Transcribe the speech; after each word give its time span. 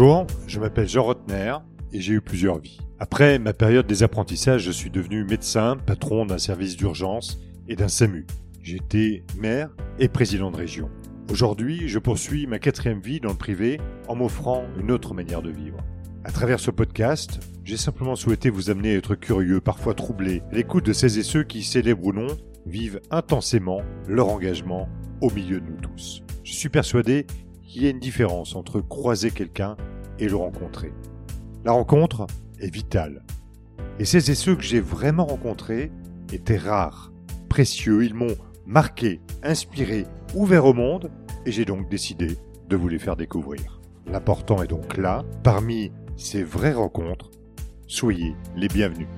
Bonjour, 0.00 0.28
je 0.46 0.60
m'appelle 0.60 0.88
Jean 0.88 1.02
Rotner 1.02 1.56
et 1.92 2.00
j'ai 2.00 2.12
eu 2.12 2.20
plusieurs 2.20 2.60
vies. 2.60 2.78
Après 3.00 3.40
ma 3.40 3.52
période 3.52 3.88
des 3.88 4.04
apprentissages, 4.04 4.62
je 4.62 4.70
suis 4.70 4.90
devenu 4.90 5.24
médecin, 5.24 5.76
patron 5.76 6.24
d'un 6.24 6.38
service 6.38 6.76
d'urgence 6.76 7.40
et 7.66 7.74
d'un 7.74 7.88
SAMU. 7.88 8.24
J'étais 8.62 9.24
maire 9.36 9.70
et 9.98 10.06
président 10.06 10.52
de 10.52 10.56
région. 10.56 10.88
Aujourd'hui, 11.32 11.88
je 11.88 11.98
poursuis 11.98 12.46
ma 12.46 12.60
quatrième 12.60 13.00
vie 13.00 13.18
dans 13.18 13.30
le 13.30 13.36
privé 13.36 13.80
en 14.06 14.14
m'offrant 14.14 14.66
une 14.78 14.92
autre 14.92 15.14
manière 15.14 15.42
de 15.42 15.50
vivre. 15.50 15.78
À 16.22 16.30
travers 16.30 16.60
ce 16.60 16.70
podcast, 16.70 17.40
j'ai 17.64 17.76
simplement 17.76 18.14
souhaité 18.14 18.50
vous 18.50 18.70
amener 18.70 18.94
à 18.94 18.98
être 18.98 19.16
curieux, 19.16 19.60
parfois 19.60 19.94
troublé, 19.94 20.44
à 20.52 20.54
l'écoute 20.54 20.86
de 20.86 20.92
ces 20.92 21.18
et 21.18 21.24
ceux 21.24 21.42
qui, 21.42 21.64
célèbrent 21.64 22.06
ou 22.06 22.12
non, 22.12 22.28
vivent 22.66 23.00
intensément 23.10 23.80
leur 24.06 24.28
engagement 24.28 24.88
au 25.20 25.32
milieu 25.32 25.58
de 25.58 25.66
nous 25.66 25.80
tous. 25.80 26.22
Je 26.44 26.52
suis 26.52 26.68
persuadé 26.68 27.26
qu'il 27.68 27.84
y 27.84 27.86
a 27.86 27.90
une 27.90 28.00
différence 28.00 28.56
entre 28.56 28.80
croiser 28.80 29.30
quelqu'un 29.30 29.76
et 30.18 30.28
le 30.28 30.36
rencontrer. 30.36 30.92
La 31.64 31.72
rencontre 31.72 32.26
est 32.58 32.72
vitale. 32.72 33.22
Et 33.98 34.04
ces 34.04 34.30
et 34.30 34.34
ceux 34.34 34.56
que 34.56 34.62
j'ai 34.62 34.80
vraiment 34.80 35.26
rencontrés 35.26 35.92
étaient 36.32 36.56
rares, 36.56 37.12
précieux, 37.48 38.04
ils 38.04 38.14
m'ont 38.14 38.36
marqué, 38.66 39.20
inspiré, 39.42 40.06
ouvert 40.34 40.64
au 40.64 40.72
monde, 40.72 41.10
et 41.46 41.52
j'ai 41.52 41.64
donc 41.64 41.88
décidé 41.88 42.38
de 42.68 42.76
vous 42.76 42.88
les 42.88 42.98
faire 42.98 43.16
découvrir. 43.16 43.80
L'important 44.06 44.62
est 44.62 44.68
donc 44.68 44.96
là, 44.96 45.24
parmi 45.42 45.92
ces 46.16 46.42
vraies 46.42 46.72
rencontres, 46.72 47.30
soyez 47.86 48.34
les 48.56 48.68
bienvenus. 48.68 49.08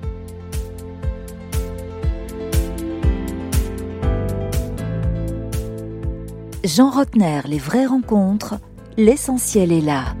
Jean 6.63 6.91
Rotner, 6.91 7.41
les 7.45 7.57
vraies 7.57 7.87
rencontres, 7.87 8.59
l'essentiel 8.95 9.71
est 9.71 9.81
là. 9.81 10.15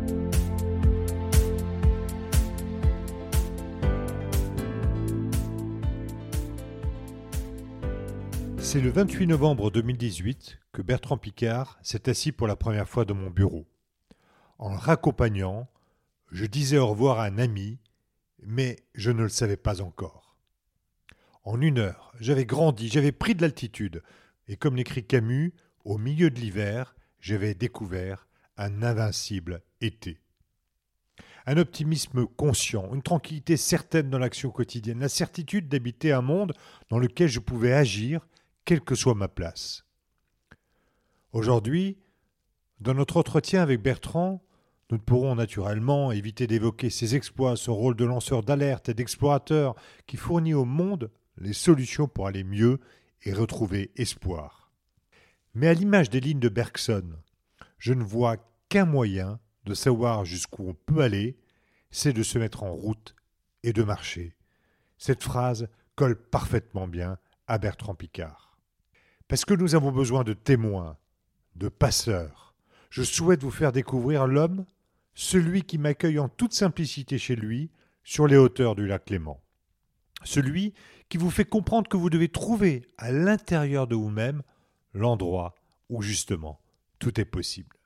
C'est 8.57 8.81
le 8.81 8.89
28 8.89 9.27
novembre 9.27 9.69
2018 9.69 10.57
que 10.71 10.81
Bertrand 10.81 11.17
Picard 11.17 11.77
s'est 11.83 12.09
assis 12.09 12.31
pour 12.31 12.47
la 12.47 12.55
première 12.55 12.89
fois 12.89 13.05
dans 13.05 13.13
mon 13.13 13.29
bureau. 13.29 13.67
En 14.57 14.71
le 14.71 14.77
raccompagnant, 14.77 15.67
je 16.31 16.47
disais 16.47 16.79
au 16.79 16.87
revoir 16.87 17.19
à 17.19 17.25
un 17.25 17.37
ami, 17.37 17.77
mais 18.41 18.77
je 18.95 19.11
ne 19.11 19.21
le 19.21 19.29
savais 19.29 19.57
pas 19.57 19.81
encore. 19.81 20.35
En 21.43 21.61
une 21.61 21.77
heure, 21.77 22.13
j'avais 22.19 22.45
grandi, 22.45 22.87
j'avais 22.87 23.11
pris 23.11 23.35
de 23.35 23.43
l'altitude, 23.43 24.01
et 24.47 24.55
comme 24.55 24.75
l'écrit 24.75 25.05
Camus, 25.05 25.53
au 25.85 25.97
milieu 25.97 26.29
de 26.29 26.39
l'hiver, 26.39 26.95
j'avais 27.19 27.53
découvert 27.53 28.27
un 28.57 28.83
invincible 28.83 29.61
été. 29.79 30.19
Un 31.45 31.57
optimisme 31.57 32.27
conscient, 32.27 32.93
une 32.93 33.01
tranquillité 33.01 33.57
certaine 33.57 34.09
dans 34.09 34.19
l'action 34.19 34.51
quotidienne, 34.51 34.99
la 34.99 35.09
certitude 35.09 35.67
d'habiter 35.67 36.11
un 36.11 36.21
monde 36.21 36.53
dans 36.89 36.99
lequel 36.99 37.27
je 37.27 37.39
pouvais 37.39 37.73
agir, 37.73 38.27
quelle 38.65 38.81
que 38.81 38.95
soit 38.95 39.15
ma 39.15 39.27
place. 39.27 39.85
Aujourd'hui, 41.33 41.97
dans 42.79 42.93
notre 42.93 43.17
entretien 43.17 43.61
avec 43.61 43.81
Bertrand, 43.81 44.43
nous 44.91 44.97
ne 44.97 45.01
pourrons 45.01 45.35
naturellement 45.35 46.11
éviter 46.11 46.47
d'évoquer 46.47 46.89
ses 46.89 47.15
exploits, 47.15 47.55
son 47.55 47.73
rôle 47.73 47.95
de 47.95 48.05
lanceur 48.05 48.43
d'alerte 48.43 48.89
et 48.89 48.93
d'explorateur 48.93 49.75
qui 50.05 50.17
fournit 50.17 50.53
au 50.53 50.65
monde 50.65 51.09
les 51.37 51.53
solutions 51.53 52.07
pour 52.07 52.27
aller 52.27 52.43
mieux 52.43 52.79
et 53.23 53.33
retrouver 53.33 53.91
espoir. 53.95 54.60
Mais 55.53 55.67
à 55.67 55.73
l'image 55.73 56.09
des 56.09 56.19
lignes 56.19 56.39
de 56.39 56.49
Bergson, 56.49 57.09
je 57.77 57.93
ne 57.93 58.03
vois 58.03 58.37
qu'un 58.69 58.85
moyen 58.85 59.39
de 59.65 59.73
savoir 59.73 60.25
jusqu'où 60.25 60.69
on 60.69 60.73
peut 60.73 61.01
aller, 61.01 61.37
c'est 61.89 62.13
de 62.13 62.23
se 62.23 62.39
mettre 62.39 62.63
en 62.63 62.71
route 62.71 63.15
et 63.63 63.73
de 63.73 63.83
marcher. 63.83 64.33
Cette 64.97 65.23
phrase 65.23 65.67
colle 65.95 66.15
parfaitement 66.15 66.87
bien 66.87 67.17
à 67.47 67.57
Bertrand 67.57 67.95
Picard. 67.95 68.57
Parce 69.27 69.45
que 69.45 69.53
nous 69.53 69.75
avons 69.75 69.91
besoin 69.91 70.23
de 70.23 70.33
témoins, 70.33 70.97
de 71.55 71.69
passeurs. 71.69 72.55
Je 72.89 73.03
souhaite 73.03 73.43
vous 73.43 73.51
faire 73.51 73.71
découvrir 73.71 74.27
l'homme, 74.27 74.65
celui 75.13 75.63
qui 75.63 75.77
m'accueille 75.77 76.19
en 76.19 76.29
toute 76.29 76.53
simplicité 76.53 77.17
chez 77.17 77.35
lui, 77.35 77.71
sur 78.03 78.27
les 78.27 78.37
hauteurs 78.37 78.75
du 78.75 78.87
lac 78.87 79.09
Léman. 79.09 79.41
Celui 80.23 80.73
qui 81.09 81.17
vous 81.17 81.29
fait 81.29 81.45
comprendre 81.45 81.89
que 81.89 81.97
vous 81.97 82.09
devez 82.09 82.29
trouver 82.29 82.83
à 82.97 83.11
l'intérieur 83.11 83.87
de 83.87 83.95
vous-même 83.95 84.43
l'endroit 84.93 85.55
où 85.89 86.01
justement 86.01 86.59
tout 86.99 87.19
est 87.19 87.25
possible. 87.25 87.77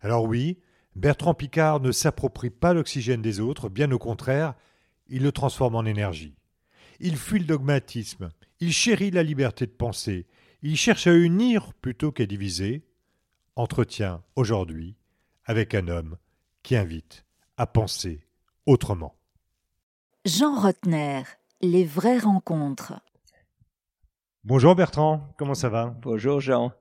Alors 0.00 0.24
oui, 0.24 0.58
Bertrand 0.96 1.34
Picard 1.34 1.80
ne 1.80 1.92
s'approprie 1.92 2.50
pas 2.50 2.74
l'oxygène 2.74 3.22
des 3.22 3.40
autres, 3.40 3.68
bien 3.68 3.90
au 3.92 3.98
contraire, 3.98 4.54
il 5.08 5.22
le 5.22 5.32
transforme 5.32 5.74
en 5.74 5.84
énergie. 5.84 6.36
Il 6.98 7.16
fuit 7.16 7.38
le 7.38 7.46
dogmatisme, 7.46 8.30
il 8.60 8.72
chérit 8.72 9.10
la 9.10 9.22
liberté 9.22 9.66
de 9.66 9.72
penser, 9.72 10.26
il 10.62 10.76
cherche 10.76 11.06
à 11.06 11.14
unir 11.14 11.72
plutôt 11.74 12.12
qu'à 12.12 12.26
diviser. 12.26 12.84
Entretien 13.56 14.22
aujourd'hui 14.36 14.96
avec 15.44 15.74
un 15.74 15.88
homme 15.88 16.16
qui 16.62 16.76
invite 16.76 17.24
à 17.56 17.66
penser 17.66 18.24
autrement. 18.66 19.16
Jean 20.24 20.54
Rotner, 20.58 21.22
les 21.60 21.84
vraies 21.84 22.18
rencontres. 22.18 22.94
Bonjour 24.42 24.74
Bertrand, 24.74 25.34
comment 25.36 25.54
ça 25.54 25.68
va? 25.68 25.94
Bonjour 26.00 26.40
Jean. 26.40 26.72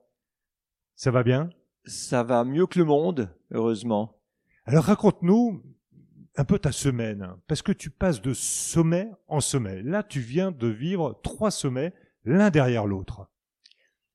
Ça 0.95 1.11
va 1.11 1.23
bien? 1.23 1.49
Ça 1.83 2.23
va 2.23 2.45
mieux 2.45 2.65
que 2.65 2.79
le 2.79 2.85
monde, 2.85 3.35
heureusement. 3.51 4.21
Alors 4.63 4.85
raconte-nous 4.85 5.61
un 6.37 6.45
peu 6.45 6.57
ta 6.57 6.71
semaine, 6.71 7.35
parce 7.47 7.61
que 7.61 7.73
tu 7.73 7.89
passes 7.89 8.21
de 8.21 8.33
sommet 8.33 9.11
en 9.27 9.41
sommet. 9.41 9.83
Là, 9.83 10.03
tu 10.03 10.21
viens 10.21 10.51
de 10.51 10.67
vivre 10.67 11.19
trois 11.21 11.51
sommets, 11.51 11.93
l'un 12.23 12.49
derrière 12.49 12.85
l'autre. 12.85 13.27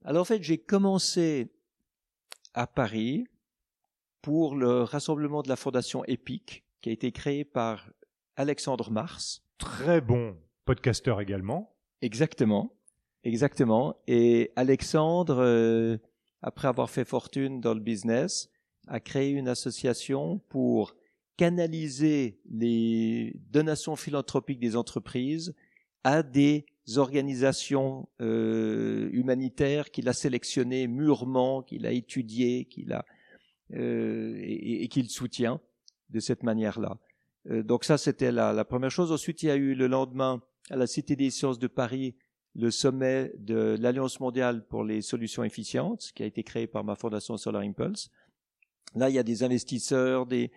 Alors 0.06 0.22
en 0.22 0.24
fait, 0.24 0.42
j'ai 0.42 0.56
commencé 0.56 1.52
à 2.54 2.66
Paris 2.66 3.26
pour 4.22 4.56
le 4.56 4.84
rassemblement 4.84 5.42
de 5.42 5.50
la 5.50 5.56
Fondation 5.56 6.02
EPIC, 6.06 6.64
qui 6.80 6.88
a 6.88 6.92
été 6.92 7.12
créé 7.12 7.44
par 7.44 7.90
Alexandre 8.36 8.90
Mars. 8.90 9.44
Très 9.58 10.00
bon 10.00 10.34
podcasteur 10.64 11.20
également. 11.20 11.76
Exactement. 12.00 12.74
Exactement. 13.24 13.96
Et 14.06 14.52
Alexandre, 14.54 15.38
euh, 15.38 15.96
après 16.42 16.68
avoir 16.68 16.90
fait 16.90 17.06
fortune 17.06 17.60
dans 17.60 17.72
le 17.72 17.80
business, 17.80 18.50
a 18.86 19.00
créé 19.00 19.30
une 19.30 19.48
association 19.48 20.40
pour 20.50 20.94
canaliser 21.38 22.38
les 22.50 23.34
donations 23.50 23.96
philanthropiques 23.96 24.60
des 24.60 24.76
entreprises 24.76 25.54
à 26.04 26.22
des 26.22 26.66
organisations 26.96 28.06
euh, 28.20 29.08
humanitaires 29.12 29.90
qu'il 29.90 30.06
a 30.10 30.12
sélectionnées 30.12 30.86
mûrement, 30.86 31.62
qu'il 31.62 31.86
a 31.86 31.92
étudiées, 31.92 32.66
qu'il 32.66 32.92
a 32.92 33.06
euh, 33.72 34.38
et, 34.42 34.86
qu'il 34.88 35.08
soutient 35.08 35.62
de 36.10 36.20
cette 36.20 36.42
manière-là. 36.42 36.98
donc 37.48 37.84
ça, 37.84 37.96
c'était 37.96 38.30
la, 38.30 38.64
première 38.66 38.90
chose. 38.90 39.10
Ensuite, 39.10 39.42
il 39.42 39.46
y 39.46 39.50
a 39.50 39.56
eu 39.56 39.74
le 39.74 39.86
lendemain 39.86 40.42
à 40.68 40.76
la 40.76 40.86
Cité 40.86 41.16
des 41.16 41.30
Sciences 41.30 41.58
de 41.58 41.66
Paris 41.66 42.14
le 42.56 42.70
sommet 42.70 43.32
de 43.38 43.76
l'Alliance 43.80 44.20
mondiale 44.20 44.64
pour 44.66 44.84
les 44.84 45.02
solutions 45.02 45.42
efficientes, 45.44 46.12
qui 46.14 46.22
a 46.22 46.26
été 46.26 46.42
créé 46.42 46.66
par 46.66 46.84
ma 46.84 46.94
fondation 46.94 47.36
Solar 47.36 47.62
Impulse. 47.62 48.10
Là, 48.94 49.08
il 49.08 49.14
y 49.14 49.18
a 49.18 49.24
des 49.24 49.42
investisseurs, 49.42 50.26
des 50.26 50.52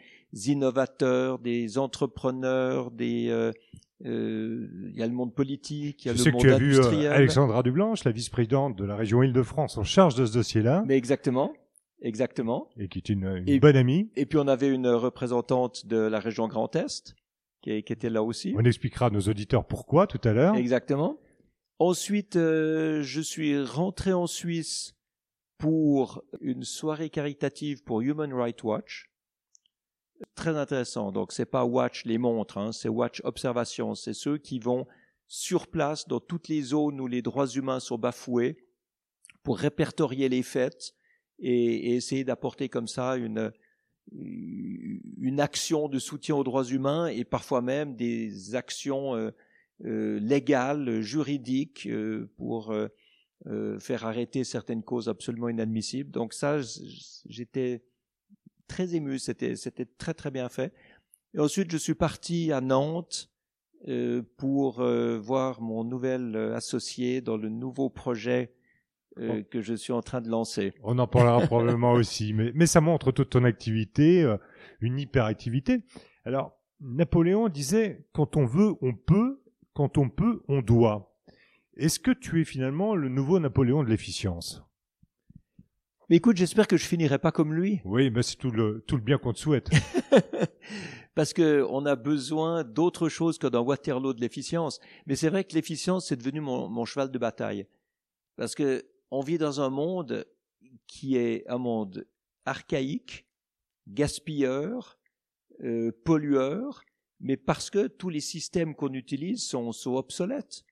innovateurs, 0.45 1.39
des 1.39 1.77
entrepreneurs, 1.77 2.91
des 2.91 3.29
euh, 3.29 3.51
euh, 4.05 4.67
il 4.91 4.95
y 4.95 5.01
a 5.01 5.07
le 5.07 5.13
monde 5.13 5.33
politique, 5.33 6.05
il 6.05 6.09
y 6.09 6.11
a 6.11 6.13
Je 6.13 6.19
le 6.19 6.23
sais 6.23 6.31
monde 6.31 6.43
que 6.43 6.47
tu 6.47 6.53
as 6.53 6.57
vu 6.89 7.07
Alexandra 7.07 7.63
Dublanche, 7.63 8.03
la 8.03 8.11
vice-présidente 8.11 8.75
de 8.77 8.85
la 8.85 8.95
région 8.95 9.23
Île-de-France, 9.23 9.77
en 9.77 9.83
charge 9.83 10.13
de 10.15 10.25
ce 10.27 10.33
dossier-là. 10.33 10.83
Mais 10.85 10.97
exactement, 10.97 11.51
exactement. 12.01 12.69
Et 12.77 12.89
qui 12.89 12.99
est 12.99 13.09
une, 13.09 13.25
une 13.25 13.49
Et- 13.49 13.59
bonne 13.59 13.75
amie. 13.75 14.11
Et 14.15 14.27
puis 14.27 14.37
on 14.37 14.47
avait 14.47 14.69
une 14.69 14.87
représentante 14.87 15.87
de 15.87 15.97
la 15.97 16.19
région 16.19 16.47
Grand 16.47 16.75
Est 16.75 17.15
qui, 17.63 17.81
qui 17.81 17.93
était 17.93 18.11
là 18.11 18.21
aussi. 18.21 18.53
On 18.55 18.63
expliquera 18.65 19.07
à 19.07 19.09
nos 19.09 19.21
auditeurs 19.21 19.65
pourquoi 19.65 20.05
tout 20.05 20.21
à 20.23 20.33
l'heure. 20.33 20.55
Exactement. 20.55 21.17
Ensuite, 21.79 22.37
euh, 22.37 23.03
je 23.03 23.21
suis 23.21 23.61
rentré 23.61 24.11
en 24.11 24.25
Suisse 24.25 24.95
pour 25.59 26.23
une 26.41 26.63
soirée 26.63 27.09
caritative 27.09 27.83
pour 27.83 28.01
Human 28.01 28.33
Rights 28.33 28.63
Watch. 28.63 29.11
Très 30.33 30.57
intéressant. 30.57 31.11
Donc, 31.11 31.31
c'est 31.31 31.45
pas 31.45 31.65
Watch 31.65 32.05
les 32.05 32.17
montres, 32.17 32.57
hein, 32.57 32.71
c'est 32.71 32.89
Watch 32.89 33.21
observation. 33.23 33.93
C'est 33.93 34.13
ceux 34.13 34.39
qui 34.39 34.57
vont 34.57 34.87
sur 35.27 35.67
place 35.67 36.07
dans 36.07 36.19
toutes 36.19 36.47
les 36.47 36.61
zones 36.61 36.99
où 36.99 37.05
les 37.05 37.21
droits 37.21 37.47
humains 37.47 37.79
sont 37.79 37.97
bafoués 37.97 38.57
pour 39.43 39.59
répertorier 39.59 40.29
les 40.29 40.43
faits 40.43 40.95
et, 41.37 41.95
essayer 41.95 42.23
d'apporter 42.23 42.69
comme 42.69 42.87
ça 42.87 43.17
une, 43.17 43.51
une 44.11 45.39
action 45.39 45.89
de 45.89 45.99
soutien 45.99 46.35
aux 46.35 46.43
droits 46.43 46.65
humains 46.65 47.07
et 47.07 47.23
parfois 47.23 47.61
même 47.61 47.95
des 47.95 48.55
actions 48.55 49.15
euh, 49.15 49.31
légales, 49.79 51.01
juridiques 51.01 51.87
euh, 51.87 52.29
pour 52.37 52.71
euh, 52.71 52.87
euh, 53.45 53.79
faire 53.79 54.05
arrêter 54.05 54.43
certaines 54.43 54.83
causes 54.83 55.09
absolument 55.09 55.49
inadmissibles. 55.49 56.11
Donc 56.11 56.33
ça, 56.33 56.59
j'étais 57.25 57.83
très 58.67 58.95
ému. 58.95 59.19
C'était, 59.19 59.55
c'était 59.55 59.85
très 59.85 60.13
très 60.13 60.31
bien 60.31 60.49
fait. 60.49 60.73
Et 61.33 61.39
ensuite, 61.39 61.71
je 61.71 61.77
suis 61.77 61.93
parti 61.93 62.51
à 62.51 62.61
Nantes 62.61 63.29
euh, 63.87 64.23
pour 64.37 64.79
euh, 64.79 65.19
voir 65.19 65.61
mon 65.61 65.83
nouvel 65.83 66.35
euh, 66.35 66.55
associé 66.55 67.21
dans 67.21 67.37
le 67.37 67.49
nouveau 67.49 67.89
projet 67.89 68.53
euh, 69.19 69.43
que 69.43 69.61
je 69.61 69.73
suis 69.73 69.93
en 69.93 70.01
train 70.01 70.21
de 70.21 70.29
lancer. 70.29 70.73
On 70.83 70.97
en 70.99 71.07
parlera 71.07 71.41
probablement 71.41 71.91
aussi, 71.93 72.33
mais, 72.33 72.51
mais 72.53 72.65
ça 72.65 72.81
montre 72.81 73.11
toute 73.11 73.29
ton 73.29 73.43
activité, 73.43 74.23
euh, 74.23 74.37
une 74.81 74.99
hyperactivité. 74.99 75.83
Alors, 76.25 76.57
Napoléon 76.81 77.49
disait, 77.49 78.05
quand 78.13 78.35
on 78.35 78.45
veut, 78.45 78.73
on 78.81 78.93
peut, 78.93 79.41
quand 79.77 79.99
on 79.99 80.09
peut, 80.09 80.41
on 80.47 80.63
doit. 80.63 81.15
Est-ce 81.75 81.99
que 81.99 82.09
tu 82.09 82.41
es 82.41 82.45
finalement 82.45 82.95
le 82.95 83.09
nouveau 83.09 83.39
Napoléon 83.39 83.83
de 83.83 83.89
l'efficience? 83.89 84.63
Mais 86.09 86.15
écoute, 86.15 86.35
j'espère 86.35 86.65
que 86.65 86.77
je 86.77 86.85
finirai 86.87 87.19
pas 87.19 87.31
comme 87.31 87.53
lui. 87.53 87.81
Oui, 87.85 88.09
mais 88.09 88.23
c'est 88.23 88.37
tout 88.37 88.49
le, 88.49 88.83
tout 88.87 88.95
le 88.95 89.03
bien 89.03 89.19
qu'on 89.19 89.33
te 89.33 89.37
souhaite. 89.37 89.69
Parce 91.13 91.31
que 91.31 91.63
on 91.69 91.85
a 91.85 91.95
besoin 91.95 92.63
d'autre 92.63 93.07
chose 93.07 93.37
que 93.37 93.45
dans 93.45 93.61
Waterloo 93.61 94.13
de 94.15 94.21
l'efficience. 94.21 94.79
Mais 95.05 95.15
c'est 95.15 95.29
vrai 95.29 95.43
que 95.43 95.53
l'efficience, 95.53 96.07
c'est 96.07 96.17
devenu 96.17 96.41
mon, 96.41 96.67
mon 96.69 96.85
cheval 96.85 97.11
de 97.11 97.19
bataille. 97.19 97.67
Parce 98.35 98.55
que 98.55 98.83
on 99.11 99.21
vit 99.21 99.37
dans 99.37 99.61
un 99.61 99.69
monde 99.69 100.25
qui 100.87 101.17
est 101.17 101.47
un 101.47 101.59
monde 101.59 102.07
archaïque, 102.45 103.27
gaspilleur, 103.87 104.97
euh, 105.63 105.91
pollueur, 106.03 106.81
mais 107.19 107.37
parce 107.37 107.69
que 107.69 107.87
tous 107.87 108.09
les 108.09 108.19
systèmes 108.19 108.75
qu'on 108.75 108.93
utilise 108.93 109.43
sont, 109.43 109.71
sont 109.71 109.95
obsolètes. 109.95 110.63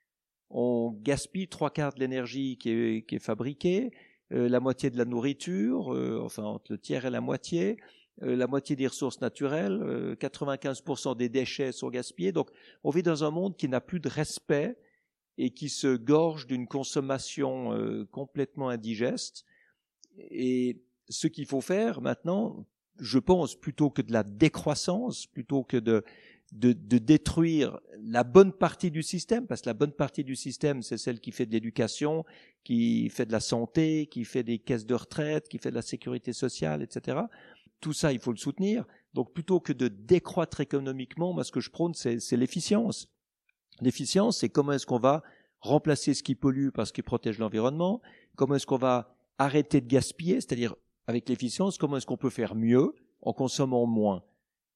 On 0.49 0.91
gaspille 1.01 1.47
trois 1.47 1.71
quarts 1.71 1.93
de 1.93 1.99
l'énergie 1.99 2.57
qui 2.57 2.69
est, 2.69 3.07
qui 3.07 3.15
est 3.15 3.19
fabriquée, 3.19 3.91
euh, 4.31 4.47
la 4.47 4.59
moitié 4.59 4.89
de 4.89 4.97
la 4.97 5.05
nourriture, 5.05 5.93
euh, 5.93 6.21
enfin 6.23 6.43
entre 6.43 6.71
le 6.73 6.77
tiers 6.77 7.05
et 7.05 7.09
la 7.09 7.21
moitié, 7.21 7.77
euh, 8.23 8.35
la 8.35 8.47
moitié 8.47 8.75
des 8.75 8.87
ressources 8.87 9.19
naturelles, 9.19 9.81
euh, 9.81 10.15
95% 10.15 11.17
des 11.17 11.27
déchets 11.27 11.71
sont 11.73 11.89
gaspillés. 11.89 12.31
Donc 12.31 12.49
on 12.83 12.89
vit 12.89 13.03
dans 13.03 13.23
un 13.23 13.31
monde 13.31 13.57
qui 13.57 13.67
n'a 13.67 13.81
plus 13.81 13.99
de 13.99 14.07
respect 14.07 14.77
et 15.37 15.51
qui 15.51 15.67
se 15.67 15.97
gorge 15.97 16.47
d'une 16.47 16.67
consommation 16.67 17.73
euh, 17.73 18.05
complètement 18.05 18.69
indigeste. 18.69 19.45
Et 20.17 20.81
ce 21.09 21.27
qu'il 21.27 21.45
faut 21.45 21.59
faire 21.59 21.99
maintenant, 21.99 22.65
je 22.99 23.19
pense, 23.19 23.55
plutôt 23.55 23.89
que 23.89 24.01
de 24.01 24.13
la 24.13 24.23
décroissance, 24.23 25.27
plutôt 25.27 25.63
que 25.63 25.75
de, 25.75 26.05
de, 26.55 26.73
de, 26.73 26.97
détruire 26.97 27.79
la 28.01 28.23
bonne 28.23 28.53
partie 28.53 28.89
du 28.89 29.03
système, 29.03 29.45
parce 29.45 29.61
que 29.61 29.69
la 29.69 29.73
bonne 29.73 29.91
partie 29.91 30.23
du 30.23 30.35
système, 30.35 30.81
c'est 30.81 30.97
celle 30.97 31.19
qui 31.19 31.31
fait 31.31 31.45
de 31.45 31.51
l'éducation, 31.51 32.23
qui 32.63 33.09
fait 33.09 33.25
de 33.25 33.31
la 33.31 33.39
santé, 33.39 34.07
qui 34.07 34.23
fait 34.23 34.43
des 34.43 34.59
caisses 34.59 34.85
de 34.85 34.95
retraite, 34.95 35.49
qui 35.49 35.57
fait 35.57 35.69
de 35.69 35.75
la 35.75 35.81
sécurité 35.81 36.33
sociale, 36.33 36.81
etc. 36.81 37.19
Tout 37.81 37.93
ça, 37.93 38.13
il 38.13 38.19
faut 38.19 38.31
le 38.31 38.37
soutenir. 38.37 38.85
Donc 39.13 39.33
plutôt 39.33 39.59
que 39.59 39.73
de 39.73 39.87
décroître 39.87 40.61
économiquement, 40.61 41.33
moi 41.33 41.43
ce 41.43 41.51
que 41.51 41.59
je 41.59 41.69
prône, 41.69 41.93
c'est 41.93 42.37
l'efficience. 42.37 43.09
L'efficience, 43.81 44.37
c'est 44.37 44.49
comment 44.49 44.71
est-ce 44.73 44.85
qu'on 44.85 44.99
va 44.99 45.23
remplacer 45.59 46.13
ce 46.13 46.23
qui 46.23 46.35
pollue 46.35 46.69
parce 46.69 46.91
qu'il 46.91 47.03
protège 47.03 47.39
l'environnement, 47.39 48.01
comment 48.35 48.55
est-ce 48.55 48.65
qu'on 48.65 48.77
va 48.77 49.15
arrêter 49.37 49.81
de 49.81 49.87
gaspiller, 49.87 50.35
c'est-à-dire 50.35 50.75
avec 51.07 51.27
l'efficience, 51.27 51.77
comment 51.77 51.97
est-ce 51.97 52.05
qu'on 52.05 52.17
peut 52.17 52.29
faire 52.29 52.55
mieux 52.55 52.93
en 53.21 53.33
consommant 53.33 53.85
moins. 53.85 54.23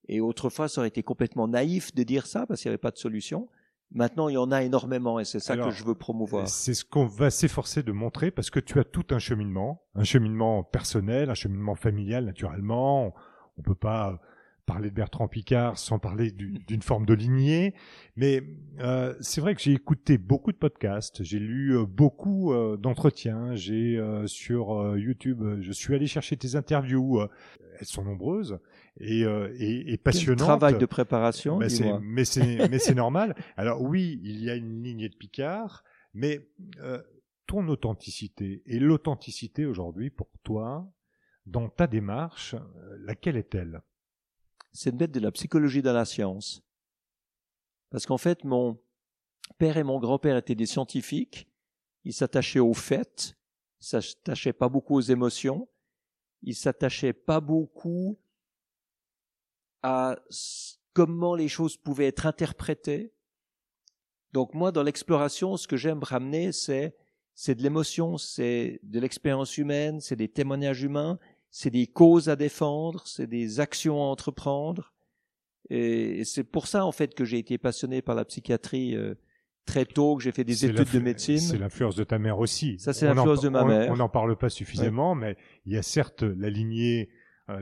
Et 0.10 0.20
autrefois, 0.22 0.68
ça 0.68 0.82
aurait 0.82 0.88
été 0.90 1.04
complètement 1.04 1.48
naïf 1.48 1.94
de 1.94 2.04
dire 2.04 2.26
ça 2.26 2.46
parce 2.48 2.62
qu'il 2.62 2.70
n'y 2.70 2.74
avait 2.74 2.78
pas 2.80 2.92
de 2.92 2.98
solution. 2.98 3.48
Maintenant, 3.92 4.28
il 4.30 4.34
y 4.34 4.38
en 4.38 4.52
a 4.52 4.62
énormément 4.64 5.20
et 5.20 5.26
c'est 5.26 5.40
ça 5.40 5.54
Alors, 5.54 5.70
que 5.70 5.74
je 5.76 5.84
veux 5.84 5.96
promouvoir. 5.96 6.48
C'est 6.48 6.74
ce 6.74 6.84
qu'on 6.86 7.06
va 7.06 7.30
s'efforcer 7.32 7.82
de 7.84 7.92
montrer 7.92 8.30
parce 8.32 8.50
que 8.50 8.60
tu 8.60 8.80
as 8.80 8.84
tout 8.84 9.06
un 9.12 9.20
cheminement, 9.20 9.82
un 9.96 10.04
cheminement 10.04 10.64
personnel, 10.64 11.30
un 11.30 11.36
cheminement 11.36 11.76
familial 11.76 12.26
naturellement. 12.26 13.14
On 13.58 13.62
peut 13.62 13.76
pas 13.76 14.20
parler 14.68 14.92
de 14.92 14.96
Bertrand 14.96 15.28
Picard 15.28 15.80
sans 15.80 15.98
parler 15.98 16.32
du- 16.32 16.60
d'une 16.68 16.84
forme 16.84 17.08
de 17.08 17.16
lignée, 17.16 17.74
mais 18.16 18.44
euh, 18.80 19.16
c'est 19.22 19.42
vrai 19.42 19.56
que 19.56 19.62
j'ai 19.62 19.74
écouté 19.74 20.20
beaucoup 20.20 20.52
de 20.52 20.58
podcasts, 20.58 21.24
j'ai 21.24 21.40
lu 21.40 21.76
euh, 21.76 21.86
beaucoup 21.88 22.54
euh, 22.54 22.78
d'entretiens, 22.78 23.56
j'ai 23.56 23.98
euh, 23.98 24.28
sur 24.28 24.80
euh, 24.80 25.00
YouTube, 25.00 25.42
euh, 25.42 25.58
je 25.62 25.72
suis 25.72 25.96
allé 25.96 26.06
chercher 26.06 26.38
tes 26.38 26.56
interviews, 26.56 27.20
euh, 27.20 27.28
elles 27.80 27.88
sont 27.88 28.04
nombreuses 28.04 28.60
et, 29.00 29.24
euh, 29.24 29.54
et, 29.58 29.80
et 29.82 29.86
Quel 29.86 30.00
passionnantes. 30.00 30.40
travail 30.40 30.78
de 30.78 30.86
préparation, 30.86 31.58
Mais 31.58 31.70
c'est, 31.70 31.84
dis-moi. 31.84 32.00
mais 32.04 32.26
c'est, 32.26 32.68
mais 32.70 32.80
c'est 32.80 32.96
normal. 32.96 33.36
Alors 33.58 33.82
oui, 33.82 34.20
il 34.24 34.44
y 34.44 34.50
a 34.50 34.56
une 34.56 34.84
lignée 34.84 35.10
de 35.10 35.16
Picard, 35.16 35.84
mais 36.14 36.50
euh, 36.80 37.02
ton 37.48 37.68
authenticité 37.68 38.62
et 38.66 38.80
l'authenticité 38.80 39.66
aujourd'hui 39.66 40.10
pour 40.10 40.30
toi, 40.44 40.92
dans 41.46 41.70
ta 41.70 41.88
démarche, 41.88 42.54
euh, 42.56 42.98
laquelle 43.00 43.38
est-elle? 43.38 43.82
C'est 44.72 44.92
de 44.92 44.98
mettre 44.98 45.14
de 45.14 45.20
la 45.20 45.32
psychologie 45.32 45.82
dans 45.82 45.94
la 45.94 46.06
science. 46.06 46.62
Parce 47.90 48.06
qu'en 48.06 48.18
fait, 48.20 48.44
mon 48.44 48.80
père 49.58 49.78
et 49.78 49.84
mon 49.84 50.00
grand-père 50.00 50.38
étaient 50.38 50.54
des 50.56 50.68
scientifiques. 50.68 51.50
Ils 52.04 52.14
s'attachaient 52.14 52.60
aux 52.60 52.76
faits. 52.76 53.36
Ils 53.82 53.86
s'attachaient 53.86 54.54
pas 54.54 54.70
beaucoup 54.70 54.96
aux 54.96 55.02
émotions. 55.02 55.68
Ils 56.44 56.56
s'attachaient 56.56 57.14
pas 57.14 57.40
beaucoup 57.40 58.20
à 59.84 60.18
comment 60.94 61.36
les 61.36 61.48
choses 61.48 61.78
pouvaient 61.78 62.08
être 62.08 62.26
interprétées. 62.26 63.14
Donc 64.34 64.54
moi, 64.54 64.72
dans 64.72 64.84
l'exploration, 64.84 65.58
ce 65.58 65.68
que 65.68 65.78
j'aime 65.78 66.04
ramener, 66.04 66.52
c'est 66.52 66.96
c'est 67.36 67.56
de 67.56 67.64
l'émotion, 67.64 68.18
c'est 68.18 68.80
de 68.84 69.00
l'expérience 69.00 69.58
humaine, 69.58 70.02
c'est 70.02 70.18
des 70.18 70.28
témoignages 70.28 70.84
humains, 70.84 71.18
c'est 71.52 71.70
des 71.70 71.88
causes 71.88 72.28
à 72.28 72.36
défendre, 72.36 73.08
c'est 73.08 73.28
des 73.28 73.62
actions 73.62 73.96
à 74.02 74.06
entreprendre. 74.08 74.94
Et 75.70 76.26
c'est 76.26 76.44
pour 76.44 76.68
ça, 76.68 76.86
en 76.86 76.92
fait, 76.92 77.14
que 77.16 77.24
j'ai 77.24 77.38
été 77.38 77.58
passionné 77.58 78.02
par 78.02 78.16
la 78.16 78.26
psychiatrie 78.26 78.94
euh, 78.96 79.16
très 79.66 79.86
tôt, 79.86 80.18
que 80.18 80.24
j'ai 80.24 80.32
fait 80.34 80.44
des 80.44 80.66
études 80.66 80.76
de 80.78 80.82
l'influ- 80.82 80.92
C'est 80.98 81.00
médecine. 81.04 81.60
l'influence 81.60 81.96
de 81.96 82.04
ta 82.04 82.20
mère 82.20 82.40
aussi. 82.40 82.78
Ça, 82.78 82.92
c'est 82.92 83.06
l'influence 83.06 83.42
de 83.42 83.50
ma 83.50 83.64
mère. 83.64 83.90
On 83.92 83.96
n'en 83.96 84.10
parle 84.10 84.36
pas 84.36 84.50
suffisamment, 84.50 85.16
mais 85.16 85.38
il 85.66 85.72
y 85.74 85.78
a 85.78 85.82
certes 85.84 86.24
la 86.24 86.50
lignée 86.50 87.10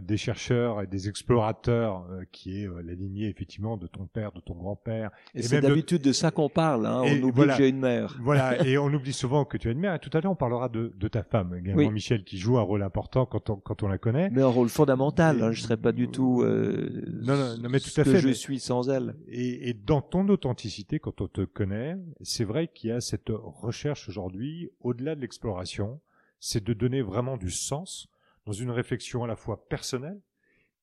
des 0.02 0.18
chercheurs 0.18 0.82
et 0.82 0.88
des 0.88 1.08
explorateurs 1.10 2.06
euh, 2.12 2.24
qui 2.32 2.62
est 2.64 2.68
euh, 2.68 2.82
la 2.84 2.94
lignée 2.94 3.28
effectivement 3.28 3.78
de 3.78 3.88
ton 3.88 4.06
père, 4.06 4.32
de 4.32 4.40
ton 4.42 4.54
grand-père, 4.56 5.12
Et 5.36 5.40
et 5.40 5.42
c'est 5.44 5.62
de- 5.62 5.68
d'habitude 5.68 6.02
de 6.02 6.12
ça 6.12 6.32
qu'on 6.32 6.50
parle. 6.50 6.86
Hein. 6.86 7.02
On 7.06 7.22
oublie 7.24 7.32
voilà. 7.34 7.54
que 7.58 7.64
j'ai 7.64 7.70
une 7.70 7.80
mère. 7.80 8.18
Voilà, 8.22 8.62
et 8.68 8.78
on 8.78 8.88
oublie 8.94 9.14
souvent 9.14 9.46
que 9.46 9.58
tu 9.58 9.68
as 9.68 9.72
une 9.72 9.80
mère. 9.80 9.94
Et 9.96 10.00
tout 10.00 10.10
à 10.14 10.22
l'heure, 10.22 10.32
on 10.32 10.36
parlera 10.36 10.70
de, 10.70 10.94
de 10.96 11.08
ta 11.08 11.24
femme, 11.24 11.56
également 11.56 11.78
Oui. 11.80 11.90
Michel, 11.90 12.24
qui 12.24 12.38
joue 12.38 12.58
un 12.58 12.62
rôle 12.62 12.84
important 12.84 13.26
quand 13.26 13.50
on, 13.50 13.56
quand 13.56 13.84
on 13.84 13.88
la 13.88 13.98
connaît. 13.98 14.30
Mais 14.32 14.42
un 14.42 14.48
rôle 14.48 14.70
fondamental. 14.70 15.40
Et- 15.40 15.42
Hein. 15.42 15.52
Je 15.52 15.62
serais 15.62 15.78
pas 15.78 15.92
du 15.92 16.10
tout 16.10 16.42
euh, 16.44 17.04
Non, 17.24 17.36
non, 17.38 17.58
non, 17.58 17.70
mais 17.70 17.80
tout 17.80 17.90
ce 17.90 18.02
à 18.02 18.04
que 18.04 18.12
fait, 18.12 18.20
je 18.20 18.28
mais- 18.28 18.34
suis 18.34 18.60
sans 18.60 18.90
elle. 18.90 19.16
Et, 19.28 19.70
et 19.70 19.74
dans 19.74 20.02
ton 20.02 20.28
authenticité, 20.30 21.00
quand 21.00 21.22
on 21.22 21.28
te 21.28 21.42
connaît, 21.46 21.96
c'est 22.22 22.44
vrai 22.44 22.68
qu'il 22.68 22.90
y 22.90 22.94
a 22.94 23.02
cette 23.02 23.30
recherche 23.30 24.10
aujourd'hui, 24.10 24.70
au-delà 24.82 25.16
de 25.16 25.22
l'exploration, 25.22 26.00
c'est 26.40 26.64
de 26.64 26.74
donner 26.74 27.02
vraiment 27.02 27.38
du 27.38 27.50
sens 27.52 28.08
dans 28.48 28.54
une 28.54 28.72
réflexion 28.72 29.26
à 29.26 29.28
la 29.28 29.36
fois 29.36 29.68
personnelle 29.68 30.22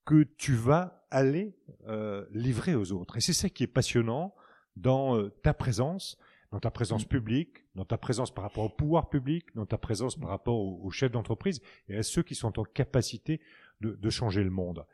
que 0.04 0.25
tu 0.37 0.52
vas 0.52 1.06
aller 1.11 1.56
euh, 1.88 2.26
livrer 2.30 2.75
aux 2.75 2.92
autres. 2.92 3.16
Et 3.16 3.23
c'est 3.23 3.33
ça 3.33 3.49
qui 3.49 3.62
est 3.62 3.66
passionnant 3.68 4.35
dans 4.76 5.16
euh, 5.16 5.30
ta 5.42 5.54
présence, 5.54 6.18
dans 6.50 6.61
ta 6.61 6.71
présence 6.71 7.06
publique, 7.06 7.64
dans 7.75 7.87
ta 7.87 7.97
présence 7.97 8.35
par 8.35 8.44
rapport 8.44 8.64
au 8.64 8.68
pouvoir 8.68 9.09
public, 9.09 9.47
dans 9.54 9.64
ta 9.64 9.78
présence 9.78 10.14
par 10.14 10.28
rapport 10.28 10.56
aux, 10.56 10.78
aux 10.85 10.90
chefs 10.90 11.11
d'entreprise 11.11 11.62
et 11.88 11.97
à 11.97 12.02
ceux 12.02 12.23
qui 12.23 12.35
sont 12.35 12.59
en 12.59 12.64
capacité 12.64 13.40
de, 13.80 13.92
de 13.94 14.11
changer 14.11 14.44
le 14.44 14.50
monde. 14.50 14.85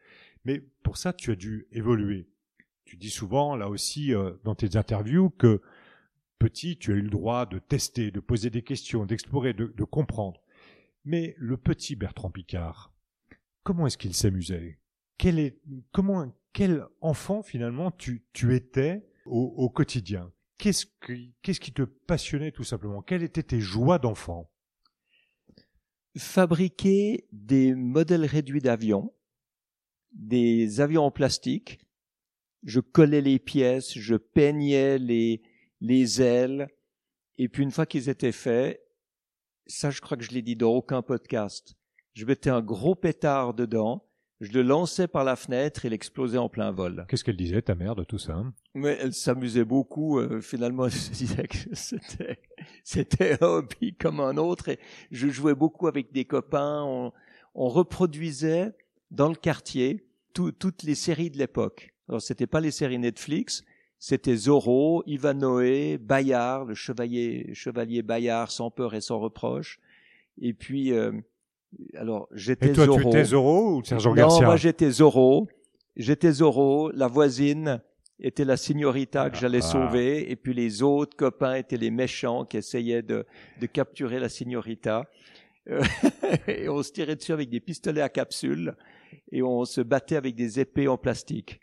Mais 0.45 0.61
pour 0.85 0.97
ça, 0.97 1.13
tu 1.13 1.33
as 1.33 1.37
dû 1.37 1.67
évoluer. 1.73 2.29
Tu 2.85 2.97
dis 2.97 3.11
souvent, 3.11 3.57
là 3.57 3.69
aussi, 3.69 4.15
euh, 4.15 4.35
dans 4.45 4.55
tes 4.55 4.77
interviews, 4.77 5.31
que 5.31 5.61
petit, 6.39 6.79
tu 6.79 6.93
as 6.93 6.95
eu 6.95 7.03
le 7.03 7.11
droit 7.11 7.47
de 7.47 7.59
tester, 7.59 8.13
de 8.13 8.21
poser 8.21 8.49
des 8.49 8.63
questions, 8.63 9.07
d'explorer, 9.07 9.55
de, 9.55 9.67
de 9.77 9.85
comprendre. 9.85 10.40
Mais 11.05 11.35
le 11.39 11.57
petit 11.57 11.97
Bertrand 11.97 12.31
Picard, 12.31 12.93
comment 13.63 13.87
est-ce 13.87 13.99
qu'il 13.99 14.15
s'amusait? 14.15 14.79
Quel 15.19 15.39
est, 15.39 15.61
comment, 15.93 16.33
quel 16.53 16.85
enfant 17.01 17.43
finalement 17.43 17.91
tu, 17.91 18.25
tu 18.33 18.55
étais 18.55 19.07
au, 19.27 19.71
quotidien? 19.71 20.33
Qu'est-ce 20.59 20.87
qui, 21.05 21.35
qu'est-ce 21.43 21.61
qui 21.61 21.73
te 21.73 21.83
passionnait 21.83 22.53
tout 22.53 22.65
simplement? 22.65 23.03
Quelles 23.03 23.23
étaient 23.23 23.43
tes 23.43 23.61
joies 23.61 23.99
d'enfant? 23.99 24.51
Fabriquer 26.19 27.27
des 27.33 27.75
modèles 27.75 28.25
réduits 28.25 28.61
d'avions, 28.61 29.15
des 30.13 30.81
avions 30.81 31.05
en 31.05 31.11
plastique. 31.11 31.81
Je 32.63 32.81
collais 32.81 33.23
les 33.23 33.39
pièces, 33.39 33.97
je 33.97 34.17
peignais 34.17 34.99
les, 34.99 35.43
les 35.81 36.21
ailes. 36.21 36.69
Et 37.39 37.49
puis 37.49 37.63
une 37.63 37.71
fois 37.71 37.87
qu'ils 37.87 38.09
étaient 38.09 38.33
faits, 38.33 38.83
ça 39.71 39.91
je 39.91 40.01
crois 40.01 40.17
que 40.17 40.25
je 40.25 40.31
l'ai 40.31 40.43
dit 40.43 40.57
dans 40.57 40.73
aucun 40.73 41.03
podcast, 41.03 41.75
je 42.15 42.25
mettais 42.25 42.51
un 42.51 42.61
gros 42.61 42.95
pétard 42.95 43.55
dedans, 43.55 44.05
je 44.41 44.53
le 44.53 44.63
lançais 44.63 45.07
par 45.07 45.23
la 45.25 45.37
fenêtre 45.37 45.85
et 45.85 45.89
il 45.89 45.93
explosait 45.93 46.39
en 46.39 46.49
plein 46.49 46.71
vol. 46.73 47.05
Qu'est-ce 47.09 47.25
qu'elle 47.25 47.37
disait, 47.37 47.61
ta 47.61 47.75
mère, 47.75 47.95
de 47.95 48.05
tout 48.05 48.19
ça? 48.19 48.43
Mais 48.75 48.97
elle 49.01 49.13
s'amusait 49.13 49.65
beaucoup. 49.67 50.19
euh, 50.19 50.41
finalement, 50.41 50.87
elle 50.87 50.93
se 50.93 51.11
disait 51.11 51.47
que 51.47 51.57
c'était 51.75 52.41
c'était 52.83 53.37
un 53.43 53.47
hobby 53.47 53.95
comme 53.95 54.19
un 54.21 54.39
autre. 54.39 54.71
Et 54.71 54.79
je 55.11 55.29
jouais 55.29 55.55
beaucoup 55.55 55.89
avec 55.89 56.13
des 56.13 56.25
copains. 56.25 56.83
On, 56.85 57.13
on 57.55 57.69
reproduisait 57.69 58.73
dans 59.11 59.29
le 59.29 59.35
quartier 59.35 60.07
toutes 60.33 60.85
les 60.85 60.95
séries 60.95 61.31
de 61.31 61.37
l'époque. 61.37 61.93
Alors 62.09 62.23
c'était 62.23 62.47
pas 62.47 62.61
les 62.61 62.71
séries 62.71 62.99
Netflix, 62.99 63.63
c'était 64.03 64.35
Zorro, 64.35 65.03
Ivanhoe, 65.07 65.99
Bayard, 66.01 66.67
le 66.67 66.75
chevalier, 66.75 67.51
chevalier 67.53 68.01
Bayard 68.01 68.51
sans 68.51 68.71
peur 68.71 68.95
et 68.95 69.03
sans 69.03 69.21
reproche. 69.21 69.79
Et 70.41 70.55
puis, 70.55 70.93
euh, 70.93 71.13
alors 71.95 72.27
j'étais 72.33 72.73
Zorro. 72.73 72.83
Et 72.83 73.03
toi, 73.03 73.03
tu 73.03 73.09
étais 73.09 73.25
Zorro 73.25 73.77
ou 73.77 73.85
Sergent 73.85 74.15
Garcia 74.15 74.41
Non, 74.41 74.47
moi 74.47 74.57
j'étais 74.57 74.91
Zorro. 74.91 75.49
J'étais 75.97 76.33
Zorro. 76.33 76.91
La 76.93 77.09
voisine 77.09 77.83
était 78.19 78.47
la 78.47 78.57
signorita 78.57 79.29
que 79.29 79.37
j'allais 79.37 79.63
ah. 79.63 79.67
sauver, 79.67 80.31
et 80.31 80.37
puis 80.37 80.55
les 80.55 80.83
autres 80.83 81.15
copains 81.15 81.57
étaient 81.57 81.77
les 81.77 81.91
méchants 81.91 82.47
qui 82.47 82.57
essayaient 82.57 83.03
de, 83.03 83.27
de 83.61 83.67
capturer 83.67 84.19
la 84.19 84.31
signorita. 84.31 85.11
et 86.49 86.71
on 86.71 86.83
se 86.83 86.91
tirait 86.91 87.17
dessus 87.17 87.33
avec 87.33 87.51
des 87.51 87.61
pistolets 87.61 88.01
à 88.01 88.09
capsule 88.09 88.75
et 89.31 89.43
on 89.43 89.67
se 89.67 89.83
battait 89.83 90.17
avec 90.17 90.35
des 90.35 90.59
épées 90.59 90.89
en 90.89 90.97
plastique 90.97 91.61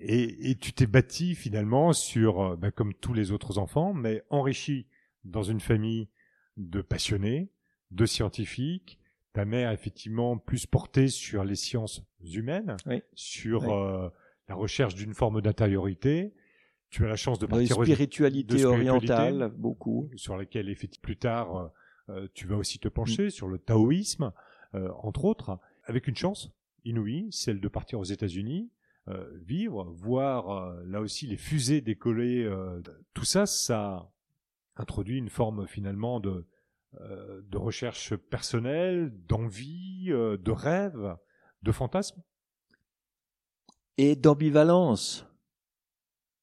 et, 0.00 0.56
tu 0.56 0.72
t'es 0.72 0.86
bâti 0.86 1.34
finalement 1.34 1.92
sur, 1.92 2.56
bah, 2.56 2.70
comme 2.70 2.94
tous 2.94 3.14
les 3.14 3.32
autres 3.32 3.58
enfants, 3.58 3.94
mais 3.94 4.22
enrichi 4.30 4.86
dans 5.24 5.42
une 5.42 5.60
famille 5.60 6.08
de 6.56 6.80
passionnés, 6.80 7.50
de 7.90 8.06
scientifiques. 8.06 8.98
Ta 9.32 9.44
mère, 9.44 9.70
effectivement, 9.70 10.38
plus 10.38 10.66
portée 10.66 11.08
sur 11.08 11.44
les 11.44 11.56
sciences 11.56 12.02
humaines, 12.22 12.76
sur 13.14 13.70
euh, 13.70 14.08
la 14.48 14.54
recherche 14.54 14.94
d'une 14.94 15.12
forme 15.12 15.42
d'intériorité. 15.42 16.34
Tu 16.88 17.04
as 17.04 17.08
la 17.08 17.16
chance 17.16 17.38
de 17.38 17.46
partir 17.46 17.76
de 17.76 17.84
spiritualité, 17.84 18.64
orientale, 18.64 19.52
beaucoup, 19.56 20.08
sur 20.16 20.36
laquelle 20.36 20.70
effectivement 20.70 21.02
plus 21.02 21.16
tard 21.18 21.70
euh, 22.08 22.28
tu 22.32 22.46
vas 22.46 22.56
aussi 22.56 22.78
te 22.78 22.88
pencher 22.88 23.26
mm. 23.26 23.30
sur 23.30 23.48
le 23.48 23.58
taoïsme, 23.58 24.32
entre 25.02 25.24
autres, 25.24 25.58
avec 25.84 26.06
une 26.06 26.16
chance 26.16 26.50
inouïe, 26.84 27.28
celle 27.30 27.60
de 27.60 27.68
partir 27.68 27.98
aux 27.98 28.04
États-Unis, 28.04 28.70
vivre, 29.44 29.84
voir 29.84 30.50
euh, 30.50 30.82
là 30.86 31.00
aussi 31.00 31.26
les 31.26 31.36
fusées 31.36 31.80
décoller, 31.80 32.42
euh, 32.44 32.80
tout 33.14 33.24
ça, 33.24 33.46
ça 33.46 34.10
introduit 34.74 35.18
une 35.18 35.30
forme 35.30 35.66
finalement 35.66 36.20
de, 36.20 36.46
de 37.00 37.56
recherche 37.56 38.16
personnelle, 38.16 39.12
d'envie, 39.26 40.08
de 40.08 40.50
rêve, 40.50 41.16
de 41.62 41.72
fantasme 41.72 42.22
Et 43.96 44.16
d'ambivalence. 44.16 45.26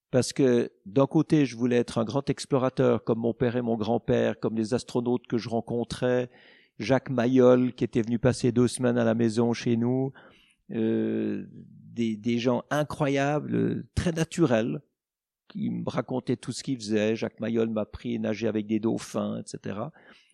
Parce 0.09 0.33
que 0.33 0.71
d'un 0.85 1.05
côté, 1.05 1.45
je 1.45 1.55
voulais 1.55 1.77
être 1.77 1.97
un 1.97 2.05
grand 2.05 2.27
explorateur 2.29 3.03
comme 3.03 3.19
mon 3.19 3.33
père 3.33 3.55
et 3.55 3.61
mon 3.61 3.77
grand-père, 3.77 4.39
comme 4.39 4.55
les 4.55 4.73
astronautes 4.73 5.27
que 5.27 5.37
je 5.37 5.49
rencontrais, 5.49 6.29
Jacques 6.79 7.09
Mayol 7.09 7.73
qui 7.73 7.83
était 7.83 8.01
venu 8.01 8.19
passer 8.19 8.51
deux 8.51 8.67
semaines 8.67 8.97
à 8.97 9.03
la 9.03 9.15
maison 9.15 9.53
chez 9.53 9.77
nous, 9.77 10.11
euh, 10.71 11.45
des, 11.51 12.15
des, 12.15 12.39
gens 12.39 12.63
incroyables, 12.69 13.85
très 13.95 14.11
naturels, 14.11 14.81
qui 15.47 15.69
me 15.69 15.89
racontaient 15.89 16.37
tout 16.37 16.51
ce 16.51 16.63
qu'ils 16.63 16.77
faisaient. 16.77 17.15
Jacques 17.15 17.39
Mayol 17.39 17.69
m'a 17.69 17.85
pris 17.85 18.17
nager 18.19 18.47
avec 18.47 18.65
des 18.65 18.79
dauphins, 18.79 19.41
etc. 19.41 19.79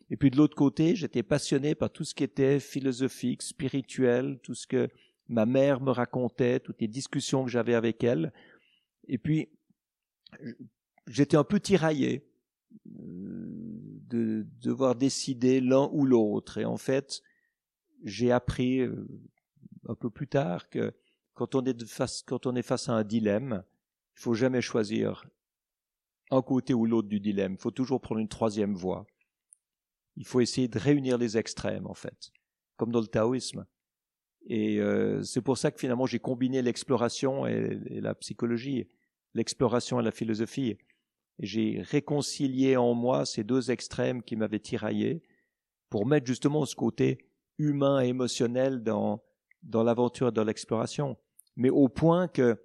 Et 0.10 0.18
puis 0.18 0.32
de 0.32 0.38
l'autre 0.38 0.56
côté, 0.56 0.96
j'étais 0.96 1.24
passionné 1.24 1.76
par 1.76 1.92
tout 1.92 2.04
ce 2.04 2.16
qui 2.16 2.24
était 2.24 2.60
philosophique, 2.60 3.42
spirituel, 3.42 4.40
tout 4.42 4.56
ce 4.56 4.66
que 4.66 4.90
ma 5.28 5.46
mère 5.46 5.82
me 5.82 5.92
racontait, 5.92 6.60
toutes 6.60 6.82
les 6.82 6.88
discussions 6.88 7.44
que 7.44 7.52
j'avais 7.52 7.76
avec 7.76 8.04
elle. 8.04 8.34
Et 9.08 9.18
puis, 9.18 9.50
j'étais 11.08 11.38
un 11.38 11.44
peu 11.44 11.60
tiraillé 11.60 12.26
euh, 12.88 14.00
de 14.10 14.48
devoir 14.62 14.96
décider 14.96 15.62
l'un 15.62 15.90
ou 15.92 16.06
l'autre. 16.06 16.58
Et 16.58 16.66
en 16.66 16.78
fait, 16.78 17.22
j'ai 18.04 18.32
appris 18.32 18.80
euh, 18.80 19.08
un 19.90 19.96
peu 19.96 20.10
plus 20.10 20.28
tard 20.28 20.70
que 20.70 20.94
quand 21.34 21.56
on 21.56 21.66
est 21.66 21.86
face, 21.86 22.22
quand 22.22 22.46
on 22.46 22.56
est 22.56 22.62
face 22.62 22.90
à 22.90 22.94
un 22.94 23.04
dilemme, 23.04 23.64
il 24.16 24.22
faut 24.22 24.36
jamais 24.36 24.62
choisir 24.62 25.28
un 26.32 26.42
côté 26.42 26.74
ou 26.74 26.86
l'autre 26.86 27.08
du 27.08 27.20
dilemme. 27.20 27.54
Il 27.54 27.60
faut 27.60 27.72
toujours 27.72 28.00
prendre 28.00 28.22
une 28.22 28.28
troisième 28.28 28.76
voie. 28.76 29.08
Il 30.16 30.26
faut 30.26 30.42
essayer 30.42 30.68
de 30.68 30.78
réunir 30.78 31.18
les 31.18 31.38
extrêmes, 31.38 31.88
en 31.88 31.94
fait, 31.94 32.32
comme 32.78 32.92
dans 32.92 33.02
le 33.02 33.08
taoïsme. 33.08 33.66
Et 34.46 34.80
euh, 34.80 35.24
c'est 35.24 35.42
pour 35.42 35.58
ça 35.58 35.72
que 35.72 35.80
finalement 35.80 36.06
j'ai 36.06 36.20
combiné 36.20 36.62
l'exploration 36.62 37.46
et, 37.46 37.80
la 37.90 38.16
psychologie, 38.16 38.88
l'exploration 39.34 40.00
et 40.00 40.04
la 40.04 40.12
philosophie. 40.12 40.78
Et 41.40 41.46
j'ai 41.46 41.82
réconcilié 41.82 42.78
en 42.78 42.94
moi 42.94 43.26
ces 43.26 43.44
deux 43.44 43.72
extrêmes 43.72 44.22
qui 44.22 44.36
m'avaient 44.36 44.60
tiraillé 44.60 45.24
pour 45.90 46.06
mettre 46.06 46.28
justement 46.28 46.66
ce 46.66 46.76
côté 46.76 47.26
humain 47.58 48.02
et 48.02 48.08
émotionnel 48.08 48.84
dans, 48.84 49.22
dans 49.64 49.84
l'aventure 49.84 50.30
et 50.30 50.32
dans 50.32 50.44
l'exploration. 50.44 51.18
Mais 51.56 51.70
au 51.70 51.90
point 51.90 52.28
que 52.28 52.58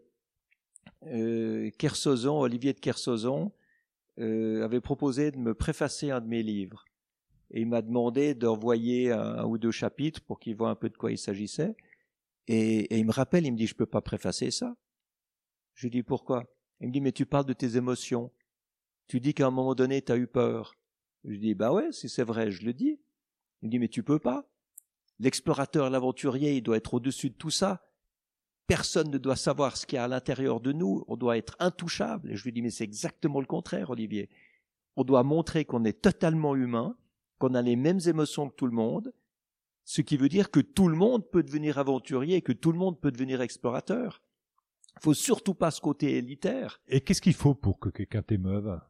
euh, 1.06 1.70
Olivier 2.26 2.72
de 2.72 2.80
Kersozon, 2.80 3.52
euh, 4.20 4.64
avait 4.64 4.80
proposé 4.80 5.32
de 5.32 5.38
me 5.38 5.54
préfacer 5.54 6.10
un 6.10 6.20
de 6.20 6.26
mes 6.26 6.42
livres. 6.42 6.84
Et 7.50 7.60
il 7.60 7.66
m'a 7.66 7.82
demandé 7.82 8.34
d'envoyer 8.34 9.10
un, 9.10 9.44
ou 9.44 9.58
deux 9.58 9.72
chapitres 9.72 10.20
pour 10.20 10.38
qu'il 10.38 10.56
voit 10.56 10.70
un 10.70 10.76
peu 10.76 10.88
de 10.88 10.96
quoi 10.96 11.10
il 11.10 11.18
s'agissait. 11.18 11.76
Et, 12.46 12.96
il 12.96 13.04
me 13.04 13.12
rappelle, 13.12 13.44
il 13.46 13.52
me 13.52 13.56
dit, 13.56 13.66
je 13.66 13.74
peux 13.74 13.86
pas 13.86 14.00
préfacer 14.00 14.50
ça. 14.50 14.76
Je 15.74 15.86
lui 15.86 15.90
dis, 15.90 16.02
pourquoi? 16.02 16.44
Il 16.80 16.88
me 16.88 16.92
dit, 16.92 17.00
mais 17.00 17.12
tu 17.12 17.26
parles 17.26 17.46
de 17.46 17.52
tes 17.52 17.76
émotions. 17.76 18.30
Tu 19.08 19.20
dis 19.20 19.34
qu'à 19.34 19.46
un 19.46 19.50
moment 19.50 19.74
donné, 19.74 20.00
tu 20.00 20.12
as 20.12 20.16
eu 20.16 20.26
peur. 20.26 20.76
Je 21.24 21.36
dis, 21.36 21.54
bah 21.54 21.72
ouais, 21.72 21.90
si 21.90 22.08
c'est 22.08 22.22
vrai, 22.22 22.50
je 22.50 22.64
le 22.64 22.72
dis. 22.72 23.00
Il 23.62 23.66
me 23.66 23.70
dit, 23.70 23.78
mais 23.78 23.88
tu 23.88 24.02
peux 24.02 24.18
pas. 24.18 24.48
L'explorateur, 25.21 25.90
l'aventurier, 25.90 26.56
il 26.56 26.62
doit 26.62 26.76
être 26.76 26.94
au-dessus 26.94 27.30
de 27.30 27.35
tout 27.35 27.50
ça. 27.50 27.87
Personne 28.66 29.11
ne 29.11 29.18
doit 29.18 29.37
savoir 29.37 29.76
ce 29.76 29.87
qu'il 29.87 29.97
y 29.97 29.99
a 29.99 30.04
à 30.04 30.09
l'intérieur 30.09 30.61
de 30.61 30.73
nous. 30.73 31.04
On 31.06 31.16
doit 31.16 31.37
être 31.37 31.56
intouchable. 31.59 32.30
Et 32.30 32.37
je 32.37 32.44
lui 32.44 32.52
dis, 32.52 32.62
mais 32.62 32.71
c'est 32.71 32.85
exactement 32.85 33.40
le 33.40 33.47
contraire, 33.47 33.90
Olivier. 33.90 34.30
On 34.97 35.04
doit 35.04 35.23
montrer 35.23 35.64
qu'on 35.64 35.85
est 35.85 36.00
totalement 36.00 36.54
humain, 36.54 36.97
qu'on 37.38 37.54
a 37.54 37.62
les 37.62 37.76
mêmes 37.76 38.00
émotions 38.06 38.49
que 38.49 38.54
tout 38.54 38.66
le 38.66 38.73
monde, 38.73 39.12
ce 39.85 40.00
qui 40.00 40.16
veut 40.16 40.28
dire 40.28 40.50
que 40.50 40.61
tout 40.61 40.88
le 40.88 40.97
monde 40.97 41.28
peut 41.30 41.42
devenir 41.42 41.78
aventurier, 41.78 42.40
que 42.40 42.52
tout 42.52 42.73
le 42.73 42.78
monde 42.78 42.99
peut 43.00 43.12
devenir 43.12 43.42
explorateur. 43.42 44.23
Il 44.97 45.02
faut 45.02 45.14
surtout 45.14 45.54
pas 45.54 45.71
ce 45.71 45.80
côté 45.80 46.16
élitaire. 46.16 46.80
Et 46.88 47.00
qu'est-ce 47.00 47.21
qu'il 47.21 47.35
faut 47.35 47.54
pour 47.54 47.78
que 47.78 47.90
quelqu'un 47.90 48.23
t'émeuve? 48.23 48.80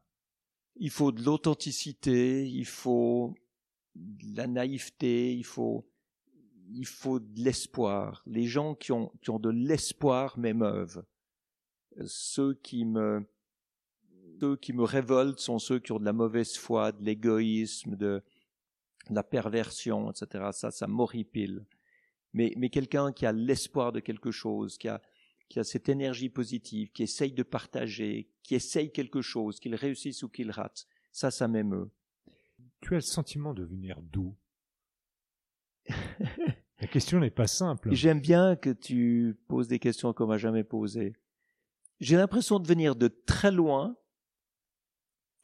Il 0.76 0.90
faut 0.90 1.12
de 1.12 1.22
l'authenticité, 1.22 2.46
il 2.46 2.66
faut 2.66 3.34
de 3.94 4.36
la 4.36 4.46
naïveté, 4.46 5.34
il 5.34 5.44
faut 5.44 5.86
il 6.74 6.86
faut 6.86 7.20
de 7.20 7.40
l'espoir. 7.40 8.22
Les 8.26 8.46
gens 8.46 8.74
qui 8.74 8.92
ont, 8.92 9.12
qui 9.22 9.30
ont 9.30 9.38
de 9.38 9.50
l'espoir 9.50 10.38
m'émeuvent. 10.38 11.04
Ceux 12.06 12.54
qui 12.54 12.84
me, 12.84 13.24
ceux 14.40 14.56
qui 14.56 14.72
me 14.72 14.82
révoltent 14.82 15.38
sont 15.38 15.58
ceux 15.58 15.78
qui 15.78 15.92
ont 15.92 16.00
de 16.00 16.04
la 16.04 16.12
mauvaise 16.12 16.56
foi, 16.56 16.92
de 16.92 17.02
l'égoïsme, 17.04 17.96
de, 17.96 18.22
la 19.10 19.22
perversion, 19.22 20.10
etc. 20.10 20.50
Ça, 20.52 20.70
ça 20.70 20.86
m'horripile. 20.86 21.64
Mais, 22.32 22.52
mais 22.56 22.70
quelqu'un 22.70 23.12
qui 23.12 23.26
a 23.26 23.32
l'espoir 23.32 23.92
de 23.92 24.00
quelque 24.00 24.30
chose, 24.30 24.78
qui 24.78 24.88
a, 24.88 25.00
qui 25.48 25.60
a 25.60 25.64
cette 25.64 25.88
énergie 25.88 26.30
positive, 26.30 26.90
qui 26.90 27.02
essaye 27.04 27.32
de 27.32 27.42
partager, 27.42 28.28
qui 28.42 28.54
essaye 28.54 28.90
quelque 28.90 29.22
chose, 29.22 29.60
qu'il 29.60 29.74
réussisse 29.74 30.22
ou 30.22 30.28
qu'il 30.28 30.50
rate, 30.50 30.86
ça, 31.12 31.30
ça 31.30 31.46
m'émeut. 31.46 31.90
Tu 32.80 32.94
as 32.94 32.96
le 32.96 33.02
sentiment 33.02 33.54
de 33.54 33.64
venir 33.64 34.00
d'où? 34.02 34.34
La 36.84 36.88
question 36.88 37.18
n'est 37.18 37.30
pas 37.30 37.46
simple. 37.46 37.94
J'aime 37.94 38.20
bien 38.20 38.56
que 38.56 38.68
tu 38.68 39.38
poses 39.48 39.68
des 39.68 39.78
questions 39.78 40.12
qu'on 40.12 40.26
m'a 40.26 40.36
jamais 40.36 40.64
posées. 40.64 41.14
J'ai 41.98 42.16
l'impression 42.16 42.58
de 42.58 42.68
venir 42.68 42.94
de 42.94 43.08
très 43.08 43.50
loin, 43.50 43.96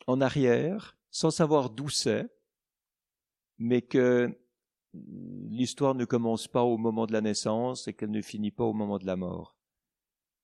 en 0.07 0.21
arrière, 0.21 0.99
sans 1.11 1.31
savoir 1.31 1.71
d'où 1.71 1.89
c'est, 1.89 2.29
mais 3.57 3.81
que 3.81 4.39
l'histoire 4.93 5.95
ne 5.95 6.05
commence 6.05 6.47
pas 6.47 6.63
au 6.63 6.77
moment 6.77 7.07
de 7.07 7.15
la 7.15 7.23
naissance 7.23 7.89
et 7.89 7.95
qu'elle 7.95 8.11
ne 8.11 8.21
finit 8.21 8.51
pas 8.51 8.65
au 8.65 8.75
moment 8.75 8.99
de 8.99 9.07
la 9.07 9.17
mort. 9.17 9.57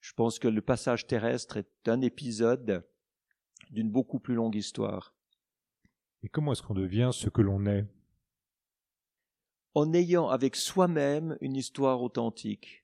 Je 0.01 0.15
pense 0.15 0.39
que 0.39 0.49
le 0.49 0.63
passage 0.63 1.07
terrestre 1.07 1.59
est 1.59 1.89
un 1.89 2.01
épisode 2.01 2.89
d'une 3.71 3.91
beaucoup 3.91 4.19
plus 4.19 4.35
longue 4.35 4.57
histoire. 4.57 5.15
Et 6.23 6.31
comment 6.31 6.53
est-ce 6.53 6.63
qu'on 6.63 6.73
devient 6.73 7.11
ce 7.13 7.29
que 7.29 7.43
l'on 7.43 7.67
est? 7.67 7.87
En 9.77 9.93
ayant 9.93 10.31
avec 10.31 10.57
soi-même 10.57 11.37
une 11.43 11.55
histoire 11.55 12.03
authentique. 12.03 12.83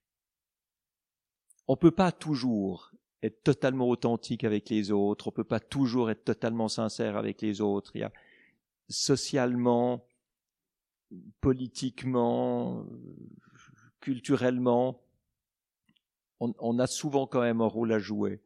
On 1.67 1.73
ne 1.73 1.79
peut 1.79 1.91
pas 1.91 2.13
toujours 2.13 2.93
être 3.23 3.43
totalement 3.43 3.89
authentique 3.89 4.45
avec 4.45 4.69
les 4.69 4.91
autres, 4.91 5.29
on 5.29 5.31
ne 5.31 5.37
peut 5.37 5.43
pas 5.43 5.59
toujours 5.59 6.11
être 6.11 6.23
totalement 6.23 6.69
sincère 6.69 7.17
avec 7.17 7.41
les 7.41 7.63
autres. 7.63 7.93
Il 7.95 8.01
y 8.01 8.05
a 8.05 8.13
socialement, 8.91 10.07
politiquement, 11.41 12.85
culturellement, 14.01 15.01
on, 16.41 16.79
a 16.79 16.87
souvent 16.87 17.27
quand 17.27 17.41
même 17.41 17.63
un 17.63 17.69
rôle 17.69 17.93
à 17.93 17.99
jouer. 17.99 18.43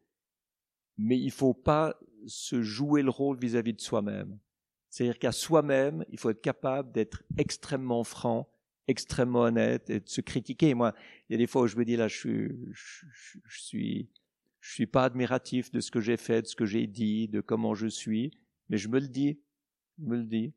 Mais 0.97 1.19
il 1.19 1.25
ne 1.25 1.31
faut 1.31 1.53
pas 1.53 1.99
se 2.27 2.61
jouer 2.61 3.01
le 3.01 3.09
rôle 3.09 3.37
vis-à-vis 3.37 3.73
de 3.73 3.81
soi-même. 3.81 4.39
C'est-à-dire 4.97 5.19
qu'à 5.19 5.31
soi-même, 5.31 6.03
il 6.09 6.17
faut 6.17 6.31
être 6.31 6.41
capable 6.41 6.91
d'être 6.91 7.21
extrêmement 7.37 8.03
franc, 8.03 8.49
extrêmement 8.87 9.41
honnête 9.41 9.91
et 9.91 9.99
de 9.99 10.09
se 10.09 10.21
critiquer. 10.21 10.73
Moi, 10.73 10.91
il 11.29 11.33
y 11.33 11.35
a 11.35 11.37
des 11.37 11.45
fois 11.45 11.61
où 11.61 11.67
je 11.67 11.75
me 11.75 11.85
dis 11.85 11.95
là, 11.95 12.07
je 12.07 12.17
suis, 12.17 12.49
je, 12.71 13.61
suis, 13.61 14.09
je 14.59 14.73
suis 14.73 14.87
pas 14.87 15.03
admiratif 15.03 15.69
de 15.69 15.81
ce 15.81 15.91
que 15.91 15.99
j'ai 15.99 16.17
fait, 16.17 16.41
de 16.41 16.47
ce 16.47 16.55
que 16.55 16.65
j'ai 16.65 16.87
dit, 16.87 17.27
de 17.27 17.41
comment 17.41 17.75
je 17.75 17.85
suis, 17.85 18.31
mais 18.69 18.77
je 18.79 18.87
me 18.87 18.99
le 18.99 19.07
dis, 19.07 19.39
je 19.99 20.05
me 20.05 20.17
le 20.17 20.23
dis. 20.23 20.51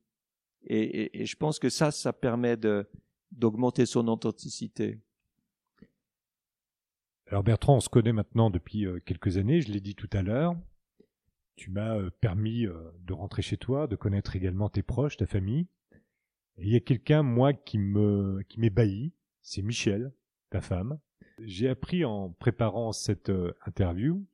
Et 0.65 1.27
je 1.27 1.37
pense 1.37 1.59
que 1.59 1.69
ça, 1.69 1.91
ça 1.91 2.15
permet 2.15 2.57
de 2.57 2.89
d'augmenter 3.33 3.85
son 3.85 4.09
authenticité. 4.09 5.01
Alors 7.27 7.45
Bertrand, 7.45 7.77
on 7.77 7.81
se 7.81 7.91
connaît 7.91 8.15
maintenant 8.15 8.49
depuis 8.49 8.87
euh, 8.87 9.01
quelques 9.05 9.37
années, 9.37 9.61
je 9.61 9.71
l'ai 9.71 9.81
dit 9.81 9.95
tout 9.95 10.09
à 10.15 10.23
l'heure. 10.23 10.57
Tu 11.61 11.71
m'as 11.71 11.99
euh, 11.99 12.09
permis 12.23 12.65
euh, 12.65 12.91
de 13.05 13.13
rentrer 13.13 13.43
chez 13.43 13.59
toi, 13.59 13.87
de 13.87 13.95
connaître 13.95 14.35
également 14.35 14.71
tes 14.71 14.83
proches, 14.83 15.19
ta 15.19 15.27
famille. 15.27 15.67
Et 16.57 16.63
il 16.63 16.73
y 16.73 16.77
a 16.77 16.81
quelqu'un, 16.81 17.23
moi, 17.23 17.53
qui 17.53 17.77
me 17.77 18.43
qui 18.49 18.61
m'ébahit, 18.61 19.13
c'est 19.43 19.61
Michel, 19.61 20.11
ta 20.49 20.63
femme. 20.63 20.99
J'ai 21.39 21.69
appris 21.69 22.03
en 22.07 22.31
préparant 22.31 22.93
cette 22.93 23.31
interview 23.67 24.25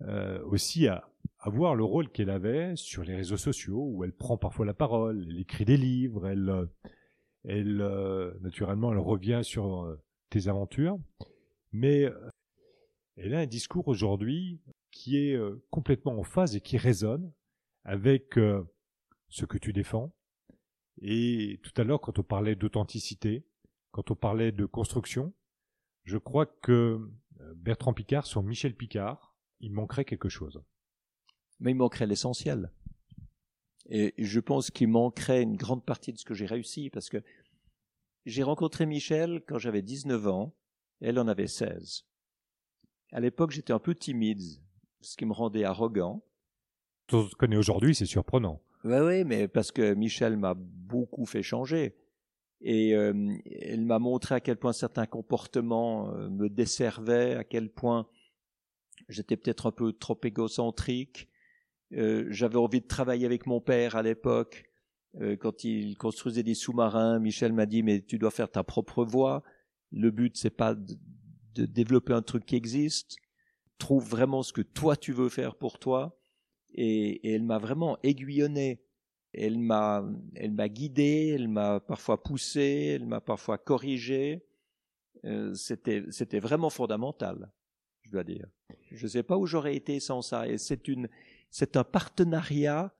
euh, 0.00 0.42
aussi 0.44 0.88
à, 0.88 1.06
voir 1.44 1.74
le 1.74 1.84
rôle 1.84 2.08
qu'elle 2.08 2.30
avait 2.30 2.74
sur 2.74 3.04
les 3.04 3.14
réseaux 3.14 3.36
sociaux, 3.36 3.90
où 3.92 4.02
elle 4.02 4.14
prend 4.14 4.38
parfois 4.38 4.64
la 4.64 4.72
parole, 4.72 5.26
elle 5.28 5.38
écrit 5.38 5.66
des 5.66 5.76
livres, 5.76 6.26
elle, 6.26 6.68
elle 7.44 7.76
naturellement, 8.40 8.92
elle 8.92 8.98
revient 8.98 9.42
sur 9.42 9.94
tes 10.30 10.48
aventures 10.48 10.98
mais 11.72 12.10
elle 13.16 13.34
a 13.34 13.40
un 13.40 13.46
discours 13.46 13.88
aujourd'hui 13.88 14.60
qui 14.90 15.18
est 15.18 15.34
euh, 15.34 15.62
complètement 15.70 16.18
en 16.18 16.22
phase 16.22 16.56
et 16.56 16.60
qui 16.60 16.76
résonne 16.76 17.32
avec 17.84 18.38
euh, 18.38 18.62
ce 19.28 19.44
que 19.44 19.58
tu 19.58 19.72
défends. 19.72 20.14
Et 21.00 21.60
tout 21.62 21.72
à 21.80 21.84
l'heure, 21.84 22.00
quand 22.00 22.18
on 22.18 22.22
parlait 22.22 22.56
d'authenticité, 22.56 23.46
quand 23.90 24.10
on 24.10 24.16
parlait 24.16 24.52
de 24.52 24.64
construction, 24.64 25.34
je 26.04 26.18
crois 26.18 26.46
que 26.46 27.00
Bertrand 27.56 27.92
Picard 27.92 28.26
sur 28.26 28.42
Michel 28.42 28.74
Picard, 28.74 29.36
il 29.60 29.72
manquerait 29.72 30.04
quelque 30.04 30.28
chose. 30.28 30.62
Mais 31.60 31.72
il 31.72 31.76
manquerait 31.76 32.06
l'essentiel. 32.06 32.70
Et 33.88 34.14
je 34.18 34.40
pense 34.40 34.70
qu'il 34.70 34.88
manquerait 34.88 35.42
une 35.42 35.56
grande 35.56 35.84
partie 35.84 36.12
de 36.12 36.18
ce 36.18 36.24
que 36.24 36.34
j'ai 36.34 36.46
réussi 36.46 36.88
parce 36.90 37.08
que 37.08 37.22
j'ai 38.24 38.42
rencontré 38.42 38.86
Michel 38.86 39.42
quand 39.46 39.58
j'avais 39.58 39.82
19 39.82 40.26
ans 40.28 40.54
elle 41.00 41.18
en 41.18 41.28
avait 41.28 41.46
16. 41.46 42.04
À 43.12 43.20
l'époque, 43.20 43.50
j'étais 43.50 43.72
un 43.72 43.78
peu 43.78 43.94
timide, 43.94 44.42
ce 45.06 45.16
qui 45.16 45.26
me 45.26 45.32
rendait 45.32 45.64
arrogant. 45.64 46.22
Tout 47.06 47.28
ce 47.28 47.34
qu'on 47.36 47.50
est 47.50 47.56
aujourd'hui, 47.56 47.94
c'est 47.94 48.06
surprenant. 48.06 48.60
Oui, 48.84 48.98
oui, 48.98 49.24
mais 49.24 49.48
parce 49.48 49.72
que 49.72 49.94
Michel 49.94 50.36
m'a 50.36 50.54
beaucoup 50.56 51.26
fait 51.26 51.42
changer. 51.42 51.94
Et 52.60 52.94
euh, 52.94 53.34
elle 53.44 53.84
m'a 53.84 53.98
montré 53.98 54.34
à 54.34 54.40
quel 54.40 54.56
point 54.56 54.72
certains 54.72 55.06
comportements 55.06 56.12
euh, 56.14 56.28
me 56.28 56.48
desservaient, 56.48 57.34
à 57.34 57.44
quel 57.44 57.70
point 57.70 58.08
j'étais 59.08 59.36
peut-être 59.36 59.66
un 59.66 59.72
peu 59.72 59.92
trop 59.92 60.18
égocentrique. 60.24 61.28
Euh, 61.92 62.26
J'avais 62.30 62.56
envie 62.56 62.80
de 62.80 62.86
travailler 62.86 63.26
avec 63.26 63.46
mon 63.46 63.60
père 63.60 63.96
à 63.96 64.02
l'époque. 64.02 64.64
Quand 65.40 65.64
il 65.64 65.96
construisait 65.96 66.42
des 66.42 66.52
sous-marins, 66.52 67.18
Michel 67.20 67.54
m'a 67.54 67.64
dit, 67.64 67.82
mais 67.82 68.02
tu 68.02 68.18
dois 68.18 68.30
faire 68.30 68.50
ta 68.50 68.62
propre 68.62 69.02
voie. 69.02 69.42
Le 69.90 70.10
but, 70.10 70.36
c'est 70.36 70.50
pas 70.50 70.74
de, 70.74 71.64
développer 71.64 72.12
un 72.12 72.20
truc 72.20 72.44
qui 72.44 72.54
existe. 72.54 73.16
Trouve 73.78 74.08
vraiment 74.08 74.42
ce 74.42 74.52
que 74.52 74.62
toi 74.62 74.96
tu 74.96 75.12
veux 75.12 75.28
faire 75.28 75.54
pour 75.54 75.78
toi. 75.78 76.18
Et, 76.74 77.34
elle 77.34 77.42
m'a 77.42 77.58
vraiment 77.58 77.98
aiguillonné. 78.02 78.82
Elle 79.32 79.58
m'a, 79.58 80.04
elle 80.34 80.52
m'a 80.52 80.68
guidé, 80.68 81.32
elle 81.34 81.48
m'a 81.48 81.80
parfois 81.80 82.22
poussé, 82.22 82.94
elle 82.94 83.06
m'a 83.06 83.20
parfois 83.20 83.58
corrigé. 83.58 84.46
Euh, 85.24 85.52
c'était, 85.54 86.04
c'était 86.10 86.38
vraiment 86.38 86.70
fondamental, 86.70 87.50
je 88.02 88.12
dois 88.12 88.24
dire. 88.24 88.46
Je 88.92 89.04
ne 89.04 89.08
sais 89.08 89.22
pas 89.22 89.36
où 89.36 89.44
j'aurais 89.44 89.76
été 89.76 90.00
sans 90.00 90.22
ça. 90.22 90.48
Et 90.48 90.56
c'est 90.56 90.88
une, 90.88 91.08
c'est 91.50 91.76
un 91.76 91.84
partenariat 91.84 92.94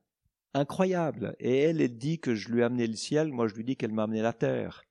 incroyable. 0.53 1.37
Et 1.39 1.59
elle, 1.59 1.81
elle 1.81 1.97
dit 1.97 2.19
que 2.19 2.35
je 2.35 2.51
lui 2.51 2.61
ai 2.61 2.65
amené 2.65 2.87
le 2.87 2.97
ciel, 2.97 3.33
moi 3.33 3.47
je 3.49 3.55
lui 3.55 3.65
dis 3.65 3.77
qu'elle 3.77 3.93
m'a 3.93 4.05
amené 4.05 4.23
la 4.23 4.33
terre. 4.33 4.83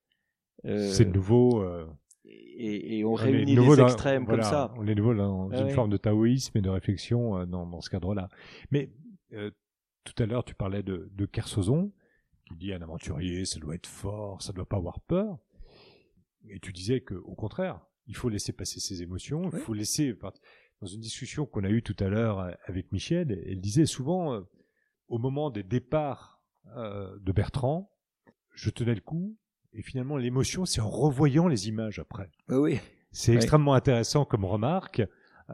Euh, 0.64 0.90
c'est 0.90 1.04
nouveau. 1.04 1.62
Euh, 1.62 1.86
et, 2.58 2.98
et, 2.98 3.04
on, 3.04 3.14
réunit 3.14 3.56
les 3.56 3.80
extrêmes 3.80 4.26
comme 4.26 4.42
ça. 4.42 4.72
On 4.76 4.86
est 4.86 4.94
nouveau 4.94 5.14
dans 5.14 5.50
ah 5.50 5.60
une 5.60 5.70
forme 5.70 5.90
de 5.90 5.96
taoïsme 5.96 6.56
et 6.58 6.60
de 6.60 6.70
réflexion 6.70 7.38
euh, 7.38 7.46
dans, 7.46 7.66
dans 7.66 7.80
ce 7.80 7.90
cadre-là. 7.90 8.28
Mais 8.70 8.90
tout 10.04 10.22
à 10.22 10.26
l'heure, 10.26 10.44
tu 10.44 10.54
parlais 10.54 10.82
de, 10.82 11.10
de 11.12 11.26
Kersozon, 11.26 11.92
qui 12.46 12.56
dit 12.56 12.72
un 12.72 12.80
aventurier, 12.80 13.44
ça 13.44 13.58
doit 13.58 13.74
être 13.74 13.86
fort, 13.86 14.40
ça 14.40 14.52
doit 14.52 14.68
pas 14.68 14.76
avoir 14.76 15.00
peur. 15.00 15.38
Et 16.48 16.60
tu 16.60 16.72
disais 16.72 17.00
que, 17.00 17.14
au 17.14 17.34
contraire, 17.34 17.80
il 18.06 18.16
faut 18.16 18.28
laisser 18.28 18.52
passer 18.52 18.80
ses 18.80 19.02
émotions, 19.02 19.50
il 19.52 19.58
faut 19.58 19.74
laisser. 19.74 20.16
Dans 20.80 20.86
une 20.86 21.00
discussion 21.00 21.46
qu'on 21.46 21.64
a 21.64 21.70
eue 21.70 21.82
tout 21.82 21.96
à 21.98 22.08
l'heure 22.08 22.54
avec 22.66 22.92
Michel, 22.92 23.42
elle 23.46 23.60
disait 23.60 23.86
souvent, 23.86 24.44
au 25.08 25.18
moment 25.18 25.50
des 25.50 25.62
départs 25.62 26.40
de 26.66 27.32
Bertrand, 27.32 27.90
je 28.54 28.70
tenais 28.70 28.94
le 28.94 29.00
coup, 29.00 29.36
et 29.72 29.82
finalement, 29.82 30.16
l'émotion, 30.16 30.64
c'est 30.64 30.80
en 30.80 30.88
revoyant 30.88 31.48
les 31.48 31.68
images 31.68 31.98
après. 31.98 32.30
Oui. 32.48 32.78
C'est 33.12 33.34
extrêmement 33.34 33.74
intéressant 33.74 34.24
comme 34.24 34.44
remarque. 34.44 35.02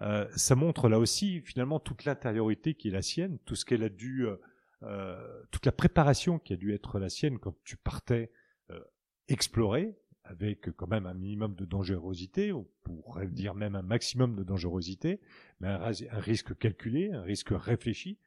Euh, 0.00 0.26
ça 0.34 0.54
montre 0.54 0.88
là 0.88 0.98
aussi 0.98 1.40
finalement 1.42 1.78
toute 1.78 2.04
l'intériorité 2.04 2.74
qui 2.74 2.88
est 2.88 2.92
la 2.92 3.02
sienne, 3.02 3.38
tout 3.44 3.54
ce 3.54 3.64
qu'elle 3.64 3.82
a 3.82 3.88
dû, 3.88 4.26
euh, 4.26 4.36
euh 4.82 5.42
toute 5.50 5.66
la 5.66 5.72
préparation 5.72 6.38
qui 6.38 6.54
a 6.54 6.56
dû 6.56 6.72
être 6.72 6.98
la 6.98 7.08
sienne 7.08 7.38
quand 7.38 7.54
tu 7.62 7.76
partais 7.76 8.32
euh, 8.70 8.80
explorer 9.28 9.94
avec 10.24 10.70
quand 10.76 10.86
même 10.86 11.06
un 11.06 11.14
minimum 11.14 11.54
de 11.54 11.64
dangerosité, 11.64 12.52
ou 12.52 12.70
pourrait 12.84 13.26
dire 13.26 13.54
même 13.54 13.74
un 13.74 13.82
maximum 13.82 14.34
de 14.34 14.44
dangerosité, 14.44 15.20
mais 15.60 15.68
un, 15.68 15.90
un 16.10 16.20
risque 16.20 16.56
calculé, 16.56 17.10
un 17.12 17.22
risque 17.22 17.50
réfléchi. 17.50 18.18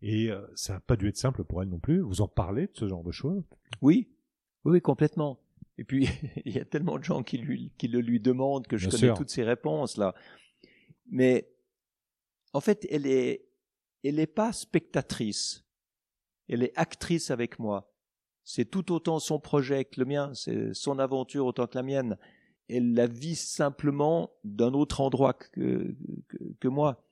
Et 0.00 0.30
ça 0.54 0.74
n'a 0.74 0.80
pas 0.80 0.96
dû 0.96 1.08
être 1.08 1.16
simple 1.16 1.44
pour 1.44 1.62
elle 1.62 1.68
non 1.68 1.80
plus. 1.80 2.00
Vous 2.00 2.20
en 2.20 2.28
parlez 2.28 2.66
de 2.66 2.72
ce 2.74 2.86
genre 2.86 3.02
de 3.02 3.10
choses? 3.10 3.42
Oui, 3.80 4.13
oui, 4.64 4.80
complètement. 4.80 5.38
Et 5.78 5.84
puis, 5.84 6.08
il 6.44 6.54
y 6.54 6.58
a 6.58 6.64
tellement 6.64 6.98
de 6.98 7.04
gens 7.04 7.22
qui, 7.22 7.38
lui, 7.38 7.72
qui 7.78 7.88
le 7.88 8.00
lui 8.00 8.20
demandent 8.20 8.66
que 8.66 8.76
je 8.76 8.88
connais 8.88 9.14
toutes 9.14 9.30
ces 9.30 9.44
réponses 9.44 9.96
là. 9.96 10.14
Mais 11.10 11.50
en 12.52 12.60
fait, 12.60 12.86
elle 12.90 13.06
est, 13.06 13.46
elle 14.02 14.16
n'est 14.16 14.26
pas 14.26 14.52
spectatrice. 14.52 15.64
Elle 16.48 16.62
est 16.62 16.72
actrice 16.76 17.30
avec 17.30 17.58
moi. 17.58 17.90
C'est 18.44 18.70
tout 18.70 18.92
autant 18.92 19.18
son 19.18 19.40
projet 19.40 19.84
que 19.84 20.00
le 20.00 20.06
mien. 20.06 20.32
C'est 20.34 20.74
son 20.74 20.98
aventure 20.98 21.46
autant 21.46 21.66
que 21.66 21.76
la 21.76 21.82
mienne. 21.82 22.18
Elle 22.68 22.94
la 22.94 23.06
vit 23.06 23.36
simplement 23.36 24.30
d'un 24.44 24.72
autre 24.72 25.00
endroit 25.00 25.34
que, 25.34 25.94
que, 26.28 26.36
que, 26.60 26.68
moi. 26.68 27.04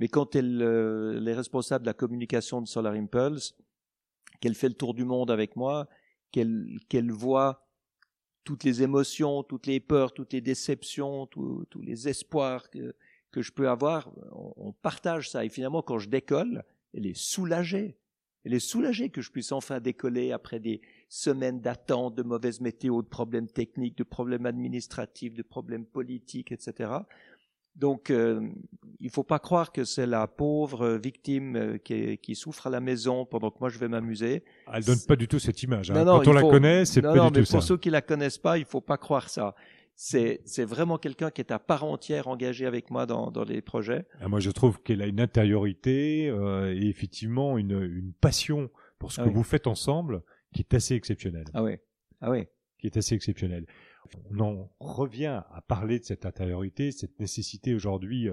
Mais 0.00 0.08
quand 0.08 0.34
elle, 0.34 0.62
euh, 0.62 1.16
elle 1.16 1.28
est 1.28 1.34
responsable 1.34 1.84
de 1.84 1.88
la 1.88 1.94
communication 1.94 2.60
de 2.60 2.68
Solar 2.68 2.94
Impulse, 2.94 3.56
qu'elle 4.40 4.54
fait 4.54 4.68
le 4.68 4.74
tour 4.74 4.94
du 4.94 5.04
monde 5.04 5.30
avec 5.30 5.56
moi, 5.56 5.88
qu'elle 6.32 7.10
voit 7.10 7.68
toutes 8.44 8.64
les 8.64 8.82
émotions, 8.82 9.42
toutes 9.42 9.66
les 9.66 9.80
peurs, 9.80 10.14
toutes 10.14 10.32
les 10.32 10.40
déceptions, 10.40 11.26
tous 11.26 11.82
les 11.82 12.08
espoirs 12.08 12.70
que, 12.70 12.94
je 13.36 13.52
peux 13.52 13.68
avoir, 13.68 14.10
on, 14.32 14.72
partage 14.72 15.30
ça. 15.30 15.44
Et 15.44 15.48
finalement, 15.48 15.82
quand 15.82 15.98
je 15.98 16.08
décolle, 16.08 16.64
elle 16.94 17.06
est 17.06 17.16
soulagée. 17.16 17.98
Elle 18.44 18.54
est 18.54 18.58
soulagée 18.58 19.10
que 19.10 19.20
je 19.20 19.30
puisse 19.30 19.52
enfin 19.52 19.80
décoller 19.80 20.32
après 20.32 20.60
des 20.60 20.80
semaines 21.10 21.60
d'attente, 21.60 22.14
de 22.14 22.22
mauvaise 22.22 22.60
météo, 22.60 23.02
de 23.02 23.08
problèmes 23.08 23.48
techniques, 23.48 23.98
de 23.98 24.04
problèmes 24.04 24.46
administratifs, 24.46 25.34
de 25.34 25.42
problèmes 25.42 25.84
politiques, 25.84 26.50
etc. 26.50 26.90
Donc, 27.76 28.10
euh, 28.10 28.40
il 28.98 29.06
ne 29.06 29.10
faut 29.12 29.22
pas 29.22 29.38
croire 29.38 29.70
que 29.70 29.84
c'est 29.84 30.06
la 30.06 30.26
pauvre 30.26 30.96
victime 30.96 31.56
euh, 31.56 31.78
qui, 31.78 32.18
qui, 32.18 32.34
souffre 32.34 32.66
à 32.66 32.70
la 32.70 32.80
maison 32.80 33.24
pendant 33.24 33.50
que 33.50 33.58
moi 33.60 33.68
je 33.68 33.78
vais 33.78 33.88
m'amuser. 33.88 34.42
Elle 34.72 34.84
donne 34.84 34.98
pas 35.06 35.14
du 35.14 35.28
tout 35.28 35.38
cette 35.38 35.62
image. 35.62 35.90
Hein. 35.90 36.04
Quand 36.04 36.26
on 36.26 36.32
la 36.32 36.42
connaît, 36.42 36.84
c'est 36.84 37.02
pas 37.02 37.14
non, 37.14 37.30
du 37.30 37.40
mais 37.40 37.46
tout 37.46 37.52
pour 37.52 37.62
ceux 37.62 37.76
qui 37.76 37.90
la 37.90 38.02
connaissent 38.02 38.38
pas, 38.38 38.58
il 38.58 38.64
faut 38.64 38.80
pas 38.80 38.96
croire 38.96 39.28
ça. 39.28 39.54
C'est, 39.94 40.40
vraiment 40.64 40.96
quelqu'un 40.96 41.30
qui 41.30 41.40
est 41.40 41.50
à 41.50 41.58
part 41.58 41.84
entière 41.84 42.28
engagé 42.28 42.66
avec 42.66 42.90
moi 42.90 43.04
dans, 43.04 43.32
dans 43.32 43.42
les 43.42 43.60
projets. 43.60 44.06
Ah, 44.20 44.28
moi, 44.28 44.38
je 44.38 44.50
trouve 44.50 44.80
qu'elle 44.80 45.02
a 45.02 45.06
une 45.06 45.20
intériorité 45.20 46.28
euh, 46.28 46.72
et 46.72 46.86
effectivement 46.86 47.58
une, 47.58 47.82
une 47.82 48.12
passion 48.12 48.70
pour 49.00 49.10
ce 49.10 49.20
ah 49.20 49.24
que 49.24 49.30
vous 49.30 49.42
faites 49.42 49.66
ensemble 49.66 50.22
qui 50.54 50.60
est 50.60 50.74
assez 50.74 50.94
exceptionnelle. 50.94 51.46
Ah 51.52 51.62
oui, 51.62 51.78
ah 52.20 52.30
oui. 52.30 52.46
Qui 52.78 52.86
est 52.86 52.96
assez 52.96 53.14
exceptionnelle 53.14 53.66
on 54.30 54.40
en 54.40 54.72
revient 54.80 55.42
à 55.52 55.62
parler 55.66 55.98
de 55.98 56.04
cette 56.04 56.26
intériorité, 56.26 56.92
cette 56.92 57.18
nécessité 57.20 57.74
aujourd'hui 57.74 58.28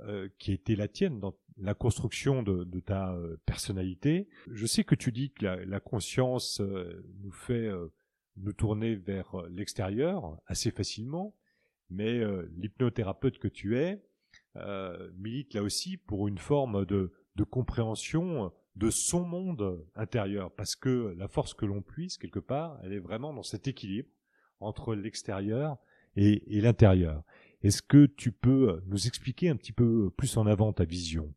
euh, 0.00 0.28
qui 0.38 0.52
a 0.52 0.54
été 0.54 0.74
la 0.74 0.88
tienne 0.88 1.20
dans 1.20 1.36
la 1.58 1.74
construction 1.74 2.42
de, 2.42 2.64
ta 2.80 3.12
euh, 3.12 3.36
personnalité. 3.44 4.26
Je 4.50 4.64
sais 4.64 4.84
que 4.84 4.94
tu 4.94 5.12
dis 5.12 5.32
que 5.32 5.44
la, 5.44 5.80
conscience 5.80 6.60
euh, 6.62 7.04
nous 7.20 7.30
fait 7.30 7.68
nous 8.38 8.54
tourner 8.54 8.94
vers 8.94 9.36
l'extérieur 9.50 10.40
assez 10.46 10.70
facilement, 10.70 11.36
mais 11.90 12.22
l'hypnothérapeute 12.56 13.38
que 13.38 13.48
tu 13.48 13.78
es 13.78 14.02
milite 15.14 15.52
là 15.52 15.62
aussi 15.62 15.98
pour 15.98 16.26
une 16.26 16.38
forme 16.38 16.86
de, 16.86 17.12
de 17.36 17.44
compréhension 17.44 18.50
de 18.76 18.88
son 18.88 19.24
monde 19.24 19.86
intérieur, 19.94 20.50
parce 20.52 20.74
que 20.74 21.14
la 21.18 21.28
force 21.28 21.52
que 21.52 21.66
l'on 21.66 21.82
puisse, 21.82 22.16
quelque 22.16 22.38
part, 22.38 22.80
elle 22.82 22.94
est 22.94 22.98
vraiment 22.98 23.34
dans 23.34 23.42
cet 23.42 23.68
équilibre 23.68 24.08
entre 24.62 24.94
l'extérieur 24.94 25.78
et, 26.16 26.60
l'intérieur. 26.60 27.22
Est-ce 27.62 27.82
que 27.82 28.06
tu 28.06 28.32
peux 28.32 28.82
nous 28.86 29.06
expliquer 29.06 29.48
un 29.48 29.56
petit 29.56 29.72
peu 29.72 30.10
plus 30.10 30.36
en 30.36 30.46
avant 30.46 30.72
ta 30.72 30.84
vision? 30.84 31.32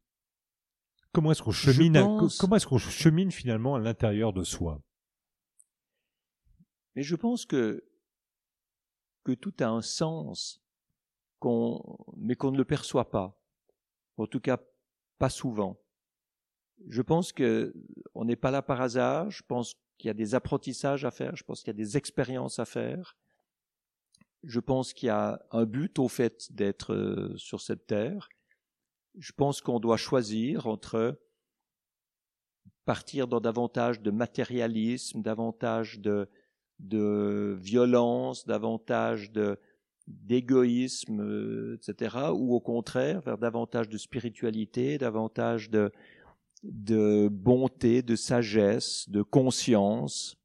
Comment 1.12 1.32
est-ce 1.32 1.42
qu'on 1.42 1.52
chemine, 1.52 1.94
comment 2.40 2.56
est-ce 2.58 2.68
qu'on 2.68 2.78
chemine 2.78 3.32
finalement 3.32 3.76
à 3.76 3.80
l'intérieur 3.80 4.34
de 4.34 4.44
soi? 4.44 4.82
Mais 6.96 7.04
je 7.04 7.16
pense 7.16 7.46
que 7.46 7.84
que 9.26 9.32
tout 9.34 9.54
a 9.60 9.68
un 9.68 9.82
sens, 9.82 10.62
qu'on, 11.40 11.98
mais 12.16 12.36
qu'on 12.36 12.52
ne 12.52 12.58
le 12.58 12.64
perçoit 12.66 13.10
pas. 13.10 13.38
En 14.18 14.28
tout 14.28 14.40
cas, 14.40 14.60
pas 15.18 15.30
souvent. 15.30 15.82
Je 16.88 17.02
pense 17.02 17.32
que 17.32 17.74
on 18.14 18.26
n'est 18.26 18.36
pas 18.36 18.52
là 18.52 18.62
par 18.62 18.82
hasard. 18.82 19.30
Je 19.32 19.44
pense 19.48 19.76
qu'il 19.98 20.08
y 20.08 20.12
a 20.12 20.14
des 20.14 20.36
apprentissages 20.36 21.06
à 21.06 21.12
faire. 21.12 21.36
Je 21.36 21.44
pense 21.44 21.62
qu'il 21.62 21.70
y 21.70 21.76
a 21.76 21.84
des 21.84 21.98
expériences 21.98 22.60
à 22.60 22.66
faire. 22.66 23.16
Je 24.44 24.60
pense 24.60 24.94
qu'il 24.94 25.08
y 25.08 25.10
a 25.10 25.42
un 25.52 25.66
but 25.66 25.98
au 26.00 26.08
fait 26.08 26.52
d'être 26.52 26.94
euh, 26.94 27.36
sur 27.38 27.62
cette 27.62 27.88
terre. 27.88 28.30
Je 29.18 29.32
pense 29.32 29.62
qu'on 29.62 29.80
doit 29.80 29.98
choisir 29.98 30.68
entre 30.68 31.20
partir 32.84 33.28
dans 33.28 33.40
davantage 33.40 34.02
de 34.02 34.12
matérialisme, 34.12 35.22
davantage 35.22 36.00
de, 36.00 37.58
violence, 37.60 38.46
davantage 38.46 39.32
d'égoïsme, 40.08 41.22
euh, 41.22 41.78
etc., 41.78 42.18
ou 42.34 42.54
au 42.54 42.60
contraire 42.60 43.22
vers 43.22 43.40
davantage 43.40 43.90
de 43.90 43.98
spiritualité, 43.98 45.00
davantage 45.00 45.72
de, 45.72 45.92
de 46.66 47.30
bonté, 47.32 48.02
de 48.02 48.16
sagesse, 48.16 49.10
de 49.10 49.22
conscience, 49.22 50.38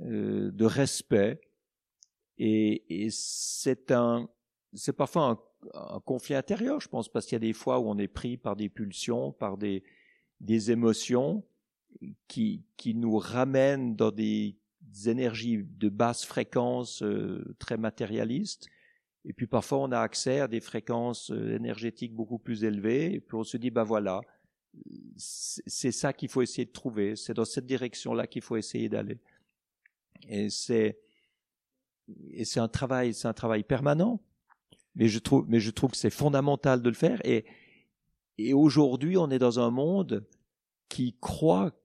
euh, 0.00 0.50
de 0.52 0.64
respect. 0.64 1.40
Et, 2.38 3.04
et 3.04 3.08
c'est 3.10 3.90
un, 3.90 4.28
c'est 4.72 4.92
parfois 4.92 5.30
un, 5.30 5.38
un, 5.74 6.00
conflit 6.00 6.34
intérieur, 6.34 6.80
je 6.80 6.88
pense, 6.88 7.08
parce 7.08 7.26
qu'il 7.26 7.34
y 7.34 7.36
a 7.36 7.40
des 7.40 7.52
fois 7.52 7.80
où 7.80 7.88
on 7.88 7.98
est 7.98 8.08
pris 8.08 8.36
par 8.36 8.56
des 8.56 8.68
pulsions, 8.68 9.32
par 9.32 9.58
des, 9.58 9.82
des 10.40 10.70
émotions 10.70 11.44
qui, 12.28 12.64
qui 12.76 12.94
nous 12.94 13.18
ramènent 13.18 13.96
dans 13.96 14.10
des, 14.10 14.56
énergies 15.06 15.62
de 15.78 15.88
basse 15.88 16.24
fréquence 16.24 17.02
euh, 17.02 17.54
très 17.60 17.76
matérialistes. 17.76 18.68
Et 19.24 19.32
puis 19.32 19.46
parfois 19.46 19.78
on 19.78 19.92
a 19.92 20.00
accès 20.00 20.40
à 20.40 20.48
des 20.48 20.60
fréquences 20.60 21.30
euh, 21.30 21.54
énergétiques 21.54 22.14
beaucoup 22.14 22.38
plus 22.38 22.64
élevées. 22.64 23.12
Et 23.14 23.20
puis 23.20 23.36
on 23.36 23.44
se 23.44 23.56
dit, 23.56 23.70
ben 23.70 23.84
voilà, 23.84 24.20
c'est 25.20 25.92
ça 25.92 26.12
qu'il 26.12 26.28
faut 26.28 26.42
essayer 26.42 26.64
de 26.64 26.72
trouver, 26.72 27.16
c'est 27.16 27.34
dans 27.34 27.44
cette 27.44 27.66
direction-là 27.66 28.26
qu'il 28.26 28.42
faut 28.42 28.56
essayer 28.56 28.88
d'aller. 28.88 29.18
Et 30.28 30.48
c'est 30.50 30.96
un 32.56 32.68
travail, 32.68 33.14
c'est 33.14 33.28
un 33.28 33.34
travail 33.34 33.62
permanent, 33.62 34.20
mais 34.94 35.08
je 35.08 35.18
trouve, 35.18 35.44
mais 35.48 35.60
je 35.60 35.70
trouve 35.70 35.92
que 35.92 35.96
c'est 35.96 36.10
fondamental 36.10 36.82
de 36.82 36.88
le 36.88 36.94
faire. 36.94 37.20
Et 37.24 37.44
et 38.42 38.54
aujourd'hui, 38.54 39.18
on 39.18 39.30
est 39.30 39.38
dans 39.38 39.60
un 39.60 39.70
monde 39.70 40.26
qui 40.88 41.14
croit 41.20 41.78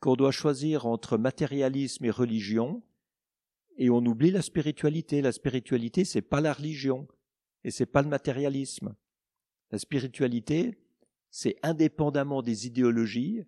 qu'on 0.00 0.16
doit 0.16 0.32
choisir 0.32 0.84
entre 0.84 1.16
matérialisme 1.16 2.04
et 2.04 2.10
religion, 2.10 2.82
et 3.78 3.88
on 3.88 4.04
oublie 4.04 4.30
la 4.30 4.42
spiritualité. 4.42 5.22
La 5.22 5.32
spiritualité, 5.32 6.04
c'est 6.04 6.20
pas 6.20 6.42
la 6.42 6.52
religion, 6.52 7.08
et 7.64 7.70
c'est 7.70 7.86
pas 7.86 8.02
le 8.02 8.10
matérialisme. 8.10 8.94
La 9.70 9.78
spiritualité, 9.78 10.76
c'est 11.36 11.56
indépendamment 11.64 12.42
des 12.42 12.68
idéologies, 12.68 13.42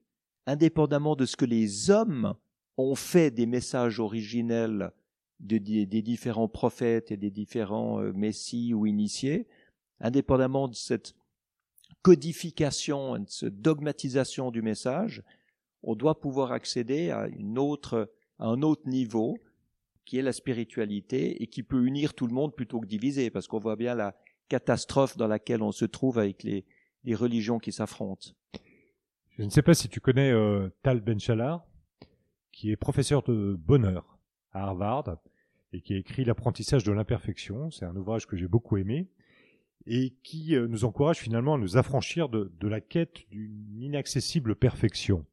indépendamment 0.45 1.15
de 1.15 1.25
ce 1.25 1.37
que 1.37 1.45
les 1.45 1.89
hommes 1.89 2.35
ont 2.77 2.97
fait 2.97 3.31
des 3.31 3.47
messages 3.47 4.01
originels 4.01 4.91
des, 5.39 5.87
différents 5.87 6.49
prophètes 6.49 7.13
et 7.13 7.17
des 7.17 7.31
différents 7.31 8.03
euh, 8.03 8.13
messies 8.13 8.75
ou 8.75 8.87
initiés, 8.87 9.47
indépendamment 10.01 10.67
de 10.67 10.75
cette 10.75 11.15
codification, 12.03 13.21
de 13.21 13.29
cette 13.29 13.63
dogmatisation 13.63 14.51
du 14.51 14.63
message, 14.63 15.23
on 15.85 15.95
doit 15.95 16.19
pouvoir 16.19 16.51
accéder 16.51 17.13
à, 17.13 17.29
une 17.29 17.57
autre, 17.57 18.11
à 18.41 18.49
un 18.49 18.63
autre 18.63 18.89
niveau 18.89 19.39
qui 20.05 20.19
est 20.19 20.23
la 20.23 20.33
spiritualité 20.33 21.41
et 21.41 21.47
qui 21.47 21.63
peut 21.63 21.87
unir 21.87 22.15
tout 22.15 22.27
le 22.27 22.35
monde 22.35 22.53
plutôt 22.53 22.81
que 22.81 22.87
diviser, 22.87 23.31
parce 23.31 23.47
qu'on 23.47 23.61
voit 23.61 23.77
bien 23.77 23.95
la 23.95 24.17
catastrophe 24.49 25.17
dans 25.17 25.29
laquelle 25.29 25.63
on 25.63 25.71
se 25.71 25.85
trouve 25.85 26.19
avec 26.19 26.43
les, 26.43 26.65
les 27.07 27.15
religions 27.15 27.59
qui 27.59 27.73
s'affrontent. 27.73 28.33
Je 29.39 29.43
ne 29.43 29.49
sais 29.49 29.63
pas 29.63 29.75
si 29.75 29.89
tu 29.89 30.01
connais 30.01 30.31
euh, 30.33 30.69
Tal 30.83 31.01
Ben-Shalar, 31.01 31.65
qui 32.53 32.71
est 32.71 32.77
professeur 32.77 33.23
de 33.23 33.57
bonheur 33.59 34.19
à 34.53 34.65
Harvard 34.65 35.19
et 35.73 35.81
qui 35.81 35.95
a 35.95 35.99
écrit 35.99 36.25
L'apprentissage 36.25 36.85
de 36.85 36.93
l'imperfection. 36.93 37.71
C'est 37.71 37.85
un 37.85 37.97
ouvrage 37.97 38.27
que 38.27 38.37
j'ai 38.37 38.49
beaucoup 38.49 38.77
aimé 38.77 39.09
et 39.87 40.17
qui 40.25 40.57
euh, 40.57 40.67
nous 40.67 40.85
encourage 40.85 41.19
finalement 41.19 41.55
à 41.55 41.59
nous 41.59 41.77
affranchir 41.77 42.29
de, 42.29 42.53
de 42.59 42.69
la 42.69 42.81
quête 42.81 43.29
d'une 43.31 43.81
inaccessible 43.81 44.57
perfection 44.57 45.25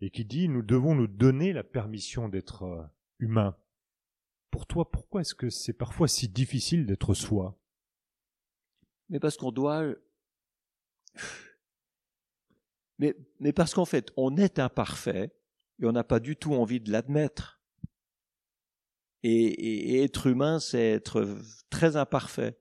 et 0.00 0.10
qui 0.10 0.24
dit 0.24 0.48
nous 0.48 0.62
devons 0.62 0.94
nous 0.94 1.06
donner 1.06 1.52
la 1.52 1.62
permission 1.62 2.28
d'être 2.28 2.64
euh, 2.64 2.82
humain. 3.20 3.56
Pour 4.50 4.66
toi, 4.66 4.90
pourquoi 4.90 5.20
est-ce 5.20 5.36
que 5.36 5.50
c'est 5.50 5.72
parfois 5.72 6.08
si 6.08 6.26
difficile 6.26 6.86
d'être 6.86 7.14
soi? 7.14 7.56
Mais 9.08 9.20
parce 9.20 9.36
qu'on 9.36 9.52
doit 9.52 9.94
mais, 12.98 13.52
parce 13.52 13.74
qu'en 13.74 13.86
fait, 13.86 14.12
on 14.16 14.36
est 14.36 14.58
imparfait 14.58 15.32
et 15.80 15.86
on 15.86 15.92
n'a 15.92 16.04
pas 16.04 16.20
du 16.20 16.36
tout 16.36 16.54
envie 16.54 16.80
de 16.80 16.92
l'admettre. 16.92 17.60
Et, 19.22 20.02
être 20.02 20.26
humain, 20.26 20.60
c'est 20.60 20.92
être 20.92 21.26
très 21.70 21.96
imparfait. 21.96 22.58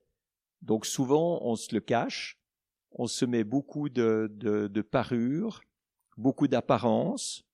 Donc 0.61 0.85
souvent, 0.85 1.39
on 1.43 1.55
se 1.55 1.73
le 1.73 1.81
cache, 1.81 2.39
on 2.91 3.07
se 3.07 3.25
met 3.25 3.43
beaucoup 3.43 3.89
de, 3.89 4.29
de, 4.31 4.67
de 4.67 4.81
parures, 4.81 5.61
beaucoup 6.17 6.47
d'apparence. 6.47 7.45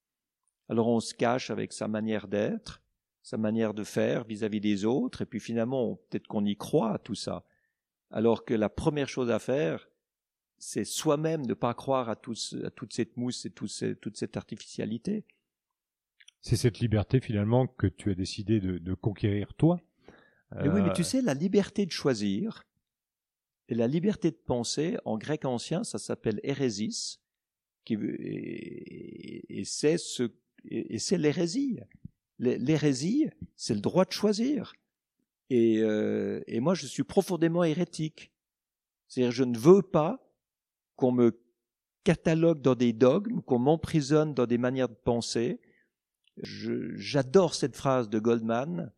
Alors 0.68 0.88
on 0.88 1.00
se 1.00 1.14
cache 1.14 1.50
avec 1.50 1.72
sa 1.72 1.86
manière 1.86 2.26
d'être, 2.26 2.82
sa 3.22 3.36
manière 3.36 3.74
de 3.74 3.84
faire 3.84 4.24
vis-à-vis 4.24 4.60
des 4.60 4.84
autres, 4.84 5.22
et 5.22 5.26
puis 5.26 5.40
finalement, 5.40 5.96
peut-être 5.96 6.26
qu'on 6.26 6.44
y 6.44 6.56
croit 6.56 6.92
à 6.92 6.98
tout 6.98 7.14
ça. 7.14 7.44
Alors 8.10 8.44
que 8.44 8.54
la 8.54 8.68
première 8.68 9.08
chose 9.08 9.30
à 9.30 9.38
faire, 9.38 9.88
c'est 10.58 10.84
soi-même 10.84 11.46
ne 11.46 11.54
pas 11.54 11.74
croire 11.74 12.08
à, 12.08 12.16
toute 12.16 12.92
cette 12.92 13.16
mousse 13.16 13.46
et 13.46 13.50
toute 13.50 14.16
cette 14.16 14.36
artificialité. 14.36 15.24
C'est 16.40 16.56
cette 16.56 16.78
liberté 16.78 17.20
finalement 17.20 17.66
que 17.66 17.86
tu 17.86 18.10
as 18.10 18.14
décidé 18.14 18.60
de, 18.60 18.94
conquérir 18.94 19.54
toi. 19.54 19.80
oui, 20.52 20.80
mais 20.82 20.92
tu 20.92 21.00
euh, 21.00 21.04
sais, 21.04 21.22
la 21.22 21.34
liberté 21.34 21.86
de 21.86 21.90
choisir 21.90 22.62
et 23.68 23.74
la 23.74 23.88
liberté 23.88 24.30
de 24.30 24.36
penser, 24.36 24.96
en 25.04 25.18
grec 25.18 25.44
ancien, 25.44 25.82
ça 25.82 25.98
s'appelle 25.98 26.40
hérésis, 26.44 27.20
qui, 27.84 27.94
et, 27.94 29.60
et 29.60 29.64
c'est 29.64 29.98
ce, 29.98 30.30
et 30.70 30.98
c'est 30.98 31.18
l'hérésie. 31.18 31.80
L'hérésie, 32.38 33.28
c'est 33.56 33.74
le 33.74 33.80
droit 33.80 34.04
de 34.04 34.12
choisir. 34.12 34.74
Et, 35.48 35.78
euh, 35.78 36.42
et 36.46 36.60
moi, 36.60 36.74
je 36.74 36.86
suis 36.86 37.04
profondément 37.04 37.64
hérétique. 37.64 38.32
C'est-à-dire, 39.08 39.32
je 39.32 39.44
ne 39.44 39.56
veux 39.56 39.82
pas 39.82 40.25
qu'on 40.96 41.12
me 41.12 41.38
catalogue 42.04 42.60
dans 42.60 42.74
des 42.74 42.92
dogmes, 42.92 43.42
qu'on 43.42 43.58
m'emprisonne 43.58 44.34
dans 44.34 44.46
des 44.46 44.58
manières 44.58 44.88
de 44.88 44.94
penser. 44.94 45.60
J'adore 46.38 47.54
cette 47.54 47.76
phrase 47.76 48.08
de 48.08 48.18
Goldman 48.18 48.92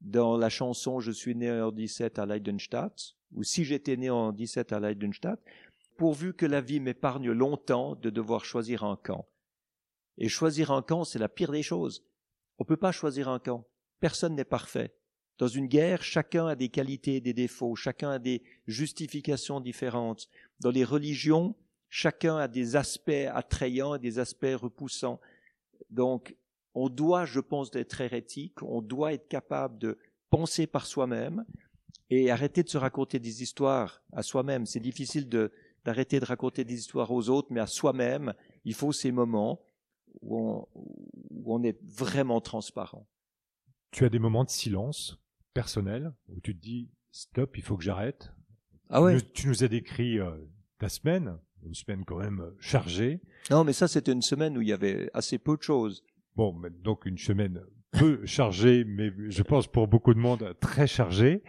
dans 0.00 0.36
la 0.36 0.48
chanson 0.48 1.00
Je 1.00 1.10
suis 1.10 1.34
né 1.34 1.50
en 1.50 1.72
17 1.72 2.18
à 2.18 2.26
Leidenstadt, 2.26 3.16
ou 3.32 3.42
Si 3.42 3.64
j'étais 3.64 3.96
né 3.96 4.10
en 4.10 4.32
17 4.32 4.72
à 4.72 4.80
Leidenstadt, 4.80 5.40
pourvu 5.96 6.32
que 6.32 6.46
la 6.46 6.60
vie 6.60 6.80
m'épargne 6.80 7.30
longtemps 7.30 7.94
de 7.94 8.08
devoir 8.08 8.44
choisir 8.44 8.84
un 8.84 8.96
camp. 8.96 9.28
Et 10.16 10.28
choisir 10.28 10.70
un 10.70 10.82
camp, 10.82 11.04
c'est 11.04 11.18
la 11.18 11.28
pire 11.28 11.52
des 11.52 11.62
choses. 11.62 12.04
On 12.58 12.64
ne 12.64 12.66
peut 12.66 12.76
pas 12.76 12.92
choisir 12.92 13.28
un 13.28 13.38
camp. 13.38 13.66
Personne 14.00 14.34
n'est 14.34 14.44
parfait. 14.44 14.94
Dans 15.40 15.48
une 15.48 15.68
guerre, 15.68 16.02
chacun 16.02 16.48
a 16.48 16.54
des 16.54 16.68
qualités 16.68 17.16
et 17.16 17.20
des 17.22 17.32
défauts, 17.32 17.74
chacun 17.74 18.10
a 18.10 18.18
des 18.18 18.42
justifications 18.66 19.58
différentes. 19.58 20.28
Dans 20.60 20.70
les 20.70 20.84
religions, 20.84 21.56
chacun 21.88 22.36
a 22.36 22.46
des 22.46 22.76
aspects 22.76 23.26
attrayants 23.32 23.94
et 23.94 23.98
des 23.98 24.18
aspects 24.18 24.54
repoussants. 24.54 25.18
Donc, 25.88 26.36
on 26.74 26.90
doit, 26.90 27.24
je 27.24 27.40
pense, 27.40 27.74
être 27.74 28.02
hérétique, 28.02 28.62
on 28.62 28.82
doit 28.82 29.14
être 29.14 29.28
capable 29.28 29.78
de 29.78 29.96
penser 30.28 30.66
par 30.66 30.84
soi-même 30.84 31.46
et 32.10 32.30
arrêter 32.30 32.62
de 32.62 32.68
se 32.68 32.76
raconter 32.76 33.18
des 33.18 33.42
histoires 33.42 34.02
à 34.12 34.22
soi-même. 34.22 34.66
C'est 34.66 34.78
difficile 34.78 35.26
d'arrêter 35.86 36.20
de 36.20 36.26
raconter 36.26 36.64
des 36.64 36.74
histoires 36.74 37.10
aux 37.10 37.30
autres, 37.30 37.48
mais 37.50 37.60
à 37.60 37.66
soi-même, 37.66 38.34
il 38.66 38.74
faut 38.74 38.92
ces 38.92 39.10
moments 39.10 39.62
où 40.20 40.68
on 41.46 41.62
est 41.62 41.78
vraiment 41.82 42.42
transparent. 42.42 43.06
Tu 43.90 44.04
as 44.04 44.10
des 44.10 44.18
moments 44.18 44.44
de 44.44 44.50
silence? 44.50 45.16
Personnel 45.54 46.12
où 46.28 46.40
tu 46.40 46.56
te 46.56 46.60
dis 46.60 46.90
stop, 47.10 47.56
il 47.56 47.62
faut 47.62 47.76
que 47.76 47.84
j'arrête. 47.84 48.32
Ah 48.88 49.02
ouais. 49.02 49.20
Tu 49.20 49.48
nous 49.48 49.64
as 49.64 49.68
décrit 49.68 50.18
euh, 50.18 50.30
ta 50.78 50.88
semaine 50.88 51.38
une 51.64 51.74
semaine 51.74 52.04
quand 52.04 52.18
même 52.18 52.52
chargée. 52.58 53.20
Non, 53.50 53.64
mais 53.64 53.72
ça, 53.72 53.88
c'était 53.88 54.12
une 54.12 54.22
semaine 54.22 54.56
où 54.56 54.62
il 54.62 54.68
y 54.68 54.72
avait 54.72 55.10
assez 55.14 55.38
peu 55.38 55.56
de 55.56 55.62
choses. 55.62 56.04
Bon, 56.36 56.58
donc 56.82 57.06
une 57.06 57.18
semaine 57.18 57.62
peu 57.92 58.24
chargée, 58.24 58.84
mais 58.84 59.12
je 59.28 59.42
pense 59.42 59.66
pour 59.66 59.88
beaucoup 59.88 60.14
de 60.14 60.18
monde 60.18 60.54
très 60.60 60.86
chargée. 60.86 61.42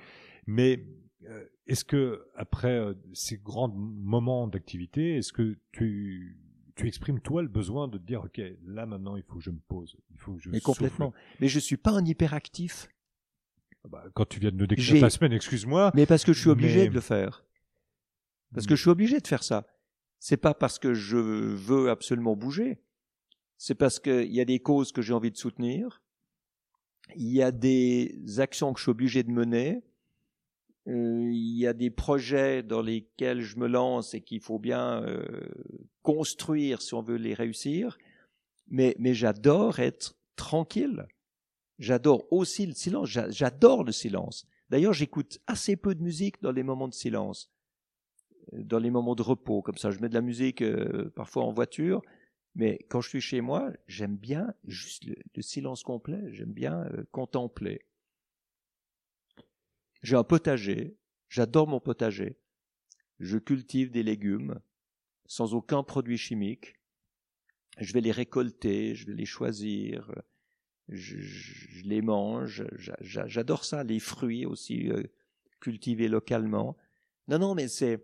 Mais 0.47 0.85
euh, 1.27 1.45
est-ce 1.67 1.85
que 1.85 2.25
après 2.35 2.77
euh, 2.77 2.93
ces 3.13 3.37
grands 3.37 3.69
moments 3.69 4.47
d'activité, 4.47 5.17
est-ce 5.17 5.33
que 5.33 5.57
tu 5.71 6.37
tu 6.75 6.87
exprimes 6.87 7.19
toi 7.19 7.41
le 7.41 7.49
besoin 7.49 7.89
de 7.89 7.97
te 7.97 8.03
dire 8.03 8.23
ok 8.23 8.41
là 8.65 8.85
maintenant 8.85 9.17
il 9.17 9.23
faut 9.23 9.35
que 9.35 9.43
je 9.43 9.51
me 9.51 9.59
pose, 9.59 9.97
il 10.09 10.17
faut 10.17 10.33
que 10.33 10.41
je 10.41 10.49
mais 10.49 10.61
complètement. 10.61 11.13
Mais 11.39 11.47
je 11.47 11.59
suis 11.59 11.77
pas 11.77 11.91
un 11.91 12.05
hyperactif. 12.05 12.87
Ah 13.83 13.87
bah, 13.89 14.03
quand 14.13 14.25
tu 14.25 14.39
viens 14.39 14.51
de 14.51 14.57
nous 14.57 14.67
décrire 14.67 15.01
ta 15.01 15.09
semaine, 15.09 15.33
excuse-moi. 15.33 15.91
Mais 15.95 16.05
parce 16.05 16.23
que 16.23 16.33
je 16.33 16.39
suis 16.39 16.49
obligé 16.49 16.87
de 16.87 16.93
le 16.93 17.01
faire. 17.01 17.45
Parce 18.53 18.67
que 18.67 18.75
je 18.75 18.81
suis 18.81 18.89
obligé 18.89 19.19
de 19.19 19.27
faire 19.27 19.43
ça. 19.43 19.65
C'est 20.19 20.37
pas 20.37 20.53
parce 20.53 20.77
que 20.77 20.93
je 20.93 21.17
veux 21.17 21.89
absolument 21.89 22.35
bouger. 22.35 22.81
C'est 23.57 23.75
parce 23.75 23.99
qu'il 23.99 24.31
y 24.31 24.41
a 24.41 24.45
des 24.45 24.59
causes 24.59 24.91
que 24.91 25.01
j'ai 25.01 25.13
envie 25.13 25.31
de 25.31 25.37
soutenir. 25.37 26.01
Il 27.15 27.31
y 27.31 27.41
a 27.41 27.51
des 27.51 28.39
actions 28.39 28.73
que 28.73 28.79
je 28.79 28.83
suis 28.83 28.91
obligé 28.91 29.23
de 29.23 29.31
mener. 29.31 29.83
Euh, 30.87 31.29
il 31.31 31.57
y 31.57 31.67
a 31.67 31.73
des 31.73 31.89
projets 31.89 32.63
dans 32.63 32.81
lesquels 32.81 33.41
je 33.41 33.57
me 33.57 33.67
lance 33.67 34.13
et 34.13 34.21
qu'il 34.21 34.41
faut 34.41 34.59
bien 34.59 35.03
euh, 35.03 35.23
construire 36.01 36.81
si 36.81 36.93
on 36.93 37.01
veut 37.01 37.17
les 37.17 37.33
réussir. 37.33 37.97
Mais, 38.67 38.95
mais 38.99 39.13
j'adore 39.13 39.79
être 39.79 40.15
tranquille. 40.35 41.05
J'adore 41.81 42.31
aussi 42.31 42.65
le 42.65 42.73
silence. 42.73 43.09
J'adore 43.09 43.83
le 43.83 43.91
silence. 43.91 44.47
D'ailleurs, 44.69 44.93
j'écoute 44.93 45.39
assez 45.47 45.75
peu 45.75 45.93
de 45.93 46.01
musique 46.01 46.41
dans 46.41 46.53
les 46.53 46.63
moments 46.63 46.87
de 46.87 46.93
silence 46.93 47.51
dans 48.51 48.79
les 48.79 48.89
moments 48.89 49.15
de 49.15 49.21
repos, 49.21 49.61
comme 49.61 49.77
ça. 49.77 49.91
Je 49.91 49.99
mets 49.99 50.09
de 50.09 50.13
la 50.13 50.21
musique 50.21 50.61
euh, 50.61 51.11
parfois 51.15 51.43
en 51.43 51.51
voiture, 51.51 52.01
mais 52.55 52.79
quand 52.89 53.01
je 53.01 53.09
suis 53.09 53.21
chez 53.21 53.41
moi, 53.41 53.71
j'aime 53.87 54.17
bien 54.17 54.53
juste 54.65 55.05
le, 55.05 55.41
silence 55.41 55.83
complet, 55.83 56.21
j'aime 56.31 56.51
bien 56.51 56.83
euh, 56.85 57.03
contempler. 57.11 57.85
J'ai 60.03 60.15
un 60.15 60.23
potager, 60.23 60.97
j'adore 61.29 61.67
mon 61.67 61.79
potager. 61.79 62.37
Je 63.19 63.37
cultive 63.37 63.91
des 63.91 64.03
légumes 64.03 64.59
sans 65.27 65.53
aucun 65.53 65.83
produit 65.83 66.17
chimique. 66.17 66.75
Je 67.77 67.93
vais 67.93 68.01
les 68.01 68.11
récolter, 68.11 68.95
je 68.95 69.05
vais 69.07 69.13
les 69.13 69.25
choisir, 69.25 70.11
je, 70.89 71.17
je 71.19 71.83
les 71.83 72.01
mange. 72.01 72.65
J'adore 73.01 73.65
ça, 73.65 73.83
les 73.83 73.99
fruits 73.99 74.45
aussi 74.45 74.89
euh, 74.89 75.03
cultivés 75.59 76.07
localement. 76.07 76.75
Non, 77.27 77.39
non, 77.39 77.55
mais 77.55 77.67
c'est 77.67 78.03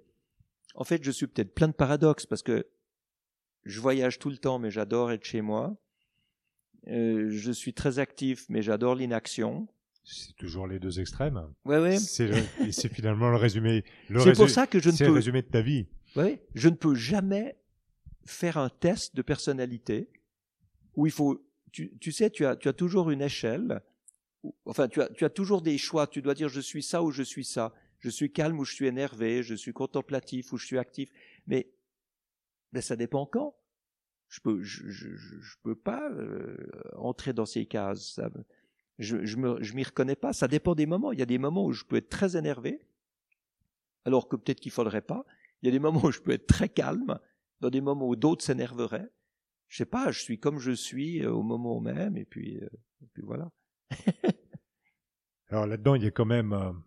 en 0.77 0.83
fait, 0.83 1.03
je 1.03 1.11
suis 1.11 1.27
peut-être 1.27 1.53
plein 1.53 1.67
de 1.67 1.73
paradoxes 1.73 2.27
parce 2.27 2.43
que 2.43 2.67
je 3.65 3.81
voyage 3.81 4.19
tout 4.19 4.29
le 4.29 4.37
temps, 4.37 4.59
mais 4.59 4.71
j'adore 4.71 5.11
être 5.11 5.25
chez 5.25 5.41
moi. 5.41 5.75
Euh, 6.87 7.29
je 7.31 7.51
suis 7.51 7.73
très 7.73 7.99
actif, 7.99 8.45
mais 8.47 8.61
j'adore 8.61 8.95
l'inaction. 8.95 9.67
C'est 10.03 10.35
toujours 10.37 10.67
les 10.67 10.79
deux 10.79 10.99
extrêmes. 11.01 11.51
Ouais, 11.65 11.79
ouais. 11.79 11.97
C'est 11.97 12.93
finalement 12.93 13.29
le 13.29 13.35
résumé. 13.35 13.83
C'est 14.07 14.35
pour 14.35 14.49
ça 14.49 14.67
que 14.67 14.79
je 14.79 14.89
ne 14.89 14.97
peux. 14.97 15.05
le 15.05 15.11
résumé 15.11 15.41
de 15.41 15.47
ta 15.47 15.61
vie. 15.61 15.87
Ouais. 16.15 16.41
Je 16.55 16.69
ne 16.69 16.75
peux 16.75 16.95
jamais 16.95 17.57
faire 18.25 18.57
un 18.57 18.69
test 18.69 19.15
de 19.15 19.21
personnalité 19.21 20.09
où 20.95 21.07
il 21.07 21.11
faut. 21.11 21.43
Tu, 21.71 21.97
tu 21.99 22.11
sais, 22.11 22.29
tu 22.29 22.45
as, 22.45 22.55
tu 22.55 22.67
as 22.67 22.73
toujours 22.73 23.11
une 23.11 23.21
échelle. 23.21 23.81
Enfin, 24.65 24.87
tu 24.87 25.01
as, 25.01 25.09
tu 25.09 25.25
as 25.25 25.29
toujours 25.29 25.61
des 25.61 25.77
choix. 25.77 26.07
Tu 26.07 26.21
dois 26.21 26.33
dire 26.33 26.49
je 26.49 26.61
suis 26.61 26.83
ça 26.83 27.03
ou 27.03 27.11
je 27.11 27.23
suis 27.23 27.45
ça 27.45 27.73
je 27.99 28.09
suis 28.09 28.31
calme 28.31 28.59
ou 28.59 28.65
je 28.65 28.73
suis 28.73 28.85
énervé, 28.85 29.43
je 29.43 29.55
suis 29.55 29.73
contemplatif 29.73 30.53
ou 30.53 30.57
je 30.57 30.65
suis 30.65 30.77
actif. 30.77 31.09
Mais, 31.47 31.69
mais 32.71 32.81
ça 32.81 32.95
dépend 32.95 33.25
quand. 33.25 33.55
Je 34.29 34.41
peux, 34.41 34.61
je, 34.61 34.89
je, 34.89 35.15
je 35.15 35.55
peux 35.63 35.75
pas 35.75 36.09
euh, 36.11 36.57
entrer 36.95 37.33
dans 37.33 37.45
ces 37.45 37.65
cases. 37.65 38.13
Ça, 38.13 38.29
je, 38.99 39.25
je 39.25 39.37
je 39.61 39.73
m'y 39.73 39.83
reconnais 39.83 40.15
pas. 40.15 40.33
Ça 40.33 40.47
dépend 40.47 40.75
des 40.75 40.85
moments. 40.85 41.11
Il 41.11 41.19
y 41.19 41.23
a 41.23 41.27
des 41.27 41.37
moments 41.37 41.65
où 41.65 41.71
je 41.71 41.85
peux 41.85 41.95
être 41.95 42.09
très 42.09 42.35
énervé, 42.35 42.81
alors 44.05 44.27
que 44.27 44.35
peut-être 44.35 44.59
qu'il 44.59 44.71
faudrait 44.71 45.01
pas. 45.01 45.25
Il 45.61 45.67
y 45.67 45.69
a 45.69 45.71
des 45.71 45.79
moments 45.79 46.03
où 46.03 46.11
je 46.11 46.19
peux 46.19 46.31
être 46.31 46.47
très 46.47 46.69
calme, 46.69 47.19
dans 47.61 47.69
des 47.69 47.81
moments 47.81 48.07
où 48.07 48.15
d'autres 48.15 48.43
s'énerveraient. 48.43 49.09
Je 49.67 49.77
sais 49.77 49.85
pas. 49.85 50.11
Je 50.11 50.21
suis 50.21 50.39
comme 50.39 50.59
je 50.59 50.71
suis 50.71 51.23
euh, 51.23 51.31
au 51.31 51.43
moment 51.43 51.79
même, 51.79 52.17
et 52.17 52.25
puis, 52.25 52.59
euh, 52.59 52.69
et 53.01 53.07
puis 53.13 53.23
voilà. 53.23 53.51
alors 55.49 55.67
là-dedans, 55.67 55.95
il 55.95 56.03
y 56.03 56.07
a 56.07 56.11
quand 56.11 56.25
même 56.25 56.83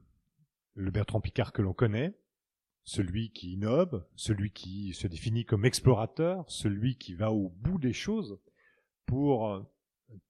le 0.74 0.90
Bertrand 0.90 1.20
Picard 1.20 1.52
que 1.52 1.62
l'on 1.62 1.72
connaît, 1.72 2.14
celui 2.84 3.30
qui 3.30 3.52
innove, 3.52 4.04
celui 4.16 4.50
qui 4.50 4.92
se 4.94 5.06
définit 5.06 5.44
comme 5.44 5.64
explorateur, 5.64 6.44
celui 6.50 6.96
qui 6.96 7.14
va 7.14 7.30
au 7.30 7.50
bout 7.50 7.78
des 7.78 7.92
choses 7.92 8.40
pour 9.06 9.48
euh, 9.48 9.62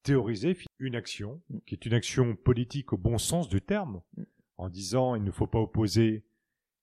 théoriser 0.02 0.56
une 0.78 0.96
action, 0.96 1.42
mm. 1.48 1.58
qui 1.66 1.74
est 1.74 1.86
une 1.86 1.94
action 1.94 2.36
politique 2.36 2.92
au 2.92 2.98
bon 2.98 3.18
sens 3.18 3.48
du 3.48 3.60
terme, 3.60 4.02
mm. 4.16 4.22
en 4.58 4.68
disant 4.68 5.14
il 5.14 5.24
ne 5.24 5.30
faut 5.30 5.46
pas 5.46 5.58
opposer 5.58 6.26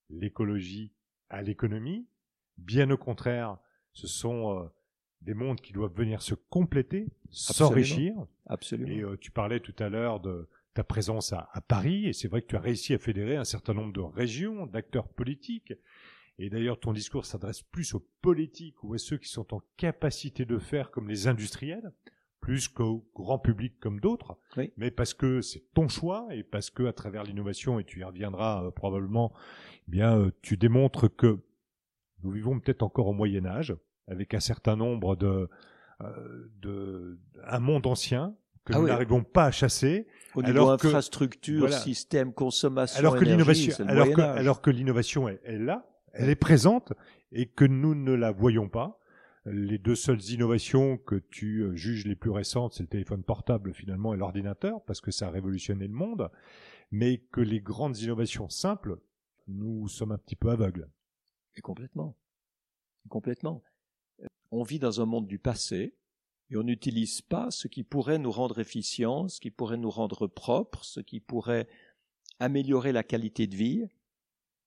l'écologie 0.09 0.93
à 1.29 1.41
l'économie, 1.41 2.07
bien 2.57 2.89
au 2.89 2.97
contraire, 2.97 3.57
ce 3.93 4.07
sont 4.07 4.57
euh, 4.57 4.67
des 5.21 5.33
mondes 5.33 5.61
qui 5.61 5.73
doivent 5.73 5.95
venir 5.95 6.21
se 6.21 6.35
compléter, 6.35 7.07
s'enrichir. 7.29 8.13
Absolument. 8.45 8.91
Et 8.91 9.01
euh, 9.01 9.17
tu 9.19 9.31
parlais 9.31 9.59
tout 9.59 9.75
à 9.79 9.89
l'heure 9.89 10.19
de 10.19 10.47
ta 10.73 10.83
présence 10.83 11.33
à, 11.33 11.49
Paris, 11.67 12.05
et 12.05 12.13
c'est 12.13 12.27
vrai 12.27 12.43
que 12.43 12.47
tu 12.47 12.55
as 12.55 12.59
réussi 12.59 12.93
à 12.93 12.99
fédérer 12.99 13.35
un 13.35 13.43
certain 13.43 13.73
nombre 13.73 13.93
de 13.93 13.99
régions, 13.99 14.67
d'acteurs 14.67 15.07
politiques. 15.07 15.73
Et 16.37 16.51
d'ailleurs, 16.51 16.79
ton 16.79 16.93
discours 16.93 17.25
s'adresse 17.25 17.63
plus 17.63 17.95
aux 17.95 18.07
politiques 18.21 18.83
ou 18.83 18.93
à 18.93 18.99
ceux 18.99 19.17
qui 19.17 19.27
sont 19.27 19.55
en 19.55 19.61
capacité 19.75 20.45
de 20.45 20.59
faire 20.59 20.91
comme 20.91 21.09
les 21.09 21.27
industriels, 21.27 21.91
plus 22.41 22.67
qu'au 22.67 23.09
grand 23.15 23.39
public 23.39 23.79
comme 23.79 23.99
d'autres. 23.99 24.37
Mais 24.77 24.91
parce 24.91 25.15
que 25.15 25.41
c'est 25.41 25.63
ton 25.73 25.87
choix 25.87 26.27
et 26.29 26.43
parce 26.43 26.69
que 26.69 26.83
à 26.83 26.93
travers 26.93 27.23
l'innovation, 27.23 27.79
et 27.79 27.83
tu 27.83 28.01
y 28.01 28.03
reviendras 28.03 28.65
euh, 28.65 28.69
probablement, 28.69 29.33
eh 29.87 29.91
bien, 29.91 30.15
euh, 30.15 30.31
tu 30.43 30.57
démontres 30.57 31.13
que 31.13 31.39
nous 32.23 32.29
vivons 32.29 32.59
peut-être 32.59 32.83
encore 32.83 33.07
au 33.07 33.13
Moyen 33.13 33.47
Âge, 33.47 33.75
avec 34.07 34.33
un 34.33 34.39
certain 34.39 34.75
nombre 34.75 35.15
de, 35.15 35.49
euh, 36.01 36.51
de 36.61 37.19
un 37.45 37.59
monde 37.59 37.87
ancien 37.87 38.35
que 38.65 38.73
ah 38.73 38.79
nous 38.79 38.87
n'arrivons 38.87 39.23
pas 39.23 39.45
à 39.45 39.51
chasser. 39.51 40.07
Au 40.35 40.41
niveau 40.41 40.51
alors 40.51 40.71
infrastructure, 40.73 41.71
système, 41.71 42.33
consommation, 42.33 42.99
alors 42.99 43.15
que 43.15 43.23
l'innovation, 43.23 43.73
alors 43.87 44.11
que, 44.11 44.21
alors 44.21 44.61
que 44.61 44.69
l'innovation 44.69 45.29
est, 45.29 45.39
est, 45.43 45.57
là, 45.57 45.89
elle 46.13 46.29
est 46.29 46.35
présente 46.35 46.93
et 47.31 47.47
que 47.47 47.65
nous 47.65 47.95
ne 47.95 48.13
la 48.13 48.31
voyons 48.31 48.69
pas. 48.69 48.99
Les 49.45 49.77
deux 49.77 49.95
seules 49.95 50.21
innovations 50.31 50.97
que 50.97 51.15
tu 51.15 51.61
euh, 51.61 51.73
juges 51.73 52.05
les 52.05 52.17
plus 52.17 52.31
récentes, 52.31 52.73
c'est 52.73 52.83
le 52.83 52.89
téléphone 52.89 53.23
portable 53.23 53.73
finalement 53.73 54.13
et 54.13 54.17
l'ordinateur 54.17 54.83
parce 54.83 54.99
que 54.99 55.09
ça 55.09 55.27
a 55.27 55.31
révolutionné 55.31 55.87
le 55.87 55.93
monde, 55.93 56.29
mais 56.91 57.19
que 57.31 57.39
les 57.39 57.61
grandes 57.61 57.97
innovations 57.97 58.49
simples, 58.49 58.97
nous 59.47 59.87
sommes 59.87 60.11
un 60.11 60.17
petit 60.17 60.35
peu 60.35 60.49
aveugles. 60.49 60.89
Et 61.55 61.61
complètement, 61.61 62.17
complètement. 63.07 63.63
On 64.51 64.63
vit 64.63 64.79
dans 64.79 65.01
un 65.01 65.05
monde 65.05 65.27
du 65.27 65.39
passé 65.39 65.93
et 66.49 66.57
on 66.57 66.63
n'utilise 66.63 67.21
pas 67.21 67.51
ce 67.51 67.67
qui 67.67 67.83
pourrait 67.83 68.19
nous 68.19 68.31
rendre 68.31 68.59
efficients, 68.59 69.27
ce 69.27 69.39
qui 69.39 69.51
pourrait 69.51 69.77
nous 69.77 69.89
rendre 69.89 70.27
propres, 70.27 70.83
ce 70.83 70.99
qui 70.99 71.19
pourrait 71.19 71.67
améliorer 72.39 72.91
la 72.91 73.03
qualité 73.03 73.47
de 73.47 73.55
vie. 73.55 73.87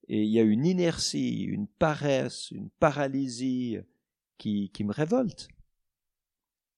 Et 0.08 0.22
il 0.22 0.30
y 0.30 0.40
a 0.40 0.42
une 0.42 0.66
inertie, 0.66 1.42
une 1.42 1.66
paresse, 1.66 2.50
une 2.50 2.68
paralysie 2.68 3.78
qui, 4.38 4.70
qui 4.70 4.84
me 4.84 4.92
révolte. 4.92 5.48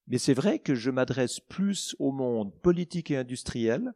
Mais 0.07 0.17
c'est 0.17 0.33
vrai 0.33 0.59
que 0.59 0.75
je 0.75 0.91
m'adresse 0.91 1.39
plus 1.39 1.95
au 1.99 2.11
monde 2.11 2.53
politique 2.61 3.11
et 3.11 3.17
industriel 3.17 3.93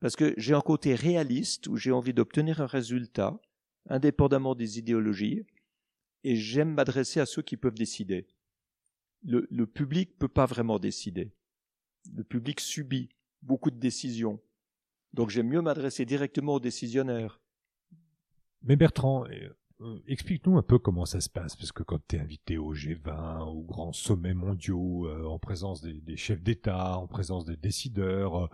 parce 0.00 0.16
que 0.16 0.34
j'ai 0.36 0.54
un 0.54 0.60
côté 0.60 0.94
réaliste 0.94 1.68
où 1.68 1.76
j'ai 1.76 1.92
envie 1.92 2.14
d'obtenir 2.14 2.60
un 2.60 2.66
résultat 2.66 3.40
indépendamment 3.88 4.54
des 4.54 4.78
idéologies 4.78 5.44
et 6.24 6.36
j'aime 6.36 6.74
m'adresser 6.74 7.20
à 7.20 7.26
ceux 7.26 7.42
qui 7.42 7.56
peuvent 7.56 7.74
décider 7.74 8.26
le, 9.22 9.46
le 9.50 9.66
public 9.66 10.18
peut 10.18 10.28
pas 10.28 10.46
vraiment 10.46 10.78
décider. 10.78 11.32
Le 12.14 12.24
public 12.24 12.60
subit 12.60 13.10
beaucoup 13.42 13.70
de 13.70 13.78
décisions. 13.78 14.40
Donc 15.12 15.30
j'aime 15.30 15.48
mieux 15.48 15.60
m'adresser 15.60 16.06
directement 16.06 16.54
aux 16.54 16.60
décisionnaires. 16.60 17.40
Mais 18.62 18.76
Bertrand, 18.76 19.24
euh, 19.80 19.98
explique-nous 20.06 20.56
un 20.56 20.62
peu 20.62 20.78
comment 20.78 21.06
ça 21.06 21.20
se 21.20 21.28
passe, 21.28 21.56
parce 21.56 21.72
que 21.72 21.82
quand 21.82 22.00
tu 22.06 22.16
es 22.16 22.20
invité 22.20 22.58
au 22.58 22.74
G20, 22.74 23.40
aux 23.40 23.62
grands 23.62 23.92
sommets 23.92 24.34
mondiaux, 24.34 25.06
euh, 25.06 25.24
en 25.24 25.38
présence 25.38 25.80
des, 25.80 26.00
des 26.00 26.16
chefs 26.16 26.42
d'État, 26.42 26.96
en 26.96 27.06
présence 27.06 27.44
des 27.44 27.56
décideurs, 27.56 28.44
euh, 28.44 28.48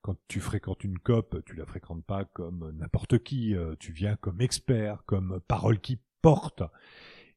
quand 0.00 0.16
tu 0.28 0.40
fréquentes 0.40 0.84
une 0.84 0.98
COP, 0.98 1.44
tu 1.44 1.56
la 1.56 1.66
fréquentes 1.66 2.04
pas 2.04 2.24
comme 2.24 2.70
n'importe 2.78 3.18
qui, 3.18 3.56
tu 3.80 3.90
viens 3.90 4.14
comme 4.14 4.40
expert, 4.40 5.02
comme 5.06 5.40
parole 5.48 5.80
qui 5.80 5.98
porte. 6.22 6.62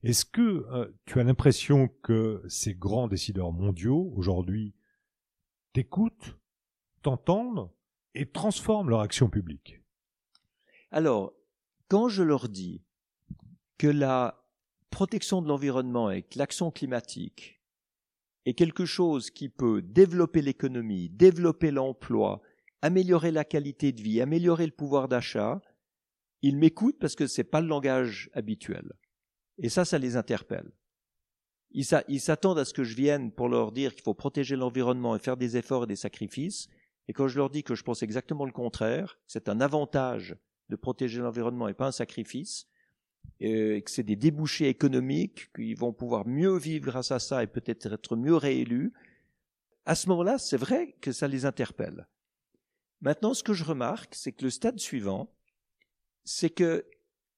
Est-ce 0.03 0.25
que 0.25 0.65
euh, 0.71 0.91
tu 1.05 1.19
as 1.19 1.23
l'impression 1.23 1.89
que 2.01 2.43
ces 2.47 2.73
grands 2.73 3.07
décideurs 3.07 3.51
mondiaux, 3.51 4.11
aujourd'hui, 4.15 4.73
t'écoutent, 5.73 6.37
t'entendent 7.01 7.69
et 8.15 8.29
transforment 8.29 8.89
leur 8.89 9.01
action 9.01 9.29
publique? 9.29 9.81
Alors, 10.91 11.33
quand 11.87 12.09
je 12.09 12.23
leur 12.23 12.49
dis 12.49 12.83
que 13.77 13.87
la 13.87 14.43
protection 14.89 15.41
de 15.41 15.47
l'environnement 15.47 16.07
avec 16.07 16.35
l'action 16.35 16.71
climatique 16.71 17.61
est 18.45 18.53
quelque 18.53 18.85
chose 18.85 19.29
qui 19.29 19.49
peut 19.49 19.81
développer 19.81 20.41
l'économie, 20.41 21.09
développer 21.09 21.71
l'emploi, 21.71 22.41
améliorer 22.81 23.31
la 23.31 23.45
qualité 23.45 23.91
de 23.91 24.01
vie, 24.01 24.19
améliorer 24.19 24.65
le 24.65 24.71
pouvoir 24.71 25.07
d'achat, 25.07 25.61
ils 26.41 26.57
m'écoutent 26.57 26.99
parce 26.99 27.15
que 27.15 27.27
c'est 27.27 27.43
pas 27.43 27.61
le 27.61 27.67
langage 27.67 28.29
habituel. 28.33 28.93
Et 29.57 29.69
ça, 29.69 29.85
ça 29.85 29.97
les 29.97 30.15
interpelle. 30.15 30.71
Ils 31.71 32.19
s'attendent 32.19 32.59
à 32.59 32.65
ce 32.65 32.73
que 32.73 32.83
je 32.83 32.95
vienne 32.95 33.31
pour 33.31 33.47
leur 33.47 33.71
dire 33.71 33.93
qu'il 33.93 34.03
faut 34.03 34.13
protéger 34.13 34.55
l'environnement 34.55 35.15
et 35.15 35.19
faire 35.19 35.37
des 35.37 35.55
efforts 35.55 35.85
et 35.85 35.87
des 35.87 35.95
sacrifices. 35.95 36.67
Et 37.07 37.13
quand 37.13 37.27
je 37.27 37.37
leur 37.37 37.49
dis 37.49 37.63
que 37.63 37.75
je 37.75 37.83
pense 37.83 38.03
exactement 38.03 38.45
le 38.45 38.51
contraire, 38.51 39.19
c'est 39.25 39.47
un 39.47 39.61
avantage 39.61 40.35
de 40.69 40.75
protéger 40.75 41.19
l'environnement 41.19 41.67
et 41.67 41.73
pas 41.73 41.87
un 41.87 41.91
sacrifice, 41.91 42.67
et 43.39 43.81
que 43.81 43.91
c'est 43.91 44.03
des 44.03 44.15
débouchés 44.15 44.67
économiques, 44.67 45.51
qu'ils 45.53 45.77
vont 45.77 45.93
pouvoir 45.93 46.27
mieux 46.27 46.57
vivre 46.57 46.85
grâce 46.85 47.11
à 47.11 47.19
ça 47.19 47.43
et 47.43 47.47
peut-être 47.47 47.93
être 47.93 48.15
mieux 48.15 48.35
réélus, 48.35 48.93
à 49.85 49.95
ce 49.95 50.09
moment-là, 50.09 50.37
c'est 50.37 50.57
vrai 50.57 50.95
que 51.01 51.11
ça 51.11 51.27
les 51.27 51.45
interpelle. 51.45 52.07
Maintenant, 53.01 53.33
ce 53.33 53.43
que 53.43 53.53
je 53.53 53.63
remarque, 53.63 54.13
c'est 54.13 54.31
que 54.31 54.43
le 54.43 54.49
stade 54.49 54.79
suivant, 54.79 55.33
c'est 56.23 56.49
que 56.49 56.85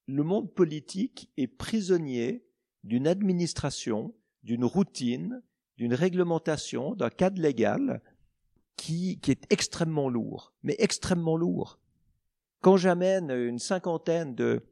le 0.06 0.22
monde 0.22 0.52
politique 0.52 1.30
est 1.36 1.46
prisonnier 1.46 2.44
d'une 2.82 3.06
administration, 3.06 4.14
d'une 4.42 4.64
routine, 4.64 5.42
d'une 5.76 5.94
réglementation, 5.94 6.94
d'un 6.94 7.10
cadre 7.10 7.40
légal 7.40 8.02
qui, 8.76 9.18
est 9.26 9.52
extrêmement 9.52 10.08
lourd, 10.08 10.52
mais 10.62 10.76
extrêmement 10.78 11.36
lourd. 11.36 11.78
Quand 12.60 12.76
j'amène 12.76 13.30
une 13.30 13.58
cinquantaine 13.58 14.34
de 14.34 14.62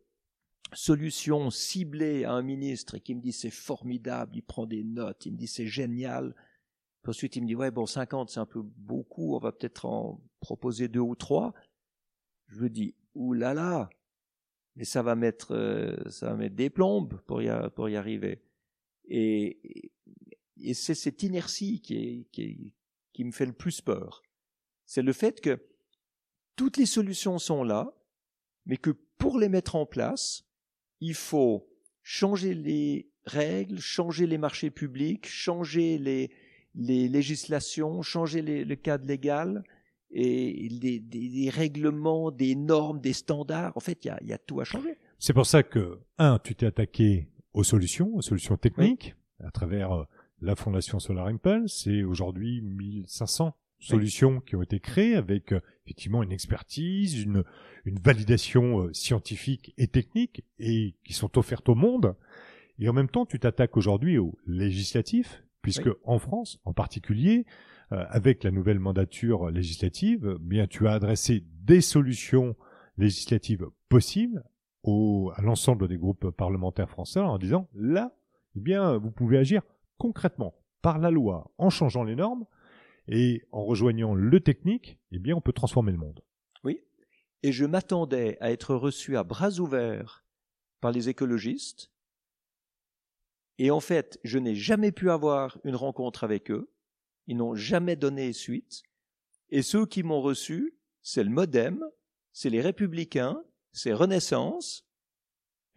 solutions 0.74 1.50
ciblées 1.50 2.24
à 2.24 2.32
un 2.32 2.42
ministre 2.42 2.96
et 2.96 3.00
qui 3.00 3.14
me 3.14 3.20
dit 3.20 3.32
c'est 3.32 3.50
formidable, 3.50 4.36
il 4.36 4.42
prend 4.42 4.66
des 4.66 4.84
notes, 4.84 5.26
il 5.26 5.32
me 5.32 5.38
dit 5.38 5.46
c'est 5.46 5.66
génial, 5.66 6.34
puis 7.02 7.10
ensuite 7.10 7.36
il 7.36 7.42
me 7.42 7.46
dit 7.46 7.54
ouais 7.54 7.70
bon 7.70 7.86
50 7.86 8.30
c'est 8.30 8.40
un 8.40 8.46
peu 8.46 8.62
beaucoup, 8.62 9.34
on 9.34 9.38
va 9.38 9.52
peut-être 9.52 9.84
en 9.84 10.20
proposer 10.40 10.88
deux 10.88 11.00
ou 11.00 11.14
trois. 11.14 11.52
Je 12.48 12.60
lui 12.60 12.70
dis 12.70 12.94
ouh 13.14 13.34
là 13.34 13.54
là, 13.54 13.90
mais 14.76 14.84
ça 14.84 15.02
va 15.02 15.14
mettre 15.14 15.54
euh, 15.54 15.96
ça 16.08 16.30
va 16.30 16.36
mettre 16.36 16.56
des 16.56 16.70
plombes 16.70 17.20
pour 17.26 17.42
y, 17.42 17.50
pour 17.74 17.88
y 17.88 17.96
arriver. 17.96 18.42
Et, 19.04 19.90
et 20.56 20.74
c'est 20.74 20.94
cette 20.94 21.22
inertie 21.22 21.80
qui, 21.80 22.28
qui 23.12 23.24
me 23.24 23.32
fait 23.32 23.46
le 23.46 23.52
plus 23.52 23.80
peur. 23.80 24.22
C'est 24.86 25.02
le 25.02 25.12
fait 25.12 25.40
que 25.40 25.60
toutes 26.56 26.76
les 26.76 26.86
solutions 26.86 27.38
sont 27.38 27.64
là, 27.64 27.92
mais 28.66 28.76
que 28.76 28.90
pour 29.18 29.38
les 29.38 29.48
mettre 29.48 29.76
en 29.76 29.86
place, 29.86 30.44
il 31.00 31.14
faut 31.14 31.68
changer 32.02 32.54
les 32.54 33.10
règles, 33.24 33.78
changer 33.78 34.26
les 34.26 34.38
marchés 34.38 34.70
publics, 34.70 35.26
changer 35.26 35.98
les, 35.98 36.30
les 36.74 37.08
législations, 37.08 38.02
changer 38.02 38.42
le 38.42 38.76
cadre 38.76 39.06
légal 39.06 39.64
et 40.12 40.68
des, 41.00 41.50
règlements, 41.50 42.30
des 42.30 42.54
normes, 42.54 43.00
des 43.00 43.12
standards. 43.12 43.76
En 43.76 43.80
fait, 43.80 44.04
il 44.04 44.08
y 44.08 44.10
a, 44.10 44.18
y 44.22 44.32
a, 44.32 44.38
tout 44.38 44.60
à 44.60 44.64
changer. 44.64 44.98
C'est 45.18 45.32
pour 45.32 45.46
ça 45.46 45.62
que, 45.62 46.00
un, 46.18 46.38
tu 46.38 46.54
t'es 46.54 46.66
attaqué 46.66 47.28
aux 47.54 47.64
solutions, 47.64 48.14
aux 48.14 48.22
solutions 48.22 48.56
techniques, 48.56 49.14
à 49.42 49.50
travers 49.50 49.92
euh, 49.92 50.04
la 50.40 50.56
Fondation 50.56 50.98
Solar 50.98 51.26
Impulse. 51.26 51.82
C'est 51.84 52.02
aujourd'hui 52.02 52.60
1500 52.62 53.54
solutions 53.80 54.40
qui 54.40 54.56
ont 54.56 54.62
été 54.62 54.80
créées 54.80 55.16
avec 55.16 55.52
euh, 55.52 55.60
effectivement 55.84 56.22
une 56.22 56.32
expertise, 56.32 57.20
une, 57.20 57.44
une 57.84 57.98
validation 57.98 58.82
euh, 58.82 58.92
scientifique 58.92 59.74
et 59.76 59.88
technique 59.88 60.44
et 60.58 60.94
qui 61.04 61.12
sont 61.12 61.38
offertes 61.38 61.68
au 61.68 61.74
monde. 61.74 62.14
Et 62.78 62.88
en 62.88 62.92
même 62.92 63.08
temps, 63.08 63.26
tu 63.26 63.38
t'attaques 63.38 63.76
aujourd'hui 63.76 64.18
au 64.18 64.38
législatif, 64.46 65.42
puisque 65.62 65.90
en 66.04 66.18
France, 66.18 66.58
en 66.64 66.72
particulier, 66.72 67.44
avec 68.08 68.44
la 68.44 68.50
nouvelle 68.50 68.78
mandature 68.78 69.50
législative, 69.50 70.36
eh 70.36 70.38
bien 70.40 70.66
tu 70.66 70.88
as 70.88 70.92
adressé 70.92 71.44
des 71.62 71.80
solutions 71.80 72.56
législatives 72.98 73.66
possibles 73.88 74.44
au, 74.82 75.32
à 75.36 75.42
l'ensemble 75.42 75.88
des 75.88 75.96
groupes 75.96 76.30
parlementaires 76.30 76.90
français 76.90 77.20
en 77.20 77.38
disant 77.38 77.68
là, 77.74 78.12
eh 78.56 78.60
bien, 78.60 78.96
vous 78.96 79.10
pouvez 79.10 79.38
agir 79.38 79.62
concrètement 79.98 80.54
par 80.82 80.98
la 80.98 81.10
loi 81.10 81.50
en 81.58 81.70
changeant 81.70 82.04
les 82.04 82.16
normes 82.16 82.44
et 83.08 83.42
en 83.52 83.64
rejoignant 83.64 84.14
le 84.14 84.40
technique, 84.40 84.98
eh 85.10 85.18
bien, 85.18 85.34
on 85.34 85.40
peut 85.40 85.52
transformer 85.52 85.92
le 85.92 85.98
monde. 85.98 86.20
Oui. 86.64 86.80
Et 87.42 87.52
je 87.52 87.64
m'attendais 87.64 88.36
à 88.40 88.50
être 88.50 88.74
reçu 88.74 89.16
à 89.16 89.24
bras 89.24 89.58
ouverts 89.58 90.24
par 90.80 90.92
les 90.92 91.08
écologistes. 91.08 91.90
Et 93.58 93.70
en 93.70 93.80
fait, 93.80 94.18
je 94.24 94.38
n'ai 94.38 94.54
jamais 94.54 94.92
pu 94.92 95.10
avoir 95.10 95.58
une 95.64 95.76
rencontre 95.76 96.24
avec 96.24 96.50
eux. 96.50 96.71
Ils 97.26 97.36
n'ont 97.36 97.54
jamais 97.54 97.96
donné 97.96 98.32
suite. 98.32 98.82
Et 99.50 99.62
ceux 99.62 99.86
qui 99.86 100.02
m'ont 100.02 100.20
reçu, 100.20 100.76
c'est 101.02 101.24
le 101.24 101.30
Modem, 101.30 101.84
c'est 102.32 102.50
les 102.50 102.60
Républicains, 102.60 103.42
c'est 103.72 103.92
Renaissance. 103.92 104.86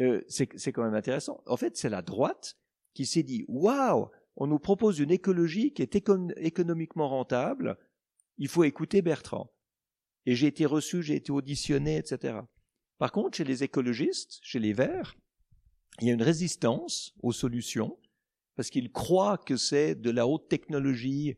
Euh, 0.01 0.21
c'est 0.27 0.47
quand 0.47 0.83
même 0.83 0.93
intéressant. 0.93 1.41
En 1.45 1.57
fait, 1.57 1.77
c'est 1.77 1.89
la 1.89 2.01
droite 2.01 2.57
qui 2.93 3.05
s'est 3.05 3.23
dit 3.23 3.45
waouh, 3.47 4.09
on 4.35 4.47
nous 4.47 4.59
propose 4.59 4.99
une 4.99 5.11
écologie 5.11 5.73
qui 5.73 5.81
est 5.81 5.95
économiquement 5.95 7.07
rentable, 7.07 7.77
il 8.37 8.47
faut 8.47 8.63
écouter 8.63 9.01
Bertrand. 9.01 9.51
Et 10.25 10.35
j'ai 10.35 10.47
été 10.47 10.65
reçu, 10.65 11.03
j'ai 11.03 11.15
été 11.15 11.31
auditionné, 11.31 11.97
etc. 11.97 12.39
Par 12.97 13.11
contre, 13.11 13.37
chez 13.37 13.43
les 13.43 13.63
écologistes, 13.63 14.39
chez 14.41 14.59
les 14.59 14.73
Verts, 14.73 15.15
il 16.01 16.07
y 16.07 16.09
a 16.09 16.13
une 16.13 16.23
résistance 16.23 17.13
aux 17.21 17.31
solutions, 17.31 17.97
parce 18.55 18.69
qu'ils 18.69 18.91
croient 18.91 19.37
que 19.37 19.57
c'est 19.57 19.95
de 19.95 20.09
la 20.09 20.27
haute 20.27 20.47
technologie 20.47 21.37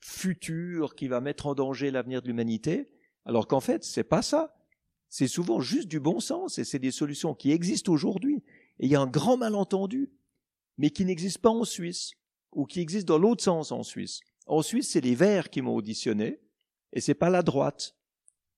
future 0.00 0.94
qui 0.94 1.08
va 1.08 1.20
mettre 1.20 1.46
en 1.46 1.54
danger 1.54 1.90
l'avenir 1.90 2.22
de 2.22 2.28
l'humanité, 2.28 2.90
alors 3.24 3.46
qu'en 3.46 3.60
fait, 3.60 3.84
c'est 3.84 4.04
pas 4.04 4.22
ça. 4.22 4.56
C'est 5.08 5.28
souvent 5.28 5.60
juste 5.60 5.88
du 5.88 6.00
bon 6.00 6.20
sens 6.20 6.58
et 6.58 6.64
c'est 6.64 6.78
des 6.78 6.90
solutions 6.90 7.34
qui 7.34 7.52
existent 7.52 7.92
aujourd'hui. 7.92 8.42
Et 8.80 8.86
il 8.86 8.90
y 8.90 8.96
a 8.96 9.00
un 9.00 9.06
grand 9.06 9.36
malentendu 9.36 10.10
mais 10.78 10.90
qui 10.90 11.04
n'existe 11.04 11.38
pas 11.38 11.50
en 11.50 11.64
Suisse, 11.64 12.12
ou 12.52 12.66
qui 12.66 12.80
existe 12.80 13.06
dans 13.06 13.18
l'autre 13.18 13.42
sens 13.42 13.72
en 13.72 13.82
Suisse. 13.82 14.20
En 14.46 14.62
Suisse, 14.62 14.90
c'est 14.90 15.00
les 15.00 15.14
Verts 15.14 15.50
qui 15.50 15.62
m'ont 15.62 15.74
auditionné, 15.74 16.40
et 16.92 17.00
c'est 17.00 17.14
pas 17.14 17.30
la 17.30 17.42
droite. 17.42 17.96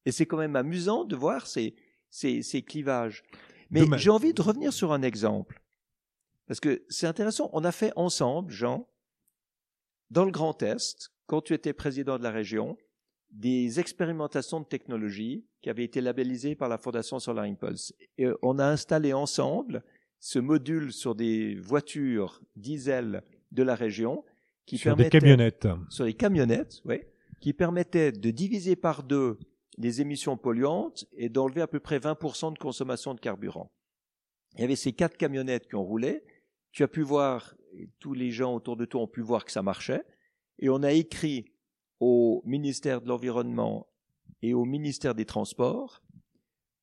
Et 0.05 0.13
c'est 0.13 0.27
quand 0.27 0.39
même 0.39 0.57
amusant 0.57 1.05
de 1.05 1.17
voir 1.17 1.47
ces, 1.47 1.75
ces, 2.11 2.43
ces 2.43 2.63
clivages. 2.63 3.25
Mais 3.71 3.83
j'ai 3.97 4.11
envie 4.11 4.33
de 4.33 4.43
revenir 4.43 4.73
sur 4.73 4.93
un 4.93 5.03
exemple. 5.03 5.61
Parce 6.47 6.61
que 6.61 6.85
c'est 6.89 7.07
intéressant, 7.07 7.51
on 7.53 7.65
a 7.65 7.73
fait 7.73 7.93
ensemble, 7.97 8.53
Jean, 8.53 8.89
dans 10.11 10.25
le 10.25 10.31
Grand 10.31 10.63
Est, 10.63 11.11
quand 11.27 11.41
tu 11.41 11.55
étais 11.55 11.73
président 11.73 12.19
de 12.19 12.23
la 12.23 12.31
région, 12.31 12.77
des 13.31 13.81
expérimentations 13.81 14.61
de 14.61 14.67
technologie 14.67 15.45
qui 15.61 15.69
avaient 15.69 15.85
été 15.85 16.01
labellisées 16.01 16.55
par 16.55 16.69
la 16.69 16.79
Fondation 16.79 17.19
Solar 17.19 17.45
Impulse. 17.45 17.93
Et 18.19 18.29
on 18.43 18.59
a 18.59 18.67
installé 18.67 19.13
ensemble 19.13 19.83
ce 20.21 20.39
module 20.39 20.93
sur 20.93 21.15
des 21.15 21.57
voitures 21.57 22.41
diesel 22.55 23.23
de 23.53 23.63
la 23.63 23.75
région 23.75 24.25
qui 24.65 24.79
sur 24.79 24.97
des 24.97 25.09
camionnettes 25.09 25.69
sur 25.89 26.05
des 26.05 26.15
camionnettes 26.15 26.81
oui 26.85 27.03
qui 27.41 27.53
permettait 27.53 28.13
de 28.13 28.31
diviser 28.31 28.77
par 28.77 29.03
deux 29.03 29.39
les 29.79 30.01
émissions 30.01 30.37
polluantes 30.37 31.05
et 31.13 31.29
d'enlever 31.29 31.61
à 31.61 31.67
peu 31.67 31.81
près 31.81 31.99
20% 31.99 32.55
de 32.55 32.59
consommation 32.59 33.15
de 33.15 33.21
carburant. 33.21 33.71
Il 34.55 34.63
y 34.63 34.65
avait 34.65 34.77
ces 34.77 34.93
quatre 34.93 35.17
camionnettes 35.17 35.69
qui 35.69 35.75
ont 35.75 35.85
roulé. 35.85 36.25
Tu 36.77 36.83
as 36.83 36.89
pu 36.89 37.01
voir, 37.01 37.55
tous 38.01 38.13
les 38.13 38.31
gens 38.31 38.55
autour 38.55 38.77
de 38.77 38.85
toi 38.85 39.01
ont 39.01 39.07
pu 39.07 39.23
voir 39.23 39.47
que 39.47 39.51
ça 39.51 39.63
marchait. 39.63 40.05
Et 40.59 40.69
on 40.69 40.83
a 40.83 40.93
écrit 40.93 41.47
au 42.01 42.43
ministère 42.45 43.01
de 43.01 43.09
l'Environnement 43.09 43.87
et 44.43 44.53
au 44.53 44.67
ministère 44.67 45.15
des 45.15 45.25
Transports 45.25 46.03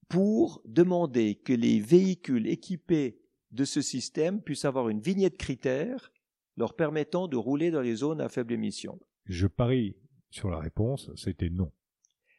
pour 0.09 0.63
demander 0.65 1.35
que 1.35 1.53
les 1.53 1.79
véhicules 1.79 2.47
équipés 2.47 3.21
de 3.51 3.65
ce 3.65 3.83
système 3.83 4.41
puisse 4.41 4.65
avoir 4.65 4.89
une 4.89 4.99
vignette 4.99 5.37
critère 5.37 6.11
leur 6.57 6.75
permettant 6.75 7.27
de 7.27 7.37
rouler 7.37 7.69
dans 7.69 7.81
les 7.81 7.93
zones 7.93 8.19
à 8.19 8.29
faible 8.29 8.53
émission 8.53 8.99
Je 9.25 9.45
parie 9.45 9.95
sur 10.31 10.49
la 10.49 10.57
réponse, 10.57 11.11
c'était 11.15 11.51
non. 11.51 11.71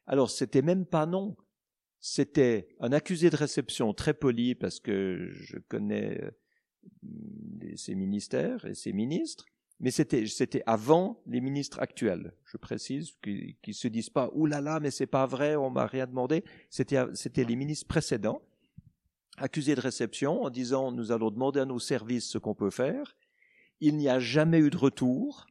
Alors, 0.09 0.29
c'était 0.29 0.63
même 0.63 0.87
pas 0.87 1.07
non. 1.07 1.37
C'était 2.01 2.75
un 2.81 2.91
accusé 2.91 3.31
de 3.31 3.37
réception 3.37 3.95
très 3.95 4.13
poli 4.13 4.57
parce 4.57 4.81
que 4.81 5.29
je 5.31 5.59
connais 5.59 6.21
ces 7.77 7.95
ministères 7.95 8.65
et 8.65 8.75
ces 8.75 8.93
ministres, 8.93 9.47
mais 9.81 9.91
c'était 9.91 10.27
c'était 10.27 10.63
avant 10.67 11.21
les 11.27 11.41
ministres 11.41 11.81
actuels. 11.81 12.33
Je 12.45 12.57
précise 12.57 13.13
qu'ils 13.23 13.57
ne 13.67 13.73
se 13.73 13.89
disent 13.89 14.11
pas 14.11 14.31
oulala 14.35 14.61
là 14.61 14.71
là, 14.75 14.81
mais 14.81 14.91
c'est 14.91 15.07
pas 15.07 15.27
vrai, 15.27 15.57
on 15.57 15.71
m'a 15.71 15.87
rien 15.87 16.07
demandé. 16.07 16.45
C'était 16.71 17.03
c'était 17.15 17.45
les 17.45 17.57
ministres 17.57 17.87
précédents 17.87 18.43
accusé 19.37 19.75
de 19.75 19.81
réception 19.81 20.43
en 20.43 20.51
disant 20.51 20.93
nous 20.93 21.11
allons 21.11 21.31
demander 21.31 21.61
à 21.61 21.65
nos 21.65 21.79
services 21.79 22.29
ce 22.29 22.39
qu'on 22.39 22.55
peut 22.55 22.71
faire. 22.71 23.17
Il 23.81 23.97
n'y 23.97 24.09
a 24.09 24.21
jamais 24.21 24.59
eu 24.59 24.71
de 24.71 24.77
retour 24.77 25.47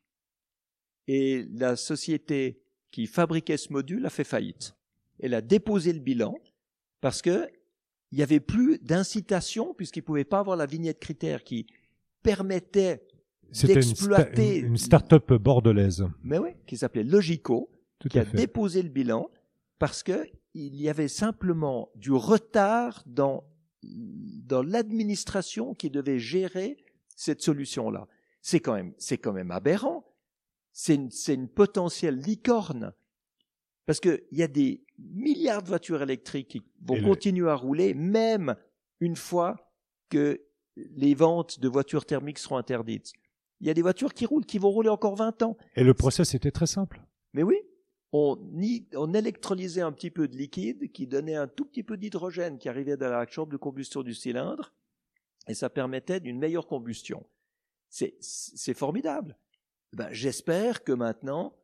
et 1.07 1.45
la 1.51 1.75
société 1.75 2.61
qui 2.91 3.07
fabriquait 3.07 3.57
ce 3.57 3.73
module 3.73 4.05
a 4.05 4.09
fait 4.09 4.23
faillite. 4.23 4.75
Elle 5.19 5.33
a 5.33 5.41
déposé 5.41 5.91
le 5.91 5.99
bilan 5.99 6.35
parce 7.01 7.21
que 7.21 7.49
il 8.13 8.17
n'y 8.17 8.23
avait 8.23 8.39
plus 8.39 8.77
d'incitation 8.77 9.73
puisqu'ils 9.73 10.01
ne 10.01 10.05
pouvaient 10.05 10.23
pas 10.23 10.37
avoir 10.37 10.55
la 10.55 10.67
vignette 10.67 10.99
critère 10.99 11.43
qui 11.43 11.65
permettait 12.21 13.07
d'exploiter 13.63 14.59
une, 14.59 14.67
une 14.67 14.77
start-up 14.77 15.33
bordelaise. 15.33 16.05
Mais 16.21 16.37
oui, 16.37 16.51
qui 16.67 16.77
s'appelait 16.77 17.03
Logico, 17.03 17.71
qui 18.07 18.19
a 18.19 18.23
déposé 18.23 18.83
le 18.83 18.89
bilan 18.89 19.31
parce 19.79 20.03
que 20.03 20.27
il 20.53 20.79
y 20.79 20.89
avait 20.89 21.07
simplement 21.07 21.89
du 21.95 22.11
retard 22.11 23.01
dans 23.07 23.45
dans 23.81 24.61
l'administration 24.61 25.73
qui 25.73 25.89
devait 25.89 26.19
gérer 26.19 26.77
cette 27.15 27.41
solution-là. 27.41 28.07
C'est 28.43 28.59
quand 28.59 28.75
même 28.75 28.93
c'est 28.99 29.17
quand 29.17 29.33
même 29.33 29.49
aberrant. 29.49 30.05
C'est 30.71 30.93
une, 30.93 31.09
c'est 31.09 31.33
une 31.33 31.49
potentielle 31.49 32.19
licorne 32.19 32.93
parce 33.85 33.99
qu'il 33.99 34.23
y 34.31 34.43
a 34.43 34.47
des 34.47 34.83
milliards 34.97 35.63
de 35.63 35.67
voitures 35.67 36.01
électriques 36.01 36.47
qui 36.47 36.63
vont 36.81 37.01
continuer 37.01 37.49
à 37.49 37.55
rouler, 37.55 37.93
même 37.93 38.55
une 38.99 39.15
fois 39.15 39.71
que 40.09 40.41
les 40.75 41.13
ventes 41.13 41.59
de 41.59 41.67
voitures 41.67 42.05
thermiques 42.05 42.39
seront 42.39 42.57
interdites. 42.57 43.11
Il 43.59 43.67
y 43.67 43.69
a 43.69 43.73
des 43.73 43.81
voitures 43.81 44.13
qui 44.13 44.25
roulent, 44.25 44.45
qui 44.45 44.57
vont 44.57 44.71
rouler 44.71 44.89
encore 44.89 45.15
20 45.15 45.41
ans. 45.43 45.57
Et 45.75 45.83
le 45.83 45.93
process 45.93 46.33
était 46.33 46.51
très 46.51 46.65
simple. 46.65 47.01
Mais 47.33 47.43
oui, 47.43 47.57
on, 48.11 48.37
on 48.95 49.13
électrolysait 49.13 49.81
un 49.81 49.91
petit 49.91 50.11
peu 50.11 50.27
de 50.27 50.37
liquide 50.37 50.91
qui 50.91 51.07
donnait 51.07 51.35
un 51.35 51.47
tout 51.47 51.65
petit 51.65 51.83
peu 51.83 51.97
d'hydrogène 51.97 52.57
qui 52.57 52.69
arrivait 52.69 52.97
dans 52.97 53.09
la 53.09 53.25
chambre 53.27 53.51
de 53.51 53.57
combustion 53.57 54.03
du 54.03 54.13
cylindre, 54.13 54.73
et 55.47 55.53
ça 55.53 55.69
permettait 55.69 56.19
d'une 56.19 56.39
meilleure 56.39 56.67
combustion. 56.67 57.25
C'est 57.89 58.73
formidable. 58.73 59.37
Ben, 59.93 60.09
J'espère 60.11 60.83
que 60.83 60.91
maintenant, 60.91 61.55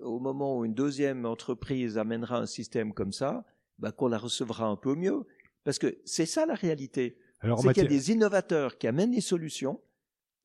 au 0.00 0.18
moment 0.20 0.58
où 0.58 0.64
une 0.64 0.74
deuxième 0.74 1.26
entreprise 1.26 1.98
amènera 1.98 2.38
un 2.38 2.46
système 2.46 2.92
comme 2.92 3.12
ça, 3.12 3.44
bah, 3.78 3.92
qu'on 3.92 4.08
la 4.08 4.18
recevra 4.18 4.66
un 4.66 4.76
peu 4.76 4.94
mieux. 4.94 5.26
Parce 5.64 5.78
que 5.78 5.98
c'est 6.04 6.26
ça 6.26 6.46
la 6.46 6.54
réalité. 6.54 7.18
C'est 7.42 7.72
qu'il 7.72 7.82
y 7.82 7.86
a 7.86 7.88
des 7.88 8.10
innovateurs 8.10 8.78
qui 8.78 8.86
amènent 8.86 9.12
des 9.12 9.20
solutions, 9.20 9.80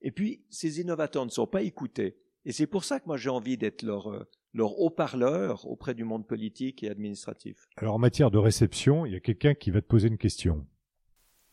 et 0.01 0.11
puis 0.11 0.45
ces 0.49 0.79
innovateurs 0.79 1.25
ne 1.25 1.31
sont 1.31 1.47
pas 1.47 1.61
écoutés. 1.61 2.17
Et 2.45 2.51
c'est 2.51 2.67
pour 2.67 2.83
ça 2.83 2.99
que 2.99 3.05
moi 3.07 3.17
j'ai 3.17 3.29
envie 3.29 3.57
d'être 3.57 3.81
leur, 3.83 4.11
euh, 4.11 4.27
leur 4.53 4.79
haut-parleur 4.79 5.65
auprès 5.65 5.93
du 5.93 6.03
monde 6.03 6.27
politique 6.27 6.83
et 6.83 6.89
administratif. 6.89 7.67
Alors 7.77 7.95
en 7.95 7.99
matière 7.99 8.29
de 8.29 8.37
réception, 8.37 9.05
il 9.05 9.13
y 9.13 9.15
a 9.15 9.19
quelqu'un 9.19 9.55
qui 9.55 9.71
va 9.71 9.81
te 9.81 9.87
poser 9.87 10.09
une 10.09 10.17
question. 10.17 10.67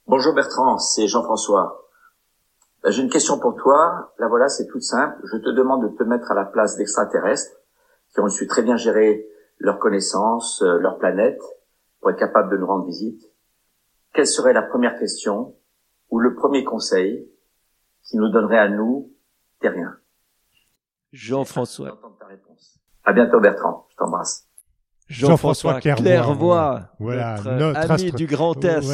Bonjour 0.07 0.35
Bertrand, 0.35 0.77
c'est 0.79 1.07
Jean-François. 1.07 1.89
Bah, 2.83 2.91
j'ai 2.91 3.03
une 3.03 3.11
question 3.11 3.39
pour 3.39 3.55
toi. 3.57 4.13
La 4.19 4.29
voilà, 4.29 4.49
c'est 4.49 4.67
toute 4.67 4.83
simple. 4.83 5.17
Je 5.33 5.39
te 5.39 5.51
demande 5.51 5.83
de 5.83 5.97
te 5.97 6.03
mettre 6.03 6.31
à 6.31 6.35
la 6.35 6.45
place 6.45 6.77
d'extraterrestres 6.77 7.60
qui 8.13 8.21
ont 8.21 8.29
su 8.29 8.47
très 8.47 8.63
bien 8.63 8.77
gérer 8.77 9.27
leurs 9.59 9.79
connaissances, 9.79 10.63
euh, 10.63 10.79
leur 10.79 10.99
planète, 10.99 11.41
pour 12.01 12.11
être 12.11 12.19
capables 12.19 12.51
de 12.51 12.57
nous 12.57 12.67
rendre 12.67 12.87
visite, 12.87 13.23
quelle 14.13 14.27
serait 14.27 14.53
la 14.53 14.63
première 14.63 14.99
question 14.99 15.55
ou 16.11 16.19
le 16.19 16.35
premier 16.35 16.65
conseil 16.65 17.29
qui 18.03 18.17
nous 18.17 18.29
donnerait 18.29 18.59
à 18.59 18.69
nous 18.69 19.13
rien 19.69 19.97
Jean-François. 21.13 22.01
À 23.05 23.13
bientôt 23.13 23.41
Bertrand, 23.41 23.87
je 23.91 23.97
t'embrasse. 23.97 24.47
Jean-François 25.09 25.81
Clairvoy, 25.81 26.89
voilà, 27.01 27.41
notre, 27.59 27.91
ami 27.91 28.13
du 28.13 28.27
Grand 28.27 28.65
Est, 28.65 28.89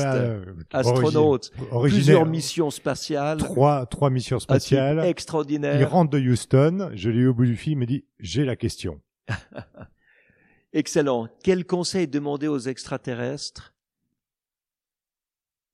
astronaute, 0.72 1.50
plusieurs 1.82 2.24
missions 2.24 2.70
spatiales, 2.70 3.36
trois, 3.36 3.84
trois 3.84 4.08
missions 4.08 4.38
spatiales, 4.38 5.04
extraordinaires. 5.04 5.78
Il 5.78 5.84
rentre 5.84 6.10
de 6.10 6.18
Houston, 6.18 6.90
je 6.94 7.10
l'ai 7.10 7.18
eu 7.18 7.28
au 7.28 7.34
bout 7.34 7.44
du 7.44 7.56
fil, 7.56 7.72
il 7.74 7.78
me 7.78 7.84
dit 7.84 8.06
j'ai 8.18 8.46
la 8.46 8.56
question. 8.56 8.98
Excellent. 10.72 11.28
Quel 11.42 11.66
conseil 11.66 12.08
demander 12.08 12.48
aux 12.48 12.58
extraterrestres? 12.58 13.74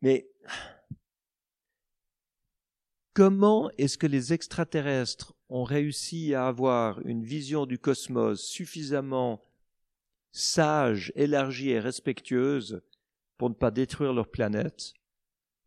Mais 0.00 0.28
comment 3.14 3.70
est-ce 3.78 3.98
que 3.98 4.06
les 4.06 4.32
extraterrestres 4.32 5.34
ont 5.48 5.64
réussi 5.64 6.34
à 6.34 6.46
avoir 6.46 7.00
une 7.06 7.24
vision 7.24 7.66
du 7.66 7.78
cosmos 7.78 8.42
suffisamment 8.42 9.42
sage, 10.32 11.12
élargie 11.14 11.70
et 11.70 11.80
respectueuse 11.80 12.82
pour 13.38 13.50
ne 13.50 13.54
pas 13.54 13.70
détruire 13.70 14.12
leur 14.12 14.28
planète? 14.28 14.94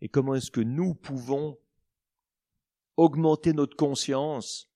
Et 0.01 0.09
comment 0.09 0.35
est-ce 0.35 0.51
que 0.51 0.61
nous 0.61 0.93
pouvons 0.93 1.57
augmenter 2.97 3.53
notre 3.53 3.75
conscience 3.75 4.69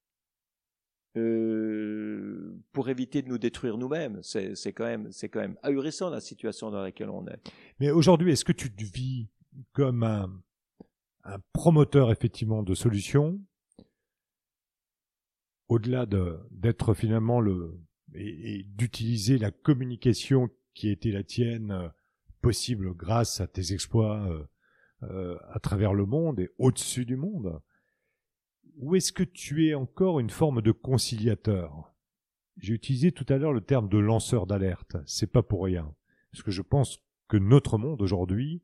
euh, 1.18 2.56
pour 2.72 2.90
éviter 2.90 3.22
de 3.22 3.30
nous 3.30 3.38
détruire 3.38 3.78
nous-mêmes. 3.78 4.20
C'est, 4.22 4.74
quand 4.74 4.86
même, 4.86 5.12
c'est 5.12 5.30
quand 5.30 5.40
même 5.40 5.58
ahurissant 5.64 6.10
la 6.10 6.22
situation 6.22 6.70
dans 6.70 6.82
laquelle 6.82 7.10
on 7.10 7.26
est. 7.28 7.40
Mais 7.80 7.90
aujourd'hui, 7.92 8.32
est-ce 8.32 8.46
que 8.46 8.52
tu 8.52 8.72
te 8.72 8.84
vis 8.84 9.28
comme 9.74 10.04
un, 10.04 10.42
promoteur 11.54 12.12
effectivement 12.12 12.64
de 12.64 12.74
solutions, 12.74 13.40
au-delà 15.68 16.06
de, 16.06 16.40
d'être 16.52 16.94
finalement 16.94 17.40
le 17.40 17.80
et, 18.16 18.64
d'utiliser 18.64 19.38
la 19.38 19.52
communication 19.52 20.50
qui 20.74 20.90
a 20.90 20.92
été 20.92 21.12
la 21.12 21.24
tienne 21.24 21.72
euh, 21.72 21.90
possible 22.42 22.94
grâce 22.96 23.42
à 23.42 23.48
tes 23.48 23.74
exploits 23.74 24.26
euh, 24.28 24.44
euh, 25.04 25.38
à 25.52 25.60
travers 25.60 25.94
le 25.94 26.06
monde 26.06 26.40
et 26.40 26.50
au-dessus 26.58 27.06
du 27.06 27.16
monde? 27.16 27.62
Ou 28.80 28.96
est-ce 28.96 29.12
que 29.12 29.24
tu 29.24 29.68
es 29.68 29.74
encore 29.74 30.20
une 30.20 30.30
forme 30.30 30.62
de 30.62 30.72
conciliateur? 30.72 31.94
J'ai 32.58 32.74
utilisé 32.74 33.12
tout 33.12 33.26
à 33.30 33.38
l'heure 33.38 33.54
le 33.54 33.62
terme 33.62 33.90
de 33.90 33.98
lanceur 33.98 34.48
d'alerte. 34.48 34.96
C'est 35.06 35.32
pas 35.32 35.44
pour 35.44 35.64
rien, 35.66 35.94
parce 36.32 36.44
que 36.44 36.52
je 36.52 36.62
pense 36.62 37.00
que 37.28 37.38
notre 37.38 37.78
monde 37.78 38.02
aujourd'hui 38.02 38.64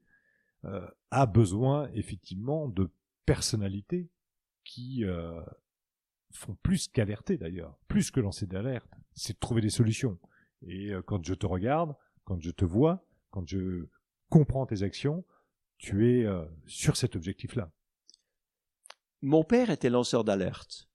euh, 0.64 0.88
a 1.12 1.26
besoin 1.26 1.90
effectivement 1.94 2.68
de 2.70 2.90
personnalités 3.26 4.10
qui 4.64 5.04
euh, 5.04 5.42
font 6.32 6.56
plus 6.64 6.88
qu'alerter 6.88 7.38
d'ailleurs, 7.38 7.78
plus 7.88 8.10
que 8.10 8.22
lancer 8.22 8.48
d'alerte, 8.48 8.90
c'est 9.14 9.40
trouver 9.40 9.62
des 9.62 9.70
solutions. 9.70 10.18
Et 10.66 10.92
euh, 10.92 11.02
quand 11.02 11.26
je 11.26 11.34
te 11.34 11.46
regarde, 11.46 11.94
quand 12.24 12.42
je 12.42 12.52
te 12.52 12.66
vois, 12.66 13.06
quand 13.32 13.48
je 13.48 13.88
comprends 14.30 14.66
tes 14.66 14.82
actions, 14.82 15.26
tu 15.78 16.10
es 16.10 16.26
sur 16.66 16.96
cet 16.96 17.18
objectif-là. 17.18 17.70
Mon 19.26 19.44
père 19.44 19.72
était 19.72 19.90
lanceur 19.90 20.24
d'alerte. 20.24 20.88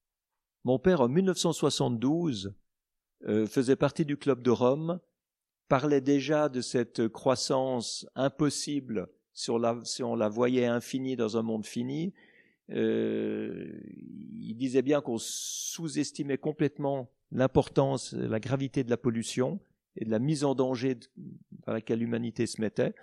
Mon 0.63 0.79
père, 0.79 1.01
en 1.01 1.09
1972, 1.09 2.55
euh, 3.27 3.45
faisait 3.49 3.75
partie 3.75 4.05
du 4.05 4.17
Club 4.17 4.41
de 4.41 4.51
Rome, 4.51 5.01
parlait 5.67 6.01
déjà 6.01 6.49
de 6.49 6.61
cette 6.61 7.09
croissance 7.09 8.07
impossible 8.15 9.09
si 9.33 9.51
on 9.51 9.59
la, 9.59 9.81
si 9.83 10.05
on 10.05 10.15
la 10.15 10.29
voyait 10.29 10.67
infinie 10.67 11.17
dans 11.17 11.39
un 11.39 11.43
monde 11.43 11.67
fini. 11.67 12.15
Euh, 12.71 13.69
il 14.39 14.55
disait 14.55 14.83
bien 14.83 15.01
qu'on 15.01 15.19
sous-estimait 15.19 16.39
complètement 16.39 17.11
l'importance, 17.33 18.13
la 18.13 18.39
gravité 18.39 18.85
de 18.85 18.91
la 18.91 18.97
pollution 18.97 19.59
et 19.97 20.05
de 20.05 20.11
la 20.13 20.21
mise 20.21 20.45
en 20.45 20.55
danger 20.55 21.01
dans 21.67 21.73
laquelle 21.73 21.99
l'humanité 21.99 22.47
se 22.47 22.61
mettait. 22.61 22.95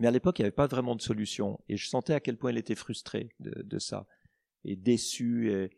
Mais 0.00 0.08
à 0.08 0.10
l'époque, 0.10 0.40
il 0.40 0.42
n'y 0.42 0.46
avait 0.46 0.56
pas 0.56 0.66
vraiment 0.66 0.96
de 0.96 1.02
solution. 1.02 1.60
Et 1.68 1.76
je 1.76 1.88
sentais 1.88 2.14
à 2.14 2.18
quel 2.18 2.36
point 2.36 2.50
il 2.50 2.58
était 2.58 2.74
frustré 2.74 3.28
de 3.38 3.78
ça 3.78 4.08
et 4.64 4.76
déçu. 4.76 5.52
Et, 5.52 5.70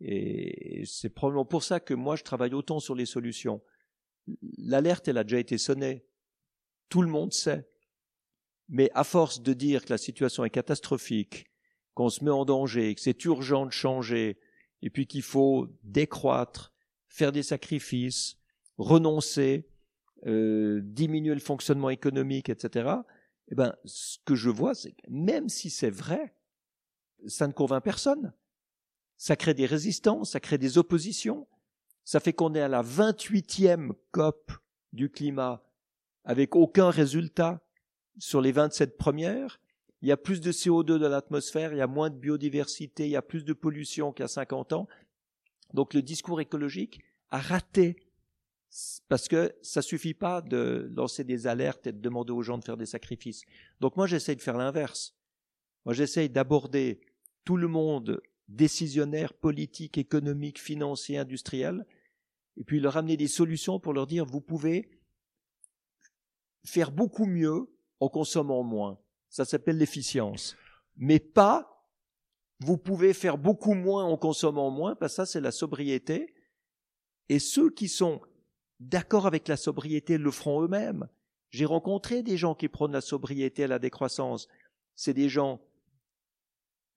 et 0.00 0.84
c'est 0.86 1.08
probablement 1.08 1.44
pour 1.44 1.62
ça 1.62 1.80
que 1.80 1.94
moi, 1.94 2.16
je 2.16 2.22
travaille 2.22 2.54
autant 2.54 2.80
sur 2.80 2.94
les 2.94 3.06
solutions. 3.06 3.62
L'alerte, 4.58 5.08
elle 5.08 5.18
a 5.18 5.24
déjà 5.24 5.38
été 5.38 5.58
sonnée. 5.58 6.04
Tout 6.88 7.02
le 7.02 7.08
monde 7.08 7.32
sait. 7.32 7.68
Mais 8.68 8.90
à 8.94 9.04
force 9.04 9.42
de 9.42 9.52
dire 9.54 9.84
que 9.84 9.90
la 9.90 9.98
situation 9.98 10.44
est 10.44 10.50
catastrophique, 10.50 11.46
qu'on 11.94 12.10
se 12.10 12.22
met 12.22 12.30
en 12.30 12.44
danger, 12.44 12.94
que 12.94 13.00
c'est 13.00 13.24
urgent 13.24 13.66
de 13.66 13.72
changer, 13.72 14.38
et 14.82 14.90
puis 14.90 15.06
qu'il 15.06 15.22
faut 15.22 15.68
décroître, 15.82 16.72
faire 17.08 17.32
des 17.32 17.42
sacrifices, 17.42 18.38
renoncer, 18.76 19.68
euh, 20.26 20.80
diminuer 20.82 21.34
le 21.34 21.40
fonctionnement 21.40 21.90
économique, 21.90 22.48
etc. 22.48 22.90
Eh 23.50 23.54
ben, 23.54 23.74
ce 23.84 24.18
que 24.24 24.34
je 24.34 24.50
vois, 24.50 24.74
c'est 24.74 24.92
que 24.92 25.02
même 25.08 25.48
si 25.48 25.70
c'est 25.70 25.90
vrai, 25.90 26.34
ça 27.26 27.46
ne 27.46 27.52
convainc 27.52 27.82
personne. 27.82 28.32
Ça 29.16 29.36
crée 29.36 29.54
des 29.54 29.66
résistances, 29.66 30.32
ça 30.32 30.40
crée 30.40 30.58
des 30.58 30.78
oppositions. 30.78 31.46
Ça 32.04 32.20
fait 32.20 32.32
qu'on 32.32 32.54
est 32.54 32.60
à 32.60 32.68
la 32.68 32.82
28e 32.82 33.92
COP 34.12 34.52
du 34.92 35.10
climat 35.10 35.62
avec 36.24 36.56
aucun 36.56 36.90
résultat 36.90 37.60
sur 38.18 38.40
les 38.40 38.52
27 38.52 38.96
premières. 38.96 39.60
Il 40.02 40.08
y 40.08 40.12
a 40.12 40.16
plus 40.16 40.40
de 40.40 40.52
CO2 40.52 40.98
dans 40.98 41.08
l'atmosphère, 41.08 41.72
il 41.72 41.78
y 41.78 41.82
a 41.82 41.86
moins 41.86 42.10
de 42.10 42.16
biodiversité, 42.16 43.06
il 43.06 43.10
y 43.10 43.16
a 43.16 43.22
plus 43.22 43.44
de 43.44 43.52
pollution 43.52 44.12
qu'il 44.12 44.22
y 44.22 44.24
a 44.24 44.28
50 44.28 44.72
ans. 44.72 44.88
Donc 45.74 45.94
le 45.94 46.02
discours 46.02 46.40
écologique 46.40 47.00
a 47.30 47.38
raté 47.38 47.96
parce 49.08 49.28
que 49.28 49.54
ça 49.62 49.82
suffit 49.82 50.14
pas 50.14 50.42
de 50.42 50.90
lancer 50.94 51.24
des 51.24 51.46
alertes 51.46 51.86
et 51.86 51.92
de 51.92 52.00
demander 52.00 52.32
aux 52.32 52.42
gens 52.42 52.58
de 52.58 52.64
faire 52.64 52.76
des 52.76 52.86
sacrifices. 52.86 53.42
Donc 53.80 53.96
moi 53.96 54.06
j'essaye 54.06 54.36
de 54.36 54.42
faire 54.42 54.56
l'inverse. 54.56 55.14
Moi 55.84 55.94
j'essaye 55.94 56.28
d'aborder 56.28 57.00
tout 57.48 57.56
le 57.56 57.66
monde 57.66 58.20
décisionnaire, 58.48 59.32
politique, 59.32 59.96
économique, 59.96 60.60
financier, 60.60 61.16
industriel, 61.16 61.86
et 62.58 62.62
puis 62.62 62.78
leur 62.78 62.98
amener 62.98 63.16
des 63.16 63.26
solutions 63.26 63.80
pour 63.80 63.94
leur 63.94 64.06
dire 64.06 64.26
vous 64.26 64.42
pouvez 64.42 64.90
faire 66.62 66.92
beaucoup 66.92 67.24
mieux 67.24 67.72
en 68.00 68.10
consommant 68.10 68.62
moins. 68.62 68.98
Ça 69.30 69.46
s'appelle 69.46 69.78
l'efficience. 69.78 70.58
Mais 70.98 71.20
pas, 71.20 71.90
vous 72.60 72.76
pouvez 72.76 73.14
faire 73.14 73.38
beaucoup 73.38 73.72
moins 73.72 74.04
en 74.04 74.18
consommant 74.18 74.70
moins, 74.70 74.94
parce 74.94 75.12
que 75.12 75.16
ça 75.16 75.24
c'est 75.24 75.40
la 75.40 75.50
sobriété. 75.50 76.34
Et 77.30 77.38
ceux 77.38 77.70
qui 77.70 77.88
sont 77.88 78.20
d'accord 78.78 79.26
avec 79.26 79.48
la 79.48 79.56
sobriété 79.56 80.18
le 80.18 80.30
feront 80.30 80.60
eux-mêmes. 80.60 81.08
J'ai 81.48 81.64
rencontré 81.64 82.22
des 82.22 82.36
gens 82.36 82.54
qui 82.54 82.68
prônent 82.68 82.92
la 82.92 83.00
sobriété 83.00 83.64
à 83.64 83.68
la 83.68 83.78
décroissance. 83.78 84.48
C'est 84.94 85.14
des 85.14 85.30
gens 85.30 85.62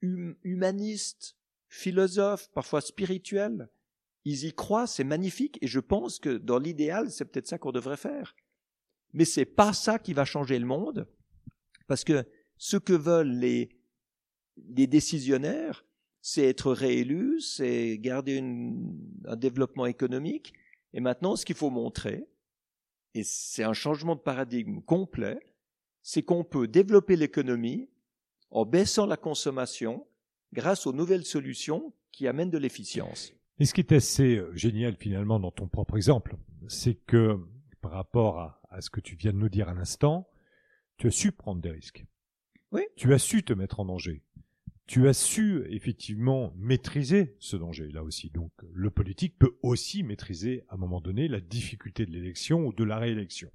hum, 0.04 0.36
humanistes, 0.44 1.36
philosophes, 1.70 2.50
parfois 2.54 2.82
spirituels. 2.82 3.70
Ils 4.26 4.46
y 4.46 4.54
croient, 4.54 4.88
c'est 4.88 5.04
magnifique, 5.04 5.58
et 5.62 5.68
je 5.68 5.80
pense 5.80 6.20
que 6.20 6.38
dans 6.38 6.60
l'idéal, 6.60 7.10
c'est 7.10 7.26
peut-être 7.26 7.48
ça 7.48 7.58
qu'on 7.58 7.72
devrait 7.72 7.98
faire. 7.98 8.36
Mais 9.14 9.26
c'est 9.26 9.46
pas 9.46 9.74
ça 9.74 9.98
qui 9.98 10.14
va 10.14 10.26
changer 10.26 10.60
le 10.60 10.66
monde, 10.66 11.08
parce 11.88 12.04
que 12.04 12.26
ce 12.58 12.78
que 12.78 12.94
veulent 12.94 13.32
les, 13.40 13.70
les 14.58 14.88
décisionnaires, 14.88 15.86
c'est 16.22 16.44
être 16.44 16.72
réélus, 16.72 17.42
c'est 17.42 17.98
garder 17.98 18.40
un 19.26 19.36
développement 19.36 19.88
économique. 19.88 20.54
Et 20.94 21.00
maintenant, 21.00 21.36
ce 21.36 21.46
qu'il 21.46 21.56
faut 21.56 21.72
montrer, 21.72 22.28
et 23.14 23.24
c'est 23.24 23.64
un 23.64 23.74
changement 23.74 24.16
de 24.16 24.22
paradigme 24.22 24.82
complet, 24.82 25.40
c'est 26.04 26.24
qu'on 26.24 26.44
peut 26.44 26.68
développer 26.68 27.16
l'économie 27.16 27.90
en 28.52 28.66
baissant 28.66 29.06
la 29.06 29.18
consommation 29.18 30.06
grâce 30.54 30.86
aux 30.86 30.94
nouvelles 30.94 31.26
solutions 31.26 31.94
qui 32.12 32.28
amènent 32.28 32.50
de 32.50 32.58
l'efficience. 32.58 33.34
Et 33.60 33.66
ce 33.66 33.74
qui 33.74 33.82
est 33.82 33.92
assez 33.92 34.38
euh, 34.38 34.54
génial 34.56 34.96
finalement 34.98 35.40
dans 35.40 35.52
ton 35.52 35.68
propre 35.68 35.96
exemple, 35.96 36.36
c'est 36.68 36.96
que 36.96 37.40
par 37.80 37.92
rapport 37.92 38.40
à, 38.40 38.62
à, 38.70 38.82
ce 38.82 38.90
que 38.90 39.00
tu 39.00 39.16
viens 39.16 39.32
de 39.32 39.38
nous 39.38 39.50
dire 39.50 39.70
à 39.70 39.74
l'instant, 39.74 40.28
tu 40.98 41.08
as 41.08 41.12
su 41.12 41.32
prendre 41.32 41.62
des 41.62 41.72
risques. 41.72 42.06
Oui. 42.72 42.84
Tu 42.96 43.14
as 43.14 43.20
su 43.20 43.44
te 43.44 43.54
mettre 43.54 43.80
en 43.80 43.86
danger. 43.86 44.24
Tu 44.88 45.08
as 45.08 45.14
su 45.14 45.64
effectivement 45.70 46.54
maîtriser 46.58 47.36
ce 47.40 47.56
danger 47.56 47.90
là 47.92 48.04
aussi. 48.04 48.30
Donc 48.30 48.52
le 48.74 48.90
politique 48.90 49.38
peut 49.40 49.58
aussi 49.62 50.04
maîtriser 50.04 50.66
à 50.70 50.76
un 50.76 50.78
moment 50.78 51.02
donné 51.02 51.28
la 51.28 51.40
difficulté 51.40 52.06
de 52.06 52.12
l'élection 52.12 52.66
ou 52.66 52.74
de 52.74 52.84
la 52.84 52.98
réélection. 52.98 53.52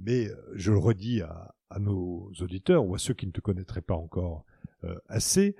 Mais 0.00 0.28
euh, 0.28 0.34
je 0.54 0.72
le 0.72 0.78
redis 0.78 1.22
à, 1.22 1.54
nos 1.78 2.32
auditeurs 2.40 2.84
ou 2.84 2.94
à 2.96 2.98
ceux 2.98 3.14
qui 3.14 3.26
ne 3.26 3.32
te 3.32 3.40
connaîtraient 3.40 3.80
pas 3.80 3.94
encore 3.94 4.44
euh, 4.82 4.98
assez, 5.08 5.54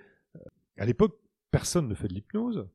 à 0.80 0.86
l'époque, 0.86 1.18
personne 1.50 1.88
ne 1.88 1.94
fait 1.94 2.08
de 2.08 2.14
l'hypnose. 2.14 2.66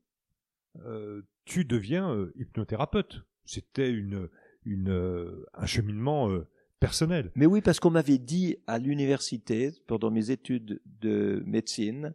Euh, 0.84 1.22
tu 1.44 1.64
deviens 1.64 2.14
euh, 2.14 2.32
hypnothérapeute. 2.36 3.22
C'était 3.44 3.92
euh, 3.92 5.46
un 5.54 5.66
cheminement 5.66 6.30
euh, 6.30 6.46
personnel. 6.78 7.32
Mais 7.34 7.46
oui, 7.46 7.60
parce 7.62 7.80
qu'on 7.80 7.90
m'avait 7.90 8.18
dit 8.18 8.58
à 8.66 8.78
l'université, 8.78 9.72
pendant 9.86 10.10
mes 10.10 10.30
études 10.30 10.80
de 10.84 11.42
médecine, 11.46 12.14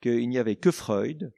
qu'il 0.00 0.28
n'y 0.28 0.38
avait 0.38 0.56
que 0.56 0.70
Freud, 0.70 1.32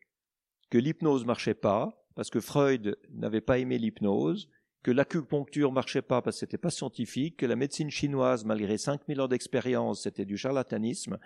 que 0.70 0.78
l'hypnose 0.78 1.24
marchait 1.24 1.54
pas, 1.54 2.06
parce 2.14 2.30
que 2.30 2.40
Freud 2.40 2.96
n'avait 3.10 3.40
pas 3.40 3.58
aimé 3.58 3.78
l'hypnose, 3.78 4.48
que 4.82 4.90
l'acupuncture 4.90 5.72
marchait 5.72 6.02
pas 6.02 6.22
parce 6.22 6.36
que 6.36 6.40
c'était 6.40 6.58
pas 6.58 6.70
scientifique, 6.70 7.36
que 7.38 7.46
la 7.46 7.56
médecine 7.56 7.90
chinoise, 7.90 8.44
malgré 8.44 8.78
5000 8.78 9.20
ans 9.20 9.28
d'expérience, 9.28 10.02
c'était 10.02 10.24
du 10.24 10.36
charlatanisme. 10.36 11.18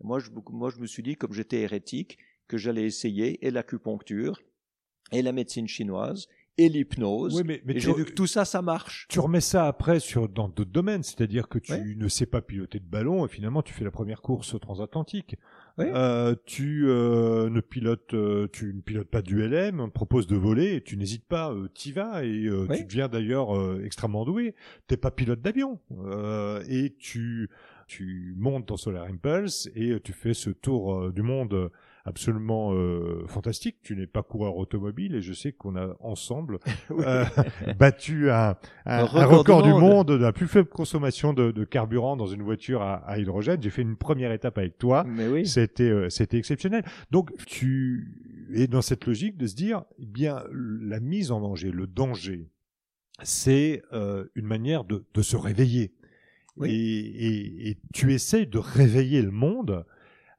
Moi 0.00 0.18
je, 0.18 0.30
moi, 0.50 0.70
je 0.70 0.78
me 0.78 0.86
suis 0.86 1.02
dit, 1.02 1.16
comme 1.16 1.32
j'étais 1.32 1.60
hérétique, 1.60 2.18
que 2.48 2.58
j'allais 2.58 2.84
essayer 2.84 3.44
et 3.46 3.50
l'acupuncture 3.50 4.42
et 5.10 5.22
la 5.22 5.32
médecine 5.32 5.68
chinoise 5.68 6.28
et 6.58 6.68
l'hypnose. 6.68 7.34
Oui, 7.34 7.42
mais, 7.44 7.62
mais 7.64 7.74
et 7.74 7.80
que 7.80 8.12
tout 8.12 8.26
ça, 8.26 8.44
ça 8.44 8.62
marche. 8.62 9.06
Tu 9.08 9.20
remets 9.20 9.40
ça 9.40 9.66
après 9.66 10.00
sur 10.00 10.28
dans 10.28 10.48
d'autres 10.48 10.70
domaines, 10.70 11.02
c'est-à-dire 11.02 11.48
que 11.48 11.58
tu 11.58 11.96
ne 11.96 12.08
sais 12.08 12.26
pas 12.26 12.42
piloter 12.42 12.78
de 12.78 12.84
ballon 12.84 13.24
et 13.24 13.28
finalement 13.28 13.62
tu 13.62 13.72
fais 13.72 13.84
la 13.84 13.90
première 13.90 14.20
course 14.20 14.58
transatlantique. 14.60 15.36
Oui. 15.78 15.86
Euh, 15.88 16.34
tu 16.44 16.84
euh, 16.86 17.48
ne 17.48 17.60
pilotes, 17.60 18.12
euh, 18.12 18.46
tu 18.52 18.74
ne 18.74 18.82
pilotes 18.82 19.08
pas 19.08 19.22
du 19.22 19.40
LM, 19.40 19.80
on 19.80 19.88
te 19.88 19.94
propose 19.94 20.26
de 20.26 20.36
voler 20.36 20.74
et 20.74 20.82
tu 20.82 20.98
n'hésites 20.98 21.26
pas, 21.26 21.50
euh, 21.50 21.68
t'y 21.72 21.92
vas 21.92 22.24
et 22.24 22.44
euh, 22.44 22.66
tu 22.76 22.84
deviens 22.84 23.08
d'ailleurs 23.08 23.56
euh, 23.56 23.82
extrêmement 23.82 24.26
doué. 24.26 24.54
T'es 24.86 24.98
pas 24.98 25.10
pilote 25.10 25.40
d'avion 25.40 25.80
et 26.68 26.94
tu 26.98 27.48
tu 27.86 28.34
montes 28.38 28.66
ton 28.66 28.76
Solar 28.76 29.06
Impulse 29.06 29.70
et 29.74 29.98
tu 30.02 30.12
fais 30.12 30.34
ce 30.34 30.50
tour 30.50 31.12
du 31.12 31.22
monde 31.22 31.70
absolument 32.04 32.72
euh, 32.74 33.24
fantastique. 33.26 33.76
Tu 33.82 33.96
n'es 33.96 34.06
pas 34.06 34.22
coureur 34.22 34.56
automobile 34.56 35.14
et 35.14 35.20
je 35.22 35.32
sais 35.32 35.52
qu'on 35.52 35.76
a 35.76 35.96
ensemble 36.00 36.58
euh, 36.90 37.24
battu 37.78 38.30
un, 38.30 38.56
un, 38.86 39.04
Un 39.04 39.16
un 39.16 39.24
record 39.26 39.62
du 39.62 39.72
du 39.72 39.78
monde. 39.78 40.08
de 40.08 40.14
la 40.14 40.32
plus 40.32 40.48
faible 40.48 40.68
consommation 40.68 41.32
de, 41.32 41.50
de 41.50 41.64
carburant 41.64 42.16
dans 42.16 42.26
une 42.26 42.42
voiture 42.42 42.82
à, 42.82 42.94
à 42.96 43.18
hydrogène. 43.18 43.62
J'ai 43.62 43.70
fait 43.70 43.82
une 43.82 43.96
première 43.96 44.32
étape 44.32 44.58
avec 44.58 44.78
toi. 44.78 45.04
Mais 45.06 45.28
oui. 45.28 45.46
C'était 45.46 45.84
euh, 45.84 46.08
c'était 46.10 46.38
exceptionnel. 46.38 46.84
Donc 47.10 47.30
tu 47.46 48.14
es 48.54 48.66
dans 48.66 48.82
cette 48.82 49.06
logique 49.06 49.36
de 49.36 49.46
se 49.46 49.54
dire, 49.54 49.84
eh 49.98 50.06
bien 50.06 50.42
la 50.52 51.00
mise 51.00 51.30
en 51.30 51.40
danger, 51.40 51.70
le 51.70 51.86
danger, 51.86 52.48
c'est 53.22 53.82
euh, 53.92 54.24
une 54.34 54.46
manière 54.46 54.84
de, 54.84 55.04
de 55.14 55.22
se 55.22 55.36
réveiller. 55.36 55.94
Oui. 56.56 56.70
Et, 56.70 57.26
et, 57.26 57.70
et 57.70 57.78
tu 57.94 58.12
essayes 58.12 58.46
de 58.46 58.58
réveiller 58.58 59.22
le 59.22 59.30
monde 59.30 59.86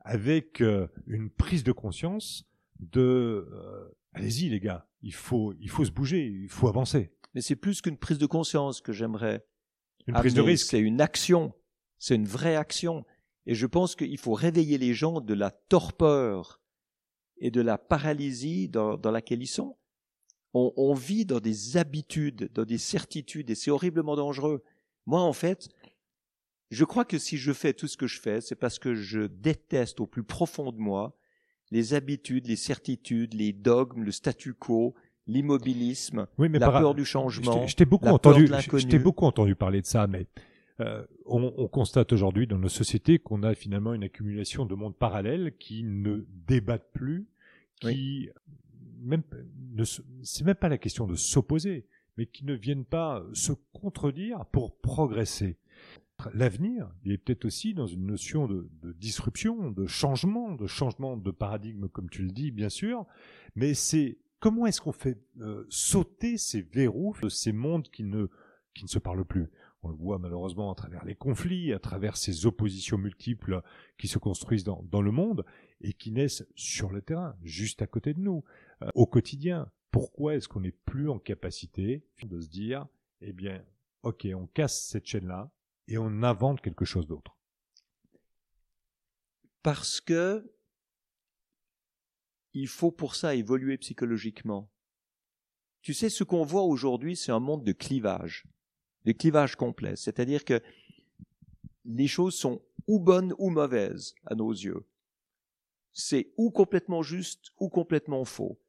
avec 0.04 0.62
euh, 0.62 0.88
une 1.08 1.30
prise 1.30 1.64
de 1.64 1.72
conscience 1.72 2.46
de 2.80 3.48
euh, 3.52 3.96
allez-y 4.14 4.50
les 4.50 4.60
gars, 4.60 4.88
il 5.02 5.14
faut 5.14 5.54
il 5.60 5.70
faut 5.70 5.86
se 5.86 5.92
bouger, 5.92 6.28
il 6.28 6.50
faut 6.50 6.68
avancer. 6.68 7.14
Mais 7.34 7.42
c'est 7.42 7.56
plus 7.56 7.82
qu'une 7.82 7.98
prise 7.98 8.18
de 8.18 8.26
conscience 8.26 8.82
que 8.82 8.92
j'aimerais 8.92 9.46
Une 10.08 10.16
prise 10.16 10.34
de 10.34 10.42
risque. 10.42 10.68
C'est 10.70 10.80
une 10.80 11.02
action. 11.02 11.54
C'est 11.98 12.16
une 12.16 12.28
vraie 12.28 12.56
action. 12.56 13.06
Et 13.46 13.56
je 13.56 13.66
pense 13.66 13.96
qu'il 13.96 14.18
faut 14.18 14.34
réveiller 14.34 14.78
les 14.78 14.94
gens 14.94 15.20
de 15.20 15.34
la 15.34 15.52
torpeur 15.52 16.62
et 17.38 17.52
de 17.52 17.62
la 17.62 17.78
paralysie 17.78 18.70
dans, 18.70 18.98
dans 18.98 19.12
laquelle 19.12 19.42
ils 19.42 19.48
sont. 19.48 19.78
On, 20.54 20.72
on 20.78 20.94
vit 20.94 21.26
dans 21.26 21.40
des 21.40 21.78
habitudes, 21.78 22.52
dans 22.54 22.66
des 22.66 22.78
certitudes, 22.78 23.50
et 23.50 23.56
c'est 23.56 23.72
horriblement 23.72 24.16
dangereux. 24.16 24.64
Moi, 25.06 25.22
en 25.22 25.34
fait, 25.34 25.68
je 26.74 26.84
crois 26.86 27.06
que 27.06 27.18
si 27.18 27.38
je 27.38 27.52
fais 27.54 27.74
tout 27.74 27.88
ce 27.88 27.98
que 27.98 28.08
je 28.08 28.20
fais, 28.20 28.42
c'est 28.42 28.56
parce 28.56 28.80
que 28.80 28.94
je 28.96 29.22
déteste 29.22 30.00
au 30.00 30.06
plus 30.08 30.24
profond 30.24 30.72
de 30.72 30.78
moi 30.80 31.16
les 31.72 31.94
habitudes, 31.94 32.48
les 32.48 32.56
certitudes, 32.56 33.34
les 33.34 33.52
dogmes, 33.54 34.04
le 34.04 34.12
statu 34.12 34.54
quo, 34.54 34.94
l'immobilisme, 35.28 36.28
Oui, 36.38 36.50
la 36.50 36.60
par- 36.60 36.80
peur 36.82 36.96
du 36.96 37.06
changement. 37.06 37.66
je 37.68 37.76
t'ai 37.76 37.86
beaucoup 37.86 38.08
entendu, 38.08 38.48
je- 38.48 38.98
beaucoup 38.98 39.26
entendu 39.26 39.56
parler 39.56 39.82
de 39.82 39.86
ça, 39.88 40.06
mais 40.08 40.28
euh, 40.80 41.06
on, 41.26 41.54
on 41.58 41.68
constate 41.68 42.12
aujourd'hui 42.14 42.48
dans 42.48 42.58
nos 42.58 42.70
sociétés 42.70 43.20
qu'on 43.20 43.44
a 43.44 43.54
finalement 43.56 43.94
une 43.94 44.04
accumulation 44.04 44.66
de 44.66 44.76
mondes 44.76 44.96
parallèles 44.96 45.54
qui 45.60 45.84
ne 45.84 46.26
débattent 46.48 46.92
plus, 46.94 47.28
qui 47.80 48.30
même 49.02 49.24
ne 49.74 49.84
c'est 49.84 50.46
même 50.46 50.56
pas 50.56 50.70
la 50.70 50.78
question 50.78 51.06
de 51.08 51.16
s'opposer, 51.16 51.86
mais 52.18 52.26
qui 52.26 52.46
ne 52.46 52.54
viennent 52.54 52.86
pas 52.86 53.24
se 53.34 53.52
contredire 53.74 54.46
pour 54.52 54.76
progresser. 54.80 55.58
L'avenir, 56.34 56.90
il 57.04 57.12
est 57.12 57.18
peut-être 57.18 57.46
aussi 57.46 57.74
dans 57.74 57.88
une 57.88 58.06
notion 58.06 58.48
de, 58.48 58.70
disruption, 58.94 59.72
de 59.72 59.86
changement, 59.86 60.54
de 60.54 60.68
changement 60.68 61.18
de 61.18 61.32
paradigme, 61.32 61.88
comme 61.88 62.10
tu 62.10 62.24
le 62.24 62.32
dis, 62.32 62.52
bien 62.52 62.70
sûr, 62.70 63.06
mais 63.56 63.74
c'est 63.74 64.18
comment 64.40 64.66
est-ce 64.66 64.82
qu'on 64.82 64.92
fait 64.92 65.20
euh, 65.40 65.66
sauter 65.70 66.38
ces 66.38 66.62
verrous 66.62 67.16
ces 67.30 67.52
mondes 67.52 67.90
qui 67.90 68.04
ne, 68.04 68.28
qui 68.74 68.84
ne 68.84 68.90
se 68.90 69.00
parlent 69.00 69.26
plus? 69.26 69.50
On 69.84 69.90
le 69.90 69.96
voit 69.96 70.18
malheureusement 70.18 70.72
à 70.72 70.76
travers 70.76 71.04
les 71.04 71.16
conflits, 71.16 71.74
à 71.74 71.80
travers 71.80 72.16
ces 72.16 72.46
oppositions 72.46 72.98
multiples 72.98 73.62
qui 73.98 74.08
se 74.08 74.18
construisent 74.18 74.64
dans, 74.64 74.82
dans 74.90 75.02
le 75.02 75.12
monde 75.12 75.46
et 75.82 75.94
qui 75.94 76.12
naissent 76.12 76.46
sur 76.56 76.90
le 76.90 77.02
terrain, 77.02 77.36
juste 77.44 77.82
à 77.82 77.88
côté 77.88 78.14
de 78.14 78.22
nous, 78.22 78.44
euh, 78.82 78.90
au 78.96 79.06
quotidien. 79.06 79.70
Pourquoi 79.92 80.36
est-ce 80.36 80.48
qu'on 80.48 80.62
n'est 80.62 80.72
plus 80.72 81.10
en 81.10 81.20
capacité 81.20 82.06
de 82.24 82.40
se 82.40 82.50
dire, 82.50 82.88
eh 83.22 83.34
bien, 83.34 83.62
ok, 84.04 84.28
on 84.36 84.48
casse 84.48 84.88
cette 84.88 85.06
chaîne-là 85.06 85.52
et 85.88 85.98
on 85.98 86.24
invente 86.24 86.62
quelque 86.62 86.86
chose 86.86 87.08
d'autre 87.08 87.38
parce 89.64 90.02
que 90.02 90.54
il 92.54 92.68
faut 92.68 92.92
pour 92.92 93.16
ça 93.16 93.34
évoluer 93.34 93.78
psychologiquement. 93.78 94.70
Tu 95.82 95.96
sais, 95.96 96.10
ce 96.10 96.24
qu'on 96.24 96.46
voit 96.46 96.62
aujourd'hui, 96.62 97.16
c'est 97.16 97.32
un 97.32 97.40
monde 97.40 97.64
de 97.64 97.72
clivage, 97.72 98.46
de 99.06 99.12
clivage 99.12 99.56
complet. 99.56 99.96
C'est-à-dire 99.96 100.46
que 100.46 100.62
les 101.86 102.08
choses 102.08 102.36
sont 102.36 102.62
ou 102.86 103.00
bonnes 103.00 103.34
ou 103.40 103.50
mauvaises 103.50 104.14
à 104.26 104.36
nos 104.36 104.52
yeux. 104.52 104.86
C'est 105.94 106.32
ou 106.38 106.52
complètement 106.52 107.02
juste 107.02 107.52
ou 107.60 107.70
complètement 107.70 108.24
faux. 108.24 108.60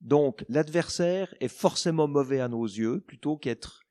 Donc 0.00 0.44
l'adversaire 0.48 1.34
est 1.40 1.48
forcément 1.48 2.08
mauvais 2.08 2.40
à 2.40 2.48
nos 2.48 2.64
yeux 2.64 3.00
plutôt 3.00 3.36
qu'être 3.36 3.86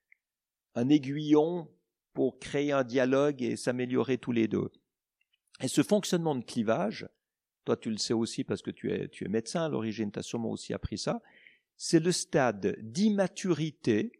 un 0.75 0.89
aiguillon 0.89 1.69
pour 2.13 2.39
créer 2.39 2.71
un 2.71 2.83
dialogue 2.83 3.41
et 3.41 3.55
s'améliorer 3.55 4.17
tous 4.17 4.31
les 4.31 4.47
deux. 4.47 4.71
Et 5.61 5.67
ce 5.67 5.83
fonctionnement 5.83 6.35
de 6.35 6.43
clivage, 6.43 7.07
toi 7.65 7.75
tu 7.77 7.89
le 7.89 7.97
sais 7.97 8.13
aussi 8.13 8.43
parce 8.43 8.61
que 8.61 8.71
tu 8.71 8.91
es, 8.91 9.09
médecin 9.27 9.65
à 9.65 9.69
l'origine, 9.69 10.11
tu 10.11 10.21
sûrement 10.23 10.51
aussi 10.51 10.73
appris 10.73 10.97
ça, 10.97 11.21
c'est 11.77 11.99
le 11.99 12.11
stade 12.11 12.77
d'immaturité, 12.81 14.11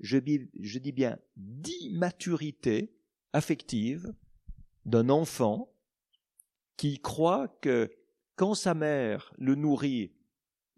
je 0.00 0.18
dis 0.18 0.92
bien 0.92 1.18
d'immaturité 1.36 2.92
affective 3.32 4.12
d'un 4.84 5.08
enfant 5.08 5.72
qui 6.76 7.00
croit 7.00 7.48
que 7.60 7.90
quand 8.36 8.54
sa 8.54 8.74
mère 8.74 9.32
le 9.38 9.54
nourrit, 9.54 10.12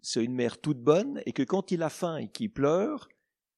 c'est 0.01 0.23
une 0.23 0.33
mère 0.33 0.59
toute 0.59 0.79
bonne, 0.79 1.21
et 1.25 1.33
que 1.33 1.43
quand 1.43 1.71
il 1.71 1.83
a 1.83 1.89
faim 1.89 2.17
et 2.17 2.29
qu'il 2.29 2.51
pleure, 2.51 3.09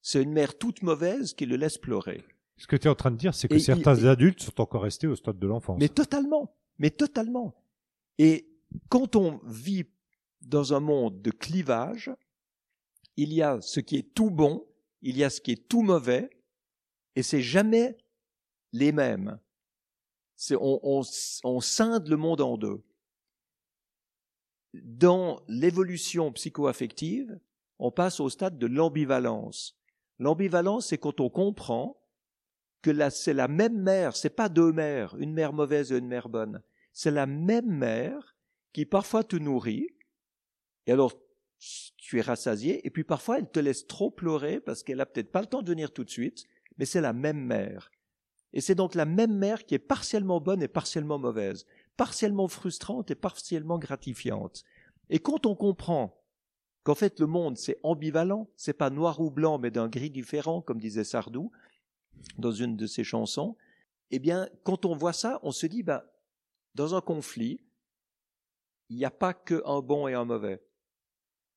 c'est 0.01 0.24
une 0.24 0.34
mère 0.34 0.57
toute 0.57 0.82
mauvaise 0.82 1.34
qui 1.34 1.45
le 1.45 1.55
laisse 1.55 1.78
pleurer. 1.78 2.24
Ce 2.62 2.68
que 2.68 2.76
tu 2.76 2.88
es 2.88 2.91
en 2.91 2.95
train 2.95 3.09
de 3.09 3.18
dire, 3.18 3.34
c'est 3.34 3.47
que 3.47 3.55
Et 3.55 3.59
certains 3.59 3.95
et- 3.95 4.07
adultes 4.07 4.39
sont 4.39 4.62
encore 4.62 4.84
restés 4.84 5.07
au 5.07 5.16
stade 5.16 5.39
de 5.39 5.47
l'enfance. 5.47 5.80
Mais 5.80 5.89
totalement, 5.89 6.55
mais 6.78 6.91
totalement. 6.91 7.55
Et 8.20 8.47
quand 8.88 9.16
on 9.16 9.39
vit 9.45 9.86
dans 10.41 10.72
un 10.76 10.80
monde 10.80 11.24
de 11.24 11.32
clivage, 11.32 12.12
il 13.18 13.34
y 13.34 13.41
a 13.41 13.59
ce 13.62 13.80
qui 13.80 13.97
est 13.97 14.14
tout 14.14 14.30
bon, 14.30 14.64
il 15.01 15.18
y 15.18 15.24
a 15.24 15.32
ce 15.32 15.41
qui 15.41 15.53
est 15.53 15.68
tout 15.68 15.82
mauvais, 15.82 16.30
et 17.16 17.24
c'est 17.24 17.41
jamais 17.41 17.97
les 18.74 18.91
mêmes. 18.91 19.39
C'est, 20.36 20.55
on, 20.55 20.80
on, 20.84 21.01
on 21.43 21.62
scinde 21.62 22.07
le 22.09 22.16
monde 22.18 22.41
en 22.41 22.57
deux. 22.57 22.84
Dans 24.76 25.41
l'évolution 25.47 26.32
psychoaffective, 26.32 27.39
on 27.80 27.89
passe 27.91 28.20
au 28.20 28.30
stade 28.30 28.59
de 28.59 28.68
l'ambivalence. 28.68 29.76
L'ambivalence, 30.20 30.88
c'est 30.89 30.99
quand 30.99 31.20
on 31.20 31.30
comprend 31.32 31.97
que 32.82 33.09
c'est 33.09 33.34
la 33.34 33.47
même 33.47 33.79
mère, 33.79 34.15
c'est 34.15 34.29
pas 34.29 34.49
deux 34.49 34.71
mères, 34.71 35.15
une 35.19 35.34
mère 35.34 35.53
mauvaise 35.53 35.91
et 35.91 35.97
une 35.97 36.07
mère 36.07 36.29
bonne. 36.29 36.61
C'est 36.93 37.11
la 37.11 37.25
même 37.25 37.69
mère 37.69 38.36
qui 38.73 38.86
parfois 38.86 39.23
te 39.23 39.36
nourrit, 39.36 39.88
et 40.88 40.91
alors 40.91 41.13
tu 41.97 42.17
es 42.17 42.21
rassasié, 42.21 42.86
et 42.86 42.89
puis 42.89 43.03
parfois 43.03 43.38
elle 43.38 43.49
te 43.49 43.59
laisse 43.59 43.86
trop 43.86 44.09
pleurer 44.09 44.59
parce 44.59 44.84
qu'elle 44.84 45.01
a 45.01 45.05
peut-être 45.05 45.32
pas 45.32 45.41
le 45.41 45.47
temps 45.47 45.61
de 45.61 45.69
venir 45.69 45.93
tout 45.93 46.03
de 46.03 46.09
suite, 46.09 46.45
mais 46.77 46.86
c'est 46.86 47.01
la 47.01 47.13
même 47.13 47.39
mère. 47.39 47.91
Et 48.53 48.61
c'est 48.61 48.75
donc 48.75 48.95
la 48.95 49.05
même 49.05 49.38
mère 49.38 49.65
qui 49.65 49.75
est 49.75 49.79
partiellement 49.79 50.41
bonne 50.41 50.63
et 50.63 50.67
partiellement 50.67 51.19
mauvaise, 51.19 51.65
partiellement 51.95 52.47
frustrante 52.47 53.11
et 53.11 53.15
partiellement 53.15 53.77
gratifiante. 53.77 54.63
Et 55.09 55.19
quand 55.19 55.45
on 55.45 55.55
comprend 55.55 56.17
qu'en 56.84 56.95
fait 56.95 57.19
le 57.19 57.27
monde 57.27 57.57
c'est 57.57 57.79
ambivalent, 57.84 58.49
c'est 58.55 58.73
pas 58.73 58.89
noir 58.89 59.21
ou 59.21 59.29
blanc 59.29 59.59
mais 59.59 59.71
d'un 59.71 59.88
gris 59.88 60.09
différent, 60.09 60.61
comme 60.61 60.79
disait 60.79 61.03
Sardou 61.03 61.51
dans 62.38 62.51
une 62.51 62.78
de 62.78 62.88
ses 62.88 63.03
chansons, 63.03 63.55
eh 64.12 64.20
bien, 64.20 64.49
quand 64.64 64.86
on 64.86 64.95
voit 64.95 65.14
ça, 65.14 65.39
on 65.43 65.51
se 65.51 65.66
dit, 65.66 65.84
ben, 65.84 66.03
dans 66.76 66.95
un 66.95 67.01
conflit, 67.01 67.62
il 68.89 68.97
n'y 68.97 69.05
a 69.05 69.12
pas 69.12 69.34
qu'un 69.34 69.82
bon 69.82 70.07
et 70.07 70.14
un 70.14 70.26
mauvais. 70.26 70.62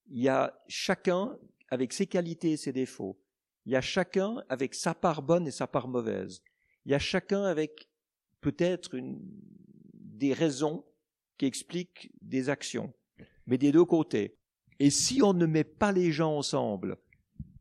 Il 0.06 0.22
y 0.22 0.28
a 0.28 0.62
chacun 0.68 1.36
avec 1.68 1.92
ses 1.92 2.06
qualités 2.06 2.52
et 2.52 2.56
ses 2.56 2.72
défauts. 2.72 3.18
Il 3.66 3.72
y 3.72 3.76
a 3.76 3.80
chacun 3.80 4.44
avec 4.48 4.74
sa 4.74 4.94
part 4.94 5.22
bonne 5.22 5.46
et 5.46 5.50
sa 5.50 5.66
part 5.66 5.88
mauvaise. 5.88 6.42
Il 6.84 6.92
y 6.92 6.94
a 6.94 6.98
chacun 6.98 7.44
avec 7.44 7.88
peut-être 8.40 8.94
une, 8.94 9.20
des 9.94 10.32
raisons 10.32 10.84
qui 11.38 11.46
expliquent 11.46 12.12
des 12.20 12.50
actions, 12.50 12.92
mais 13.46 13.58
des 13.58 13.72
deux 13.72 13.84
côtés. 13.84 14.36
Et 14.78 14.90
si 14.90 15.22
on 15.22 15.32
ne 15.32 15.46
met 15.46 15.64
pas 15.64 15.92
les 15.92 16.12
gens 16.12 16.36
ensemble 16.36 16.98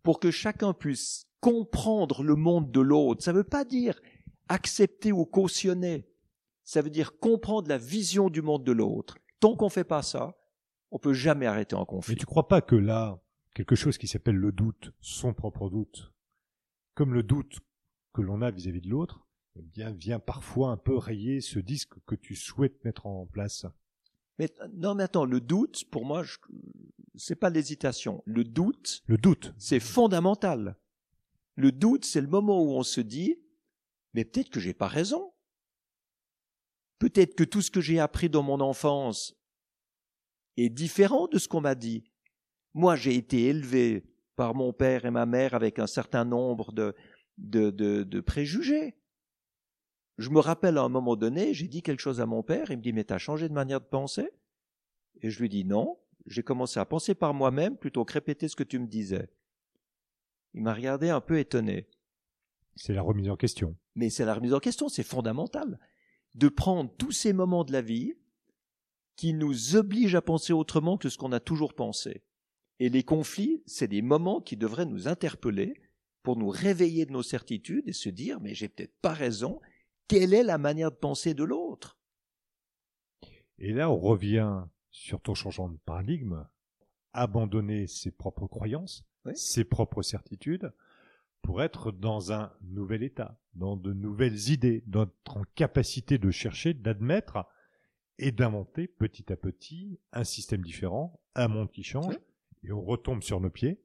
pour 0.04 0.20
que 0.20 0.30
chacun 0.30 0.74
puisse 0.74 1.28
comprendre 1.44 2.24
le 2.24 2.36
monde 2.36 2.72
de 2.72 2.80
l'autre, 2.80 3.22
ça 3.22 3.34
ne 3.34 3.38
veut 3.38 3.44
pas 3.44 3.66
dire 3.66 4.00
accepter 4.48 5.12
ou 5.12 5.26
cautionner, 5.26 6.08
ça 6.64 6.82
veut 6.82 6.90
dire 6.90 7.20
comprendre 7.20 7.68
la 7.68 7.78
vision 7.78 8.30
du 8.30 8.42
monde 8.42 8.64
de 8.64 8.72
l'autre. 8.72 9.18
Tant 9.42 9.58
qu'on 9.58 9.66
ne 9.66 9.70
fait 9.72 9.84
pas 9.84 10.04
ça, 10.04 10.38
on 10.92 11.00
peut 11.00 11.12
jamais 11.12 11.46
arrêter 11.46 11.76
un 11.76 11.80
Mais 11.80 11.86
conflit. 11.86 12.16
tu 12.16 12.26
crois 12.26 12.48
pas 12.48 12.62
que 12.62 12.78
là, 12.78 13.22
quelque 13.54 13.76
chose 13.76 13.98
qui 13.98 14.08
s'appelle 14.08 14.38
le 14.38 14.54
doute, 14.54 14.94
son 15.02 15.34
propre 15.34 15.70
doute, 15.70 16.14
comme 16.96 17.14
le 17.14 17.24
doute 17.24 17.60
que 18.14 18.22
l'on 18.22 18.42
a 18.42 18.50
vis-à-vis 18.50 18.80
de 18.82 18.90
l'autre, 18.90 19.28
eh 19.58 19.62
bien, 19.64 19.92
vient 19.92 20.20
parfois 20.20 20.70
un 20.70 20.78
peu 20.78 20.96
rayer 20.96 21.42
ce 21.42 21.60
disque 21.60 21.94
que 22.06 22.16
tu 22.16 22.36
souhaites 22.36 22.84
mettre 22.86 23.06
en 23.06 23.26
place. 23.26 23.66
Mais 24.40 24.50
non, 24.74 24.96
mais 24.96 25.04
attends, 25.04 25.26
le 25.26 25.42
doute, 25.42 25.84
pour 25.92 26.06
moi, 26.06 26.24
c'est 27.16 27.36
pas 27.36 27.50
l'hésitation. 27.50 28.24
Le 28.26 28.46
doute, 28.46 29.04
Le 29.08 29.18
doute. 29.18 29.54
c'est 29.58 29.80
fondamental. 29.82 30.78
Le 31.56 31.72
doute, 31.72 32.06
c'est 32.06 32.22
le 32.22 32.28
moment 32.28 32.62
où 32.62 32.72
on 32.72 32.84
se 32.84 33.02
dit, 33.02 33.40
mais 34.14 34.26
peut-être 34.26 34.50
que 34.50 34.60
j'ai 34.60 34.74
pas 34.74 34.88
raison. 34.88 35.34
Peut-être 37.00 37.36
que 37.36 37.44
tout 37.44 37.62
ce 37.62 37.72
que 37.72 37.82
j'ai 37.82 38.00
appris 38.00 38.30
dans 38.30 38.44
mon 38.44 38.60
enfance 38.60 39.36
est 40.58 40.70
différent 40.70 41.28
de 41.28 41.38
ce 41.38 41.48
qu'on 41.48 41.62
m'a 41.62 41.76
dit. 41.76 42.06
Moi, 42.74 42.96
j'ai 42.96 43.16
été 43.16 43.48
élevé 43.48 44.06
par 44.36 44.56
mon 44.56 44.74
père 44.74 45.06
et 45.06 45.12
ma 45.12 45.26
mère 45.26 45.54
avec 45.54 45.80
un 45.80 45.88
certain 45.88 46.26
nombre 46.26 46.72
de, 46.72 46.96
de, 47.38 48.20
préjugés. 48.22 48.96
Je 50.18 50.30
me 50.30 50.40
rappelle 50.40 50.78
à 50.78 50.84
un 50.84 50.90
moment 50.90 51.16
donné, 51.16 51.54
j'ai 51.54 51.68
dit 51.68 51.82
quelque 51.82 52.00
chose 52.00 52.22
à 52.22 52.26
mon 52.26 52.44
père, 52.44 52.72
il 52.72 52.78
me 52.78 52.82
dit, 52.82 52.94
mais 52.94 53.04
t'as 53.04 53.18
changé 53.18 53.50
de 53.50 53.54
manière 53.54 53.82
de 53.82 53.86
penser? 53.86 54.30
Et 55.22 55.30
je 55.30 55.40
lui 55.40 55.50
dis 55.50 55.66
non, 55.66 56.00
j'ai 56.26 56.44
commencé 56.44 56.80
à 56.80 56.86
penser 56.86 57.16
par 57.16 57.34
moi-même 57.34 57.78
plutôt 57.78 58.06
que 58.06 58.14
répéter 58.14 58.48
ce 58.48 58.56
que 58.56 58.64
tu 58.64 58.80
me 58.80 58.88
disais. 58.88 59.30
Il 60.54 60.62
m'a 60.62 60.74
regardé 60.74 61.10
un 61.10 61.22
peu 61.22 61.40
étonné. 61.40 61.88
C'est 62.76 62.94
la 62.94 63.02
remise 63.02 63.30
en 63.30 63.36
question. 63.36 63.76
Mais 63.96 64.10
c'est 64.10 64.26
la 64.26 64.34
remise 64.34 64.54
en 64.54 64.60
question, 64.60 64.90
c'est 64.90 65.04
fondamental. 65.04 65.80
De 66.36 66.50
prendre 66.50 66.92
tous 66.98 67.12
ces 67.12 67.34
moments 67.34 67.64
de 67.64 67.72
la 67.72 67.82
vie 67.82 68.16
qui 69.16 69.34
nous 69.34 69.76
obligent 69.76 70.16
à 70.16 70.22
penser 70.22 70.54
autrement 70.54 70.98
que 70.98 71.10
ce 71.10 71.18
qu'on 71.18 71.32
a 71.32 71.40
toujours 71.40 71.76
pensé. 71.76 72.24
Et 72.80 72.90
les 72.90 73.04
conflits, 73.04 73.62
c'est 73.68 73.88
des 73.88 74.02
moments 74.02 74.42
qui 74.42 74.58
devraient 74.58 74.88
nous 74.88 75.08
interpeller 75.08 75.80
pour 76.24 76.38
nous 76.38 76.50
réveiller 76.50 77.06
de 77.06 77.12
nos 77.12 77.22
certitudes 77.22 77.88
et 77.88 77.94
se 77.94 78.10
dire, 78.10 78.40
mais 78.40 78.56
j'ai 78.56 78.70
peut-être 78.70 78.98
pas 79.02 79.14
raison, 79.14 79.62
quelle 80.08 80.34
est 80.34 80.44
la 80.44 80.58
manière 80.58 80.92
de 80.92 80.98
penser 80.98 81.34
de 81.34 81.44
l'autre? 81.44 82.00
Et 83.60 83.72
là, 83.72 83.90
on 83.92 83.98
revient 83.98 84.64
sur 84.90 85.22
ton 85.22 85.36
changement 85.36 85.70
de 85.70 85.78
paradigme, 85.86 86.48
abandonner 87.14 87.88
ses 87.88 88.12
propres 88.12 88.48
croyances, 88.48 89.06
Oui. 89.26 89.34
ses 89.36 89.64
propres 89.64 90.02
certitudes, 90.02 90.74
pour 91.42 91.62
être 91.62 91.92
dans 91.92 92.32
un 92.32 92.52
nouvel 92.62 93.04
état, 93.04 93.38
dans 93.54 93.78
de 93.78 93.94
nouvelles 93.94 94.50
idées, 94.50 94.84
d'être 94.88 95.38
en 95.38 95.44
capacité 95.56 96.18
de 96.18 96.32
chercher, 96.32 96.74
d'admettre 96.74 97.46
et 98.18 98.32
d'inventer 98.32 98.88
petit 98.88 99.32
à 99.32 99.36
petit 99.36 100.00
un 100.12 100.24
système 100.24 100.62
différent, 100.62 101.20
un 101.36 101.48
monde 101.48 101.72
qui 101.72 101.84
change, 101.84 102.18
et 102.64 102.72
on 102.72 102.82
retombe 102.82 103.24
sur 103.24 103.40
nos 103.40 103.50
pieds, 103.50 103.82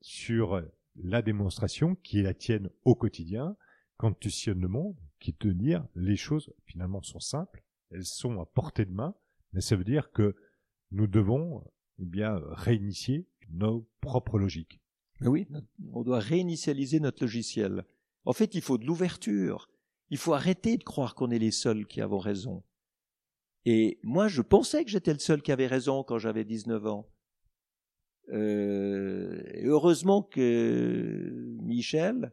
sur 0.00 0.62
la 0.96 1.22
démonstration 1.22 1.94
qui 1.96 2.20
est 2.20 2.22
la 2.22 2.34
tienne 2.34 2.70
au 2.84 2.94
quotidien, 2.94 3.56
quand 3.96 4.18
tu 4.18 4.30
sillonnes 4.30 4.60
le 4.60 4.68
monde, 4.68 4.96
qui 5.20 5.32
de 5.38 5.52
dire 5.52 5.86
les 5.94 6.16
choses 6.16 6.52
finalement 6.64 7.02
sont 7.02 7.20
simples, 7.20 7.62
elles 7.90 8.04
sont 8.04 8.40
à 8.40 8.46
portée 8.46 8.84
de 8.84 8.92
main, 8.92 9.14
mais 9.52 9.60
ça 9.60 9.76
veut 9.76 9.84
dire 9.84 10.10
que 10.10 10.34
nous 10.90 11.06
devons 11.06 11.64
eh 11.98 12.04
bien 12.04 12.40
réinitier 12.50 13.28
nos 13.50 13.88
propres 14.00 14.38
logiques. 14.38 14.81
Oui, 15.24 15.46
on 15.92 16.02
doit 16.02 16.18
réinitialiser 16.18 17.00
notre 17.00 17.22
logiciel. 17.22 17.84
En 18.24 18.32
fait, 18.32 18.54
il 18.54 18.60
faut 18.60 18.78
de 18.78 18.86
l'ouverture. 18.86 19.68
Il 20.10 20.18
faut 20.18 20.34
arrêter 20.34 20.76
de 20.76 20.84
croire 20.84 21.14
qu'on 21.14 21.30
est 21.30 21.38
les 21.38 21.50
seuls 21.50 21.86
qui 21.86 22.00
avons 22.00 22.18
raison. 22.18 22.62
Et 23.64 23.98
moi, 24.02 24.28
je 24.28 24.42
pensais 24.42 24.84
que 24.84 24.90
j'étais 24.90 25.12
le 25.12 25.18
seul 25.18 25.42
qui 25.42 25.52
avait 25.52 25.66
raison 25.66 26.02
quand 26.02 26.18
j'avais 26.18 26.44
19 26.44 26.86
ans. 26.86 27.08
Euh, 28.30 29.42
heureusement 29.62 30.22
que 30.22 31.56
Michel, 31.60 32.32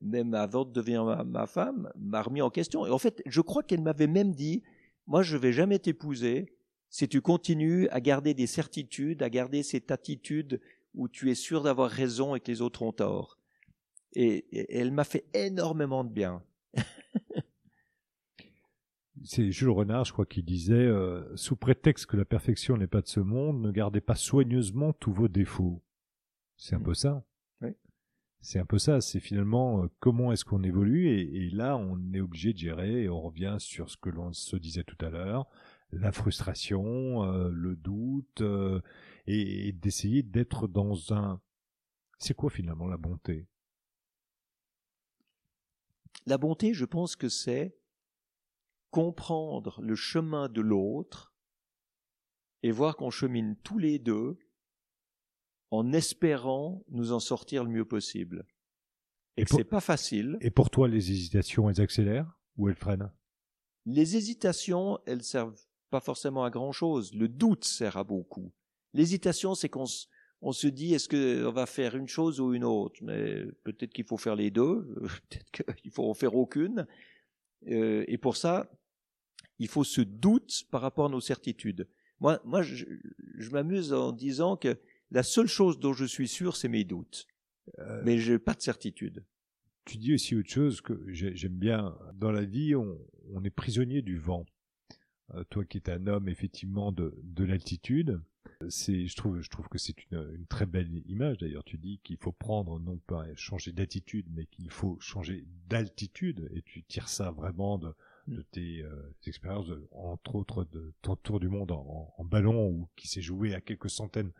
même 0.00 0.34
avant 0.34 0.64
de 0.64 0.72
devenir 0.72 1.04
ma, 1.24 1.46
femme, 1.46 1.90
m'a 1.96 2.22
remis 2.22 2.42
en 2.42 2.50
question. 2.50 2.86
Et 2.86 2.90
en 2.90 2.98
fait, 2.98 3.22
je 3.26 3.40
crois 3.40 3.62
qu'elle 3.62 3.82
m'avait 3.82 4.06
même 4.06 4.32
dit, 4.32 4.62
moi, 5.06 5.22
je 5.22 5.36
vais 5.36 5.52
jamais 5.52 5.78
t'épouser 5.78 6.54
si 6.90 7.08
tu 7.08 7.20
continues 7.20 7.88
à 7.88 8.00
garder 8.00 8.34
des 8.34 8.46
certitudes, 8.46 9.22
à 9.22 9.30
garder 9.30 9.62
cette 9.62 9.90
attitude 9.90 10.60
où 10.98 11.08
tu 11.08 11.30
es 11.30 11.34
sûr 11.34 11.62
d'avoir 11.62 11.90
raison 11.90 12.34
et 12.34 12.40
que 12.40 12.50
les 12.50 12.60
autres 12.60 12.82
ont 12.82 12.92
tort. 12.92 13.38
Et, 14.12 14.46
et 14.52 14.76
elle 14.78 14.90
m'a 14.92 15.04
fait 15.04 15.24
énormément 15.32 16.04
de 16.04 16.10
bien. 16.10 16.42
C'est 19.24 19.50
Jules 19.50 19.70
Renard, 19.70 20.04
je 20.04 20.12
crois, 20.12 20.26
qui 20.26 20.42
disait 20.42 20.74
euh, 20.74 21.24
sous 21.36 21.56
prétexte 21.56 22.06
que 22.06 22.16
la 22.16 22.24
perfection 22.24 22.76
n'est 22.76 22.86
pas 22.86 23.00
de 23.02 23.08
ce 23.08 23.20
monde, 23.20 23.60
ne 23.60 23.72
gardez 23.72 24.00
pas 24.00 24.14
soigneusement 24.14 24.92
tous 24.92 25.12
vos 25.12 25.28
défauts. 25.28 25.82
C'est 26.56 26.76
un 26.76 26.78
Mm. 26.78 26.84
peu 26.84 26.94
ça. 26.94 27.24
Oui. 27.60 27.70
C'est 28.40 28.60
un 28.60 28.64
peu 28.64 28.78
ça. 28.78 29.00
C'est 29.00 29.18
finalement 29.20 29.82
euh, 29.84 29.88
comment 29.98 30.32
est-ce 30.32 30.44
qu'on 30.44 30.62
évolue 30.62 31.08
et, 31.08 31.46
et 31.46 31.50
là, 31.50 31.76
on 31.76 31.98
est 32.12 32.20
obligé 32.20 32.52
de 32.52 32.58
gérer 32.58 33.02
et 33.04 33.08
on 33.08 33.20
revient 33.20 33.56
sur 33.58 33.90
ce 33.90 33.96
que 33.96 34.08
l'on 34.08 34.32
se 34.32 34.56
disait 34.56 34.84
tout 34.84 35.04
à 35.04 35.10
l'heure, 35.10 35.46
la 35.90 36.12
frustration, 36.12 37.24
euh, 37.24 37.50
le 37.52 37.74
doute 37.74 38.42
et, 39.28 39.68
et 39.68 39.72
d'essayer 39.72 40.22
d'être 40.22 40.66
dans 40.66 41.12
un. 41.12 41.40
C'est 42.18 42.34
quoi 42.34 42.50
finalement 42.50 42.88
la 42.88 42.96
bonté? 42.96 43.46
La 46.26 46.38
bonté, 46.38 46.74
je 46.74 46.84
pense 46.84 47.14
que 47.14 47.28
c'est 47.28 47.78
comprendre 48.90 49.80
le 49.82 49.94
chemin 49.94 50.48
de 50.48 50.60
l'autre 50.60 51.32
et 52.62 52.72
voir 52.72 52.96
qu'on 52.96 53.10
chemine 53.10 53.56
tous 53.62 53.78
les 53.78 53.98
deux 53.98 54.38
en 55.70 55.92
espérant 55.92 56.82
nous 56.88 57.12
en 57.12 57.20
sortir 57.20 57.62
le 57.64 57.70
mieux 57.70 57.84
possible. 57.84 58.46
et 59.36 59.44
c'est 59.46 59.64
pas 59.64 59.80
facile. 59.80 60.38
Et 60.40 60.50
pour 60.50 60.70
toi, 60.70 60.88
les 60.88 61.12
hésitations, 61.12 61.70
elles 61.70 61.80
accélèrent 61.80 62.38
ou 62.56 62.68
elles 62.68 62.74
freinent? 62.74 63.12
Les 63.86 64.16
hésitations, 64.16 64.98
elles 65.06 65.22
servent 65.22 65.60
pas 65.90 66.00
forcément 66.00 66.44
à 66.44 66.50
grand 66.50 66.72
chose. 66.72 67.14
Le 67.14 67.28
doute 67.28 67.64
sert 67.64 67.96
à 67.96 68.04
beaucoup. 68.04 68.52
L'hésitation, 68.94 69.54
c'est 69.54 69.68
qu'on 69.68 69.84
on 70.40 70.52
se 70.52 70.66
dit 70.66 70.94
est-ce 70.94 71.08
qu'on 71.08 71.52
va 71.52 71.66
faire 71.66 71.96
une 71.96 72.08
chose 72.08 72.40
ou 72.40 72.54
une 72.54 72.64
autre? 72.64 73.00
Mais 73.02 73.44
peut-être 73.64 73.92
qu'il 73.92 74.04
faut 74.04 74.16
faire 74.16 74.36
les 74.36 74.50
deux, 74.50 74.94
peut-être 75.30 75.74
qu'il 75.76 75.90
faut 75.90 76.08
en 76.08 76.14
faire 76.14 76.34
aucune. 76.34 76.86
Euh, 77.68 78.04
et 78.06 78.18
pour 78.18 78.36
ça, 78.36 78.70
il 79.58 79.68
faut 79.68 79.84
ce 79.84 80.00
doute 80.00 80.64
par 80.70 80.80
rapport 80.80 81.06
à 81.06 81.08
nos 81.08 81.20
certitudes. 81.20 81.88
Moi, 82.20 82.40
moi 82.44 82.62
je, 82.62 82.84
m'amuse 83.50 83.92
en 83.92 84.12
disant 84.12 84.56
que 84.56 84.78
la 85.10 85.22
seule 85.22 85.46
chose 85.46 85.78
dont 85.78 85.92
je 85.92 86.04
suis 86.04 86.28
sûr, 86.28 86.56
c'est 86.56 86.68
mes 86.68 86.84
doutes. 86.84 87.26
Euh, 87.78 88.02
mais 88.04 88.18
je 88.18 88.32
n'ai 88.32 88.38
pas 88.38 88.54
de 88.54 88.62
certitude. 88.62 89.24
Tu 89.84 89.98
dis 89.98 90.14
aussi 90.14 90.36
autre 90.36 90.50
chose 90.50 90.80
que 90.80 90.94
j'aime 91.08 91.56
bien. 91.56 91.96
Dans 92.14 92.30
la 92.30 92.44
vie, 92.44 92.74
on, 92.74 92.98
on 93.32 93.42
est 93.44 93.50
prisonnier 93.50 94.02
du 94.02 94.18
vent. 94.18 94.44
Euh, 95.34 95.44
toi 95.50 95.64
qui 95.64 95.78
es 95.78 95.90
un 95.90 96.06
homme 96.06 96.28
effectivement 96.28 96.92
de, 96.92 97.14
de 97.22 97.44
l'altitude, 97.44 98.20
c'est, 98.68 99.06
je 99.06 99.16
trouve, 99.16 99.40
je 99.40 99.50
trouve 99.50 99.68
que 99.68 99.78
c'est 99.78 99.94
une, 100.10 100.18
une, 100.34 100.46
très 100.46 100.66
belle 100.66 100.90
image. 101.06 101.38
D'ailleurs, 101.38 101.64
tu 101.64 101.78
dis 101.78 102.00
qu'il 102.02 102.16
faut 102.16 102.32
prendre 102.32 102.80
non 102.80 102.98
pas 103.06 103.24
changer 103.36 103.72
d'attitude, 103.72 104.26
mais 104.34 104.46
qu'il 104.46 104.70
faut 104.70 104.98
changer 105.00 105.44
d'altitude, 105.68 106.48
et 106.54 106.62
tu 106.62 106.82
tires 106.82 107.08
ça 107.08 107.30
vraiment 107.30 107.78
de, 107.78 107.94
mm. 108.26 108.36
de 108.36 108.42
tes 108.42 108.82
euh, 108.82 109.14
expériences, 109.26 109.70
entre 109.92 110.34
autres 110.34 110.64
de 110.64 110.92
ton 111.02 111.16
tour 111.16 111.40
du 111.40 111.48
monde 111.48 111.72
en, 111.72 112.12
en, 112.16 112.24
ballon, 112.24 112.68
ou 112.68 112.88
qui 112.96 113.08
s'est 113.08 113.22
joué 113.22 113.54
à 113.54 113.60
quelques 113.60 113.90
centaines 113.90 114.32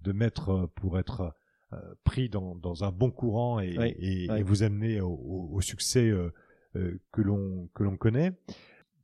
de 0.00 0.12
mètres 0.12 0.48
euh, 0.50 0.66
pour 0.74 0.98
être 0.98 1.34
euh, 1.72 1.94
pris 2.04 2.28
dans, 2.28 2.54
dans, 2.56 2.84
un 2.84 2.92
bon 2.92 3.10
courant 3.10 3.60
et, 3.60 3.76
et, 3.98 4.24
et 4.24 4.42
vous 4.42 4.62
amener 4.62 5.00
au, 5.00 5.48
au, 5.52 5.60
succès 5.60 6.10
euh, 6.10 7.00
que 7.12 7.22
l'on 7.22 7.68
que 7.74 7.82
l'on 7.82 7.96
connaît. 7.96 8.32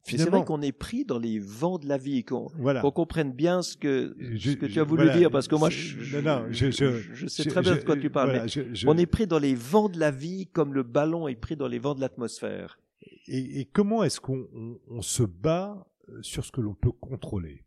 C'est 0.03 0.28
vrai 0.28 0.44
qu'on 0.44 0.62
est 0.62 0.72
pris 0.72 1.05
dans 1.05 1.18
les 1.18 1.38
vents 1.38 1.78
de 1.78 1.86
la 1.86 1.99
vie, 1.99 2.24
qu'on 2.24 2.49
comprenne 2.92 3.32
bien 3.32 3.62
ce 3.62 3.76
que, 3.76 4.16
ce 4.38 4.55
que 4.55 4.66
tu 4.66 4.80
as 4.80 4.84
voulu 4.84 5.11
dire, 5.11 5.30
parce 5.30 5.49
que 5.49 5.55
moi, 5.55 5.70
je, 5.70 6.51
je, 6.51 7.26
sais 7.26 7.44
très 7.44 7.62
bien 7.62 7.76
de 7.76 7.82
quoi 7.82 7.96
tu 7.96 8.11
parles. 8.11 8.46
on 8.86 8.96
est 8.96 9.07
pris 9.07 9.26
dans 9.26 9.38
les 9.38 9.55
vents 9.55 9.88
de 9.88 9.99
la 9.99 10.11
vie 10.11 10.46
comme 10.46 10.74
le 10.74 10.82
ballon 10.82 11.28
est 11.28 11.36
pris 11.36 11.57
dans 11.57 11.68
les 11.68 11.78
vents 11.78 11.94
de 11.94 12.01
l'atmosphère. 12.01 12.78
Et, 13.26 13.66
comment 13.66 14.03
est-ce 14.05 14.20
qu'on 14.20 14.46
on, 14.88 15.03
se 15.03 15.22
bat 15.22 15.86
euh, 16.09 16.22
sur 16.22 16.44
ce 16.44 16.51
que 16.51 16.61
l'on 16.61 16.74
peut 16.74 16.92
contrôler? 16.92 17.64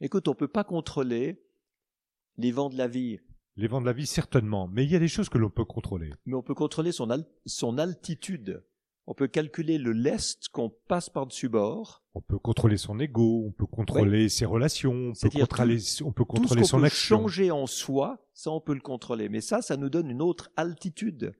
Écoute, 0.00 0.28
on 0.28 0.34
peut 0.34 0.48
pas 0.48 0.64
contrôler 0.64 1.42
les 2.36 2.52
vents 2.52 2.68
de 2.68 2.76
la 2.76 2.86
vie. 2.86 3.20
Les 3.56 3.68
vents 3.68 3.80
de 3.80 3.86
la 3.86 3.92
vie, 3.92 4.06
certainement, 4.06 4.68
mais 4.68 4.84
il 4.84 4.90
y 4.90 4.96
a 4.96 4.98
des 4.98 5.08
choses 5.08 5.28
que 5.28 5.38
l'on 5.38 5.50
peut 5.50 5.64
contrôler. 5.64 6.10
Mais 6.26 6.34
on 6.34 6.42
peut 6.42 6.54
contrôler 6.54 6.92
son, 6.92 7.08
son 7.46 7.78
altitude. 7.78 8.62
On 9.06 9.14
peut 9.14 9.28
calculer 9.28 9.76
le 9.76 9.92
lest 9.92 10.48
qu'on 10.48 10.70
passe 10.70 11.10
par-dessus 11.10 11.50
bord. 11.50 12.02
On 12.14 12.22
peut 12.22 12.38
contrôler 12.38 12.78
son 12.78 12.98
ego, 12.98 13.44
on 13.46 13.52
peut 13.52 13.66
contrôler 13.66 14.30
ses 14.30 14.46
relations, 14.46 15.12
on 15.12 15.12
peut 15.12 15.28
contrôler, 15.28 15.78
on 16.02 16.12
peut 16.12 16.24
contrôler 16.24 16.60
tout 16.62 16.66
ce 16.66 16.70
son 16.70 16.80
peut 16.80 16.86
action. 16.86 17.18
changer 17.18 17.50
en 17.50 17.66
soi, 17.66 18.26
ça 18.32 18.50
on 18.50 18.60
peut 18.60 18.72
le 18.72 18.80
contrôler. 18.80 19.28
Mais 19.28 19.42
ça, 19.42 19.60
ça 19.60 19.76
nous 19.76 19.90
donne 19.90 20.10
une 20.10 20.22
autre 20.22 20.50
altitude. 20.56 21.34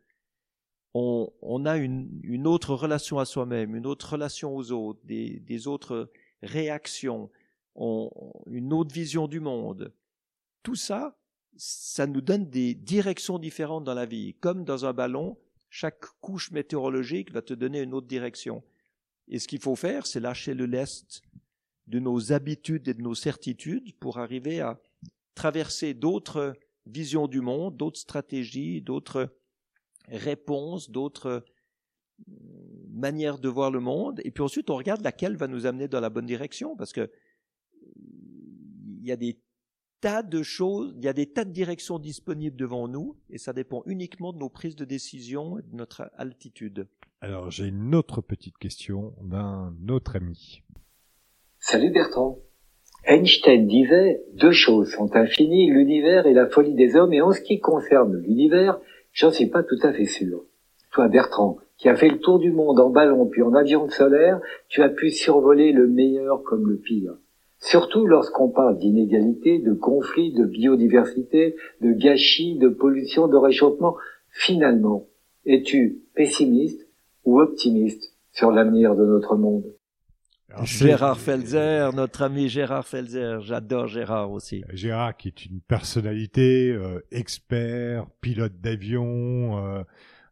On, 0.93 1.33
on 1.41 1.65
a 1.65 1.77
une, 1.79 2.21
une, 2.23 2.47
autre 2.47 2.75
relation 2.75 3.19
à 3.19 3.25
soi-même, 3.25 3.75
une 3.75 3.87
autre 3.87 4.13
relation 4.13 4.55
aux 4.55 4.71
autres, 4.71 5.01
des, 5.05 5.41
des 5.41 5.67
autres 5.67 6.13
réactions, 6.43 7.31
on, 7.75 8.11
une 8.47 8.73
autre 8.73 8.95
vision 8.95 9.27
du 9.27 9.41
monde. 9.41 9.93
Tout 10.63 10.77
ça, 10.77 11.17
ça 11.57 12.07
nous 12.07 12.21
donne 12.21 12.49
des 12.49 12.75
directions 12.75 13.39
différentes 13.39 13.85
dans 13.85 13.95
la 13.95 14.07
vie. 14.07 14.35
Comme 14.35 14.65
dans 14.65 14.85
un 14.85 14.93
ballon, 14.93 15.37
chaque 15.75 16.05
couche 16.21 16.53
météorologique 16.53 17.33
va 17.33 17.43
te 17.43 17.53
donner 17.53 17.81
une 17.81 17.95
autre 17.95 18.07
direction. 18.07 18.63
Et 19.27 19.41
ce 19.41 19.49
qu'il 19.49 19.59
faut 19.59 19.75
faire, 19.75 20.07
c'est 20.07 20.21
lâcher 20.21 20.55
le 20.55 20.67
lest 20.67 21.21
de 21.89 21.99
nos 21.99 22.33
habitudes 22.33 22.87
et 22.87 22.95
de 22.95 23.03
nos 23.03 23.17
certitudes 23.17 23.93
pour 23.99 24.19
arriver 24.19 24.61
à 24.61 24.81
traverser 25.35 25.93
d'autres 25.93 26.55
visions 26.87 27.27
du 27.27 27.41
monde, 27.41 27.77
d'autres 27.77 27.99
stratégies, 27.99 28.83
d'autres 28.83 29.37
réponses, 30.07 30.93
d'autres 30.93 31.43
euh, 32.29 32.31
manières 32.91 33.41
de 33.41 33.49
voir 33.49 33.73
le 33.73 33.81
monde. 33.81 34.21
Et 34.23 34.31
puis 34.31 34.45
ensuite, 34.45 34.71
on 34.71 34.77
regarde 34.77 35.03
laquelle 35.03 35.37
va 35.37 35.49
nous 35.49 35.67
amener 35.67 35.89
dans 35.89 36.01
la 36.01 36.09
bonne 36.09 36.27
direction, 36.27 36.77
parce 36.77 36.93
que 36.93 37.11
il 37.97 39.05
y 39.05 39.11
a 39.11 39.17
des 39.17 39.41
tas 40.05 40.23
de 40.23 40.43
choses, 40.43 40.93
il 40.99 41.03
y 41.03 41.09
a 41.09 41.15
des 41.15 41.25
tas 41.25 41.47
de 41.47 41.51
directions 41.51 41.99
disponibles 41.99 42.59
devant 42.59 42.89
nous, 42.89 43.17
et 43.31 43.39
ça 43.39 43.55
dépend 43.55 43.83
uniquement 43.87 44.35
de 44.35 44.39
nos 44.39 44.51
prises 44.51 44.77
de 44.77 44.85
décision 44.85 45.59
et 45.59 45.63
de 45.63 45.75
notre 45.75 46.11
altitude. 46.19 46.89
Alors 47.23 47.51
j'ai 47.51 47.69
une 47.69 47.95
autre 47.95 48.21
petite 48.21 48.59
question 48.59 49.15
d'un 49.23 49.75
autre 49.89 50.17
ami. 50.17 50.63
Salut 51.59 51.91
Bertrand. 51.91 52.39
Einstein 53.07 53.67
disait 53.67 54.23
deux 54.35 54.53
choses 54.53 54.93
sont 54.93 55.17
infinies, 55.17 55.71
l'univers 55.71 56.27
et 56.27 56.35
la 56.35 56.51
folie 56.51 56.75
des 56.75 56.97
hommes, 56.97 57.15
et 57.15 57.23
en 57.23 57.33
ce 57.33 57.41
qui 57.41 57.59
concerne 57.61 58.15
l'univers, 58.15 58.79
j'en 59.15 59.31
suis 59.31 59.47
pas 59.47 59.63
tout 59.63 59.79
à 59.83 59.95
fait 59.95 60.05
sûr. 60.05 60.45
Toi 60.93 61.09
Bertrand, 61.09 61.57
qui 61.79 61.89
as 61.89 61.97
fait 61.97 62.11
le 62.11 62.19
tour 62.19 62.39
du 62.39 62.53
monde 62.53 62.79
en 62.79 62.91
ballon 62.91 63.25
puis 63.25 63.41
en 63.41 63.55
avion 63.55 63.89
solaire, 63.89 64.39
tu 64.69 64.83
as 64.83 64.91
pu 64.91 65.11
survoler 65.11 65.73
le 65.73 65.89
meilleur 65.89 66.43
comme 66.43 66.69
le 66.69 66.77
pire. 66.77 67.15
Surtout 67.65 68.05
lorsqu'on 68.07 68.51
parle 68.51 68.79
d'inégalité, 68.79 69.59
de 69.59 69.73
conflits, 69.73 70.35
de 70.35 70.45
biodiversité, 70.45 71.57
de 71.81 71.93
gâchis, 71.93 72.59
de 72.59 72.69
pollution, 72.69 73.27
de 73.27 73.39
réchauffement. 73.39 73.97
Finalement, 74.29 75.07
es-tu 75.47 76.03
pessimiste 76.15 76.87
ou 77.25 77.41
optimiste 77.41 78.15
sur 78.33 78.51
l'avenir 78.51 78.95
de 78.95 79.07
notre 79.07 79.37
monde? 79.37 79.65
Gérard 80.65 81.19
Felzer, 81.19 81.95
notre 81.95 82.23
ami 82.23 82.51
Gérard 82.51 82.87
Felzer, 82.87 83.41
j'adore 83.41 83.87
Gérard 83.87 84.31
aussi. 84.31 84.63
Gérard 84.75 85.17
qui 85.17 85.29
est 85.29 85.47
une 85.47 85.61
personnalité, 85.63 86.71
euh, 86.71 87.01
expert, 87.11 88.07
pilote 88.21 88.61
d'avion, 88.61 89.57
euh, 89.57 89.83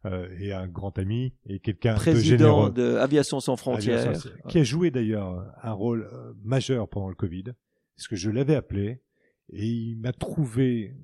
euh, 0.05 0.27
et 0.39 0.53
un 0.53 0.67
grand 0.67 0.97
ami 0.97 1.33
et 1.45 1.59
quelqu'un 1.59 1.95
de 1.95 2.15
généreux. 2.15 2.71
de 2.71 2.95
Aviation 2.95 3.39
sans 3.39 3.55
frontières, 3.55 4.13
qui 4.49 4.59
a 4.59 4.63
joué 4.63 4.91
d'ailleurs 4.91 5.45
un 5.61 5.71
rôle 5.73 6.09
euh, 6.11 6.33
majeur 6.43 6.87
pendant 6.87 7.09
le 7.09 7.15
Covid, 7.15 7.45
parce 7.95 8.07
que 8.07 8.15
je 8.15 8.29
l'avais 8.29 8.55
appelé 8.55 9.01
et 9.49 9.65
il 9.65 9.97
m'a 9.97 10.13
trouvé 10.13 10.95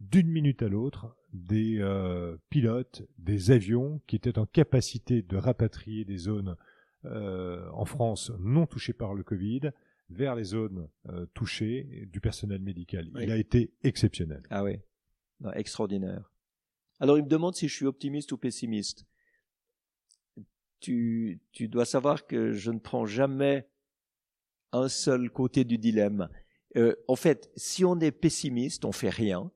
d'une 0.00 0.28
minute 0.28 0.62
à 0.62 0.68
l'autre 0.68 1.16
des 1.32 1.78
euh, 1.80 2.36
pilotes, 2.50 3.02
des 3.18 3.50
avions 3.50 4.00
qui 4.06 4.16
étaient 4.16 4.38
en 4.38 4.46
capacité 4.46 5.22
de 5.22 5.36
rapatrier 5.36 6.04
des 6.04 6.18
zones 6.18 6.56
euh, 7.04 7.68
en 7.72 7.84
France 7.84 8.32
non 8.38 8.66
touchées 8.66 8.92
par 8.92 9.14
le 9.14 9.22
Covid 9.22 9.70
vers 10.10 10.34
les 10.34 10.44
zones 10.44 10.88
euh, 11.08 11.26
touchées 11.34 12.08
du 12.12 12.20
personnel 12.20 12.60
médical. 12.60 13.08
Il 13.18 13.30
a 13.30 13.36
été 13.36 13.72
exceptionnel. 13.82 14.42
Ah 14.50 14.62
oui, 14.62 14.78
extraordinaire. 15.54 16.31
Alors 17.00 17.18
il 17.18 17.24
me 17.24 17.28
demande 17.28 17.54
si 17.54 17.68
je 17.68 17.74
suis 17.74 17.86
optimiste 17.86 18.32
ou 18.32 18.38
pessimiste. 18.38 19.06
Tu, 20.80 21.40
tu 21.52 21.68
dois 21.68 21.84
savoir 21.84 22.26
que 22.26 22.52
je 22.52 22.70
ne 22.70 22.78
prends 22.78 23.06
jamais 23.06 23.68
un 24.72 24.88
seul 24.88 25.30
côté 25.30 25.64
du 25.64 25.78
dilemme. 25.78 26.28
Euh, 26.76 26.96
en 27.06 27.16
fait, 27.16 27.50
si 27.56 27.84
on 27.84 28.00
est 28.00 28.10
pessimiste, 28.10 28.84
on 28.84 28.92
fait 28.92 29.10
rien, 29.10 29.50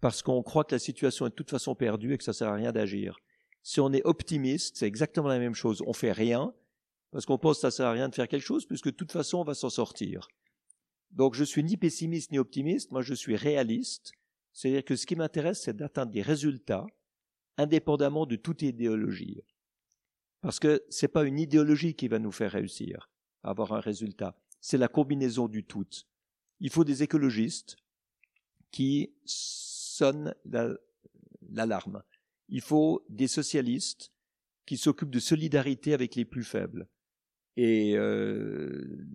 parce 0.00 0.22
qu'on 0.22 0.42
croit 0.42 0.64
que 0.64 0.74
la 0.74 0.78
situation 0.78 1.26
est 1.26 1.30
de 1.30 1.34
toute 1.34 1.50
façon 1.50 1.74
perdue 1.74 2.12
et 2.12 2.18
que 2.18 2.24
ça 2.24 2.32
sert 2.32 2.48
à 2.48 2.54
rien 2.54 2.72
d'agir. 2.72 3.18
Si 3.62 3.80
on 3.80 3.92
est 3.92 4.04
optimiste, 4.04 4.76
c'est 4.76 4.86
exactement 4.86 5.28
la 5.28 5.38
même 5.38 5.54
chose. 5.54 5.82
On 5.86 5.92
fait 5.92 6.12
rien, 6.12 6.52
parce 7.10 7.26
qu'on 7.26 7.38
pense 7.38 7.56
que 7.56 7.62
ça 7.62 7.70
sert 7.70 7.86
à 7.86 7.92
rien 7.92 8.08
de 8.08 8.14
faire 8.14 8.28
quelque 8.28 8.44
chose, 8.44 8.66
puisque 8.66 8.86
de 8.86 8.96
toute 8.96 9.12
façon 9.12 9.38
on 9.38 9.44
va 9.44 9.54
s'en 9.54 9.70
sortir. 9.70 10.28
Donc 11.10 11.34
je 11.34 11.44
suis 11.44 11.64
ni 11.64 11.76
pessimiste 11.76 12.32
ni 12.32 12.38
optimiste, 12.38 12.90
moi 12.90 13.02
je 13.02 13.14
suis 13.14 13.36
réaliste, 13.36 14.12
c'est-à-dire 14.52 14.84
que 14.84 14.96
ce 14.96 15.06
qui 15.06 15.16
m'intéresse, 15.16 15.62
c'est 15.62 15.76
d'atteindre 15.76 16.12
des 16.12 16.22
résultats 16.22 16.86
indépendamment 17.56 18.24
de 18.24 18.36
toute 18.36 18.62
idéologie. 18.62 19.42
Parce 20.40 20.60
que 20.60 20.84
ce 20.88 21.04
n'est 21.04 21.10
pas 21.10 21.24
une 21.24 21.38
idéologie 21.38 21.94
qui 21.94 22.08
va 22.08 22.18
nous 22.18 22.32
faire 22.32 22.52
réussir 22.52 23.10
à 23.42 23.50
avoir 23.50 23.72
un 23.72 23.80
résultat, 23.80 24.36
c'est 24.60 24.78
la 24.78 24.88
combinaison 24.88 25.48
du 25.48 25.64
tout. 25.64 25.86
Il 26.60 26.70
faut 26.70 26.84
des 26.84 27.02
écologistes 27.02 27.76
qui 28.70 29.12
sonnent 29.24 30.34
l'alarme. 31.50 32.02
Il 32.48 32.60
faut 32.60 33.04
des 33.08 33.28
socialistes 33.28 34.12
qui 34.66 34.76
s'occupent 34.76 35.10
de 35.10 35.20
solidarité 35.20 35.94
avec 35.94 36.14
les 36.14 36.24
plus 36.24 36.44
faibles. 36.44 36.88
Et 37.56 37.96
euh, 37.96 39.06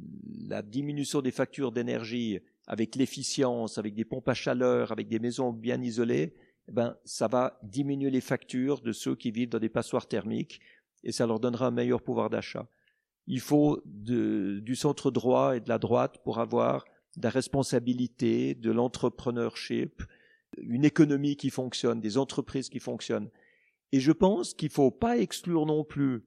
la 0.47 0.61
diminution 0.61 1.21
des 1.21 1.31
factures 1.31 1.71
d'énergie 1.71 2.39
avec 2.67 2.95
l'efficience, 2.95 3.77
avec 3.77 3.93
des 3.93 4.05
pompes 4.05 4.29
à 4.29 4.33
chaleur, 4.33 4.91
avec 4.91 5.07
des 5.07 5.19
maisons 5.19 5.51
bien 5.51 5.81
isolées, 5.81 6.33
eh 6.67 6.71
ben, 6.71 6.97
ça 7.03 7.27
va 7.27 7.59
diminuer 7.63 8.09
les 8.09 8.21
factures 8.21 8.81
de 8.81 8.91
ceux 8.91 9.15
qui 9.15 9.31
vivent 9.31 9.49
dans 9.49 9.59
des 9.59 9.69
passoires 9.69 10.07
thermiques 10.07 10.61
et 11.03 11.11
ça 11.11 11.27
leur 11.27 11.39
donnera 11.39 11.67
un 11.67 11.71
meilleur 11.71 12.01
pouvoir 12.01 12.29
d'achat. 12.29 12.67
Il 13.27 13.39
faut 13.39 13.81
du 13.85 14.75
centre 14.75 15.11
droit 15.11 15.55
et 15.55 15.59
de 15.59 15.69
la 15.69 15.79
droite 15.79 16.19
pour 16.23 16.39
avoir 16.39 16.85
de 17.17 17.23
la 17.23 17.29
responsabilité, 17.29 18.55
de 18.55 18.71
l'entrepreneurship, 18.71 20.03
une 20.57 20.85
économie 20.85 21.35
qui 21.35 21.49
fonctionne, 21.49 22.01
des 22.01 22.17
entreprises 22.17 22.69
qui 22.69 22.79
fonctionnent. 22.79 23.29
Et 23.91 23.99
je 23.99 24.11
pense 24.11 24.53
qu'il 24.53 24.69
ne 24.69 24.73
faut 24.73 24.91
pas 24.91 25.17
exclure 25.17 25.65
non 25.65 25.83
plus 25.83 26.25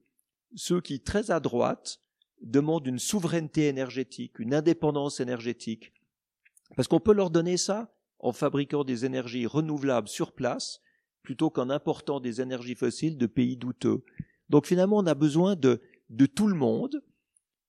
ceux 0.55 0.81
qui, 0.81 1.01
très 1.01 1.31
à 1.31 1.39
droite, 1.39 1.99
demandent 2.41 2.87
une 2.87 2.99
souveraineté 2.99 3.67
énergétique, 3.67 4.39
une 4.39 4.53
indépendance 4.53 5.19
énergétique. 5.19 5.91
Parce 6.75 6.87
qu'on 6.87 6.99
peut 6.99 7.13
leur 7.13 7.29
donner 7.29 7.57
ça 7.57 7.93
en 8.19 8.31
fabriquant 8.31 8.83
des 8.83 9.05
énergies 9.05 9.45
renouvelables 9.45 10.07
sur 10.07 10.33
place, 10.33 10.81
plutôt 11.21 11.49
qu'en 11.49 11.69
important 11.69 12.19
des 12.19 12.41
énergies 12.41 12.75
fossiles 12.75 13.17
de 13.17 13.27
pays 13.27 13.57
douteux. 13.57 14.03
Donc 14.49 14.65
finalement, 14.65 14.97
on 14.97 15.05
a 15.05 15.13
besoin 15.13 15.55
de, 15.55 15.81
de 16.09 16.25
tout 16.25 16.47
le 16.47 16.55
monde 16.55 17.01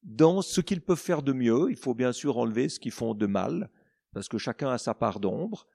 dans 0.03 0.43
ce 0.43 0.61
qu'ils 0.61 0.81
peuvent 0.81 0.99
faire 0.99 1.23
de 1.23 1.33
mieux. 1.33 1.67
Il 1.71 1.77
faut 1.77 1.95
bien 1.95 2.13
sûr 2.13 2.39
enlever 2.39 2.69
ce 2.69 2.81
qu'ils 2.81 2.93
font 2.93 3.15
de 3.15 3.27
mal, 3.27 3.71
parce 4.13 4.29
que 4.29 4.39
chacun 4.39 4.71
a 4.71 4.79
sa 4.79 4.95
part 4.95 5.21
d'ombre, 5.21 5.67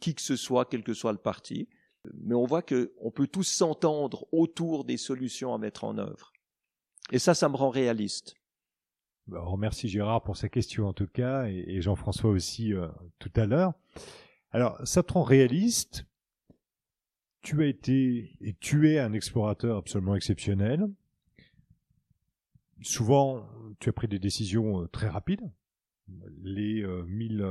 qui 0.00 0.14
que 0.14 0.22
ce 0.22 0.36
soit, 0.36 0.64
quel 0.64 0.82
que 0.82 0.94
soit 0.94 1.12
le 1.12 1.18
parti. 1.18 1.68
Mais 2.12 2.34
on 2.34 2.44
voit 2.44 2.62
qu'on 2.62 3.10
peut 3.14 3.26
tous 3.26 3.44
s'entendre 3.44 4.26
autour 4.32 4.84
des 4.84 4.96
solutions 4.96 5.54
à 5.54 5.58
mettre 5.58 5.84
en 5.84 5.98
œuvre. 5.98 6.32
Et 7.12 7.18
ça, 7.18 7.34
ça 7.34 7.48
me 7.48 7.56
rend 7.56 7.70
réaliste. 7.70 8.34
Bah, 9.26 9.40
remercie 9.40 9.88
Gérard 9.88 10.22
pour 10.22 10.36
sa 10.36 10.48
question 10.48 10.86
en 10.86 10.92
tout 10.92 11.06
cas, 11.06 11.46
et, 11.46 11.80
Jean-François 11.80 12.30
aussi 12.30 12.74
euh, 12.74 12.88
tout 13.18 13.32
à 13.36 13.46
l'heure. 13.46 13.72
Alors, 14.52 14.78
ça 14.86 15.02
te 15.02 15.14
rend 15.14 15.22
réaliste? 15.22 16.06
Tu 17.40 17.62
as 17.62 17.66
été 17.66 18.36
et 18.40 18.54
tu 18.60 18.90
es 18.90 18.98
un 18.98 19.12
explorateur 19.12 19.78
absolument 19.78 20.14
exceptionnel. 20.14 20.88
Souvent, 22.82 23.46
tu 23.80 23.88
as 23.88 23.92
pris 23.92 24.08
des 24.08 24.18
décisions 24.18 24.82
euh, 24.82 24.88
très 24.88 25.08
rapides. 25.08 25.50
Les 26.42 26.82
euh, 26.82 27.02
mille 27.04 27.46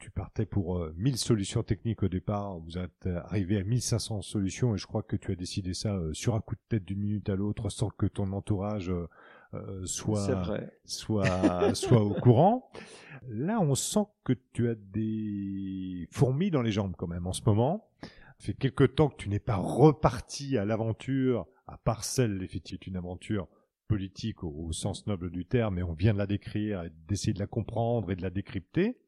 tu 0.00 0.10
partais 0.10 0.44
pour 0.44 0.86
1000 0.96 1.16
solutions 1.16 1.62
techniques 1.62 2.02
au 2.02 2.08
départ, 2.08 2.58
vous 2.58 2.76
êtes 2.76 3.06
arrivé 3.06 3.56
à 3.56 3.64
1500 3.64 4.20
solutions 4.20 4.74
et 4.74 4.78
je 4.78 4.86
crois 4.86 5.02
que 5.02 5.16
tu 5.16 5.32
as 5.32 5.34
décidé 5.34 5.72
ça 5.72 5.98
sur 6.12 6.34
un 6.34 6.40
coup 6.40 6.56
de 6.56 6.60
tête 6.68 6.84
d'une 6.84 6.98
minute 6.98 7.28
à 7.30 7.36
l'autre 7.36 7.70
sans 7.70 7.88
que 7.88 8.04
ton 8.04 8.32
entourage 8.32 8.90
euh, 8.90 9.08
soit, 9.84 10.60
soit, 10.84 11.74
soit 11.74 12.02
au 12.02 12.14
courant. 12.14 12.70
Là, 13.28 13.60
on 13.60 13.74
sent 13.74 14.06
que 14.24 14.32
tu 14.52 14.68
as 14.68 14.74
des 14.74 16.08
fourmis 16.10 16.50
dans 16.50 16.62
les 16.62 16.72
jambes 16.72 16.94
quand 16.96 17.06
même 17.06 17.26
en 17.26 17.32
ce 17.32 17.42
moment. 17.46 17.88
Ça 18.02 18.46
fait 18.46 18.54
quelque 18.54 18.84
temps 18.84 19.08
que 19.08 19.16
tu 19.16 19.28
n'es 19.28 19.38
pas 19.38 19.56
reparti 19.56 20.58
à 20.58 20.64
l'aventure, 20.64 21.46
à 21.66 21.78
part 21.78 22.04
celle, 22.04 22.42
effectivement, 22.42 22.84
une 22.86 22.96
aventure 22.96 23.48
politique 23.88 24.42
au, 24.42 24.72
sens 24.72 25.06
noble 25.06 25.30
du 25.30 25.46
terme, 25.46 25.78
et 25.78 25.82
on 25.82 25.92
vient 25.92 26.12
de 26.12 26.18
la 26.18 26.26
décrire, 26.26 26.82
et 26.82 26.92
d'essayer 27.08 27.32
de 27.32 27.38
la 27.38 27.46
comprendre 27.46 28.10
et 28.10 28.16
de 28.16 28.22
la 28.22 28.30
décrypter. 28.30 28.98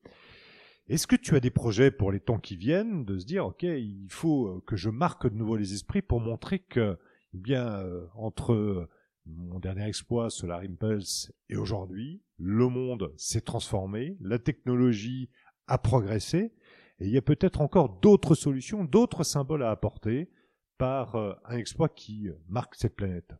Est-ce 0.88 1.06
que 1.06 1.16
tu 1.16 1.34
as 1.34 1.40
des 1.40 1.50
projets 1.50 1.90
pour 1.90 2.12
les 2.12 2.20
temps 2.20 2.38
qui 2.38 2.56
viennent 2.56 3.04
de 3.04 3.18
se 3.18 3.26
dire, 3.26 3.46
ok, 3.46 3.64
il 3.64 4.06
faut 4.08 4.62
que 4.66 4.76
je 4.76 4.88
marque 4.88 5.28
de 5.28 5.34
nouveau 5.34 5.56
les 5.56 5.72
esprits 5.74 6.02
pour 6.02 6.20
montrer 6.20 6.60
que, 6.60 6.96
eh 7.34 7.38
bien, 7.38 7.66
euh, 7.66 8.06
entre 8.14 8.88
mon 9.26 9.58
dernier 9.58 9.86
exploit, 9.86 10.30
Solar 10.30 10.60
Impulse, 10.60 11.32
et 11.48 11.56
aujourd'hui, 11.56 12.22
le 12.38 12.68
monde 12.68 13.12
s'est 13.16 13.40
transformé, 13.40 14.16
la 14.20 14.38
technologie 14.38 15.30
a 15.66 15.78
progressé, 15.78 16.52
et 16.98 17.06
il 17.06 17.10
y 17.10 17.18
a 17.18 17.22
peut-être 17.22 17.60
encore 17.60 18.00
d'autres 18.00 18.34
solutions, 18.34 18.84
d'autres 18.84 19.24
symboles 19.24 19.62
à 19.62 19.70
apporter 19.70 20.30
par 20.78 21.16
euh, 21.16 21.34
un 21.44 21.56
exploit 21.56 21.88
qui 21.88 22.28
marque 22.48 22.74
cette 22.74 22.94
planète. 22.94 23.32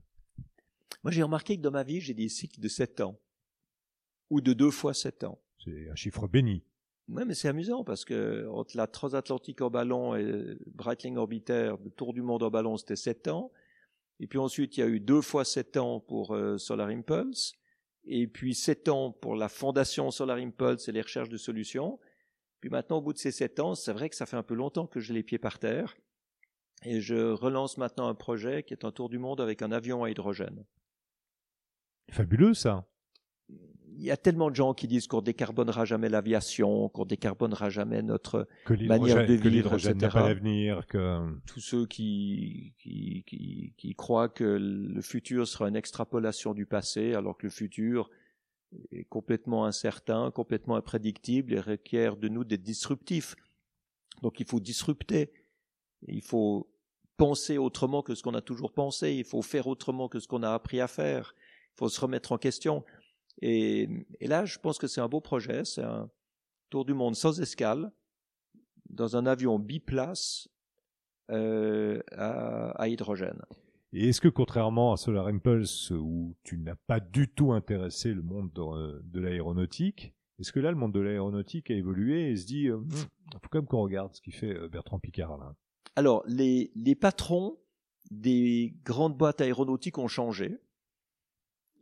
Moi, 1.05 1.13
j'ai 1.13 1.23
remarqué 1.23 1.57
que 1.57 1.63
dans 1.63 1.71
ma 1.71 1.85
vie, 1.85 2.01
j'ai 2.01 2.15
des 2.15 2.29
cycles 2.29 2.61
de 2.61 2.69
7 2.69 3.01
ans, 3.01 3.19
ou 4.31 4.41
de 4.41 4.53
deux 4.53 4.71
fois 4.71 4.93
7 4.93 5.25
ans. 5.25 5.41
C'est 5.63 5.89
un 5.91 5.95
chiffre 5.95 6.27
béni. 6.27 6.65
Oui, 7.09 7.23
mais 7.25 7.35
c'est 7.35 7.49
amusant 7.49 7.85
parce 7.85 8.05
que 8.05 8.49
entre 8.49 8.77
la 8.77 8.89
transatlantique 8.89 9.61
en 9.61 9.71
ballon 9.71 10.17
et 10.17 10.59
Breitling 10.75 11.17
Orbiter, 11.17 11.75
le 11.85 11.91
tour 11.91 12.13
du 12.13 12.23
monde 12.23 12.43
en 12.43 12.51
ballon, 12.51 12.77
c'était 12.77 12.97
7 12.97 13.29
ans. 13.29 13.53
Et 14.21 14.27
puis 14.27 14.39
ensuite, 14.39 14.77
il 14.77 14.81
y 14.81 14.83
a 14.83 14.87
eu 14.87 15.01
deux 15.01 15.21
fois 15.21 15.45
sept 15.45 15.77
ans 15.77 16.01
pour 16.01 16.35
euh, 16.35 16.59
Solar 16.59 16.89
Impulse, 16.89 17.55
et 18.05 18.27
puis 18.27 18.55
sept 18.55 18.89
ans 18.89 19.11
pour 19.11 19.37
la 19.37 19.49
fondation 19.49 20.11
Solar 20.11 20.39
Impulse 20.39 20.89
et 20.89 20.93
les 20.93 21.03
recherches 21.03 21.29
de 21.29 21.37
solutions. 21.37 21.99
Puis 22.61 22.71
maintenant, 22.71 22.99
au 22.99 23.03
bout 23.03 23.13
de 23.13 23.19
ces 23.19 23.33
sept 23.33 23.61
ans, 23.61 23.75
c'est 23.75 23.93
vrai 23.93 24.09
que 24.09 24.17
ça 24.17 24.27
fait 24.27 24.37
un 24.37 24.43
peu 24.43 24.55
longtemps 24.55 24.87
que 24.87 25.01
j'ai 25.01 25.13
les 25.13 25.23
pieds 25.23 25.39
par 25.39 25.59
terre, 25.59 25.97
et 26.85 27.01
je 27.01 27.31
relance 27.33 27.79
maintenant 27.79 28.09
un 28.09 28.15
projet 28.15 28.63
qui 28.63 28.75
est 28.75 28.85
un 28.85 28.93
tour 28.93 29.09
du 29.09 29.19
monde 29.19 29.41
avec 29.41 29.63
un 29.63 29.73
avion 29.73 30.05
à 30.05 30.11
hydrogène. 30.11 30.65
Fabuleux 32.11 32.55
ça 32.55 32.87
il 33.99 34.05
y 34.05 34.11
a 34.11 34.17
tellement 34.17 34.51
de 34.51 34.57
gens 34.57 34.75
qui 34.75 34.87
disent 34.87 35.07
qu'on 35.07 35.23
décarbonera 35.23 35.85
jamais 35.85 36.09
l'aviation, 36.09 36.89
qu'on 36.89 37.05
décarbonera 37.05 37.71
jamais 37.71 38.03
notre 38.03 38.47
manière 38.69 39.27
de 39.27 39.33
vivre, 39.33 39.43
que 39.43 39.49
l'hydrogène 39.49 39.99
n'a 39.99 40.09
pas 40.09 40.29
l'avenir, 40.29 40.87
que 40.87 41.21
tous 41.47 41.61
ceux 41.61 41.87
qui, 41.87 42.75
qui, 42.79 43.25
qui, 43.27 43.73
qui 43.77 43.95
croient 43.95 44.29
que 44.29 44.45
le 44.45 45.01
futur 45.01 45.47
sera 45.49 45.69
une 45.69 45.77
extrapolation 45.77 46.53
du 46.53 46.67
passé, 46.67 47.15
alors 47.15 47.37
que 47.37 47.47
le 47.47 47.51
futur 47.51 48.11
est 48.93 49.05
complètement 49.05 49.65
incertain, 49.65 50.31
complètement 50.31 50.77
imprédictible 50.77 51.55
et 51.55 51.61
requiert 51.61 52.17
de 52.17 52.29
nous 52.29 52.45
d'être 52.45 52.63
disruptifs. 52.63 53.37
Donc 54.23 54.41
il 54.41 54.47
faut 54.47 54.61
disrupter, 54.61 55.33
il 56.07 56.23
faut 56.23 56.71
penser 57.17 57.59
autrement 57.59 58.03
que 58.03 58.15
ce 58.15 58.23
qu'on 58.23 58.35
a 58.35 58.43
toujours 58.43 58.73
pensé, 58.73 59.15
il 59.15 59.25
faut 59.25 59.43
faire 59.43 59.67
autrement 59.67 60.09
que 60.09 60.21
ce 60.21 60.29
qu'on 60.29 60.43
a 60.43 60.51
appris 60.51 60.81
à 60.81 60.89
faire, 60.89 61.35
il 61.75 61.79
faut 61.79 61.89
se 61.89 62.01
remettre 62.01 62.33
en 62.33 62.39
question. 62.39 62.85
Et, 63.43 63.89
là, 64.21 64.45
je 64.45 64.59
pense 64.59 64.79
que 64.79 64.87
c'est 64.87 65.01
un 65.01 65.09
beau 65.09 65.21
projet. 65.21 65.65
C'est 65.65 65.83
un 65.83 66.11
tour 66.71 66.85
du 66.85 66.95
monde 66.95 67.15
sans 67.15 67.41
escale, 67.41 67.93
dans 68.89 69.17
un 69.17 69.27
avion 69.27 69.59
biplace 69.59 70.49
euh, 71.31 72.01
à, 72.13 72.89
hydrogène. 72.89 73.43
Et 73.93 74.09
est-ce 74.09 74.21
que 74.21 74.29
contrairement 74.29 74.93
à 74.93 74.97
Solar 74.97 75.29
Impulse, 75.29 75.91
où 75.91 76.37
tu 76.45 76.59
n'as 76.59 76.75
pas 76.87 77.01
du 77.01 77.29
tout 77.29 77.53
intéressé 77.53 78.13
le 78.13 78.23
monde 78.23 78.51
de, 78.53 79.21
l'aéronautique, 79.21 80.13
est-ce 80.39 80.53
que 80.53 80.61
là, 80.61 80.71
le 80.71 80.77
monde 80.77 80.93
de 80.93 81.01
l'aéronautique 81.01 81.71
a 81.71 81.75
évolué 81.75 82.31
et 82.31 82.37
se 82.37 82.47
dit, 82.47 82.65
il 82.65 82.71
euh, 82.71 82.81
faut 82.91 83.49
quand 83.51 83.59
même 83.59 83.67
qu'on 83.67 83.81
regarde 83.81 84.15
ce 84.15 84.21
qu'il 84.21 84.35
fait 84.35 84.55
euh, 84.55 84.69
Bertrand 84.69 84.99
Picard 84.99 85.39
là? 85.39 85.55
Alors, 85.95 86.23
les, 86.27 86.73
les 86.75 86.95
patrons 86.95 87.59
des 88.11 88.77
grandes 88.85 89.17
boîtes 89.17 89.41
aéronautiques 89.41 89.97
ont 89.97 90.09
changé. 90.09 90.59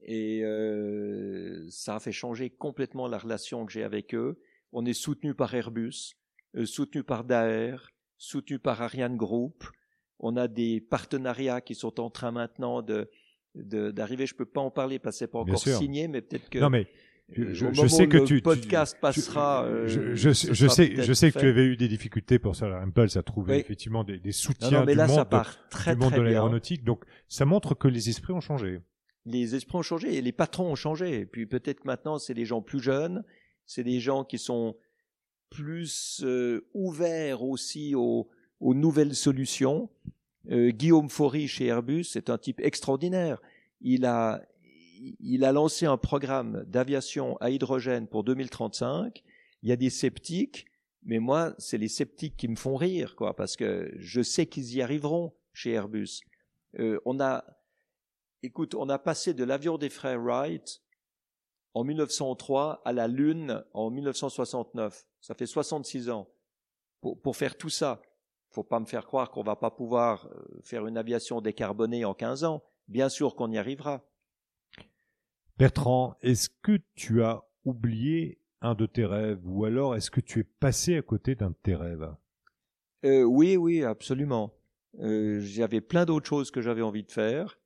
Et 0.05 0.43
euh, 0.45 1.67
ça 1.71 1.97
a 1.97 2.01
fait 2.01 2.13
changer 2.13 2.51
complètement 2.51 3.09
la 3.09 3.19
relation 3.19 3.65
que 3.65 3.73
j'ai 3.73 3.85
avec 3.85 4.15
eux. 4.15 4.39
On 4.73 4.85
est 4.85 4.93
soutenu 4.93 5.35
par 5.35 5.55
Airbus, 5.55 6.15
euh, 6.57 6.67
soutenu 6.67 7.03
par 7.03 7.25
Daer, 7.25 7.77
soutenu 8.19 8.59
par 8.59 8.83
Ariane 8.83 9.17
Group. 9.17 9.65
On 10.19 10.37
a 10.37 10.47
des 10.47 10.81
partenariats 10.81 11.61
qui 11.61 11.75
sont 11.75 12.01
en 12.01 12.11
train 12.11 12.33
maintenant 12.33 12.83
de 12.83 13.11
d'arriver. 13.55 14.27
Je 14.27 14.35
peux 14.35 14.45
pas 14.45 14.61
en 14.61 14.71
parler 14.71 14.99
parce 14.99 15.17
que 15.17 15.19
c'est 15.21 15.31
pas 15.31 15.39
encore 15.39 15.59
signé, 15.59 16.09
mais 16.09 16.21
peut-être 16.21 16.51
que. 16.51 16.59
Non 16.59 16.71
mais 16.71 16.87
je, 17.31 17.73
je 17.73 17.87
sais 17.87 18.07
que 18.07 18.19
le 18.19 18.41
podcast 18.43 18.99
passera. 19.01 19.67
je, 19.87 20.15
je, 20.15 20.31
je 20.31 20.69
sais, 20.69 20.95
je 20.97 21.13
sais 21.15 21.33
que 21.33 21.39
tu 21.39 21.47
avais 21.47 21.65
eu 21.65 21.77
des 21.77 21.89
difficultés 21.89 22.39
pour 22.39 22.57
Solar 22.57 22.83
Impulse 22.83 23.17
à 23.17 23.23
trouver 23.23 23.59
effectivement 23.59 24.05
des, 24.05 24.19
des 24.19 24.33
soutiens 24.33 24.85
du, 24.85 24.95
monde, 24.95 25.27
du 25.87 25.97
monde 25.97 26.15
de 26.15 26.21
l'aéronautique. 26.21 26.85
Donc 26.85 27.05
ça 27.29 27.47
montre 27.47 27.75
que 27.75 27.89
les 27.89 28.11
esprits 28.11 28.35
ont 28.35 28.41
changé 28.41 28.81
les 29.27 29.55
esprits 29.55 29.79
ont 29.79 29.83
changé 29.83 30.15
et 30.15 30.23
les 30.23 30.33
patrons 30.33 30.71
ont 30.71 30.75
changé. 30.75 31.21
Et 31.21 31.27
puis 31.27 31.47
peut-être 31.47 31.85
maintenant, 31.85 32.19
c'est 32.19 32.35
des 32.35 32.45
gens 32.45 32.63
plus 32.63 32.81
jeunes, 32.81 33.25
c'est 33.67 33.85
des 33.85 34.01
gens 34.01 34.25
qui 34.25 34.39
sont 34.39 34.77
plus 35.51 36.23
euh, 36.25 36.69
ouverts 36.75 37.43
aussi 37.43 37.95
aux, 37.95 38.29
nouvelles 38.61 39.15
solutions. 39.15 39.91
Euh, 40.51 40.71
Guillaume 40.71 41.09
Faury 41.09 41.49
chez 41.49 41.67
Airbus 41.67 42.05
c'est 42.05 42.29
un 42.31 42.39
type 42.39 42.61
extraordinaire. 42.61 43.41
Il 43.81 44.05
a, 44.05 44.43
il 45.21 45.45
a 45.45 45.53
lancé 45.53 45.87
un 45.87 45.97
programme 45.97 46.65
d'aviation 46.67 47.37
à 47.39 47.51
hydrogène 47.51 48.07
pour 48.07 48.25
2035. 48.25 49.23
Il 49.63 49.69
y 49.69 49.73
a 49.73 49.77
des 49.77 49.91
sceptiques, 49.91 50.67
mais 51.05 51.19
moi, 51.19 51.55
c'est 51.59 51.79
les 51.79 51.89
sceptiques 51.89 52.37
qui 52.37 52.49
me 52.49 52.57
font 52.57 52.77
rire, 52.77 53.15
quoi, 53.17 53.37
parce 53.37 53.57
que 53.57 53.93
je 53.99 54.23
sais 54.23 54.47
qu'ils 54.47 54.75
y 54.75 54.83
arriveront 54.83 55.33
chez 55.53 55.73
Airbus. 55.73 56.21
Euh, 56.79 56.99
on 57.05 57.21
a 57.21 57.45
Écoute, 58.45 58.75
on 58.75 58.91
a 58.91 58.99
passé 58.99 59.33
de 59.33 59.43
l'avion 59.43 59.79
des 59.79 59.89
frères 59.89 60.21
Wright 60.21 60.83
en 61.73 61.83
1903 61.83 62.83
à 62.85 62.93
la 62.93 63.09
Lune 63.09 63.65
en 63.73 63.91
1969. 63.91 65.07
Ça 65.23 65.35
fait 65.35 65.47
66 65.47 66.11
ans. 66.11 66.29
Pour, 67.01 67.19
pour 67.19 67.37
faire 67.37 67.57
tout 67.57 67.71
ça, 67.71 68.03
faut 68.51 68.63
pas 68.63 68.81
me 68.81 68.85
faire 68.85 69.07
croire 69.07 69.31
qu'on 69.31 69.43
va 69.43 69.57
pas 69.57 69.71
pouvoir 69.71 70.27
euh, 70.27 70.61
faire 70.63 70.87
une 70.87 70.99
aviation 70.99 71.41
décarbonée 71.41 72.05
en 72.05 72.13
15 72.13 72.45
ans. 72.45 72.63
Bien 72.87 73.09
sûr 73.09 73.35
qu'on 73.35 73.51
y 73.51 73.57
arrivera. 73.57 74.05
Bertrand, 75.57 76.19
est-ce 76.21 76.51
que 76.51 76.79
tu 76.97 77.23
as 77.23 77.43
oublié 77.65 78.43
un 78.61 78.75
de 78.75 78.85
tes 78.85 79.07
rêves 79.07 79.41
ou 79.45 79.65
alors 79.65 79.97
est-ce 79.97 80.11
que 80.11 80.21
tu 80.21 80.41
es 80.41 80.45
passé 80.45 80.99
à 80.99 81.03
côté 81.03 81.35
d'un 81.35 81.49
de 81.49 81.57
tes 81.63 81.77
rêves? 81.77 82.15
Euh, 83.07 83.23
Oui, 83.23 83.57
oui, 83.57 83.83
absolument. 83.83 84.53
Euh, 85.01 85.41
J'avais 85.41 85.81
plein 85.81 86.05
d'autres 86.05 86.29
choses 86.29 86.51
que 86.51 86.61
j'avais 86.61 86.83
envie 86.83 87.05
de 87.05 87.11
faire 87.11 87.59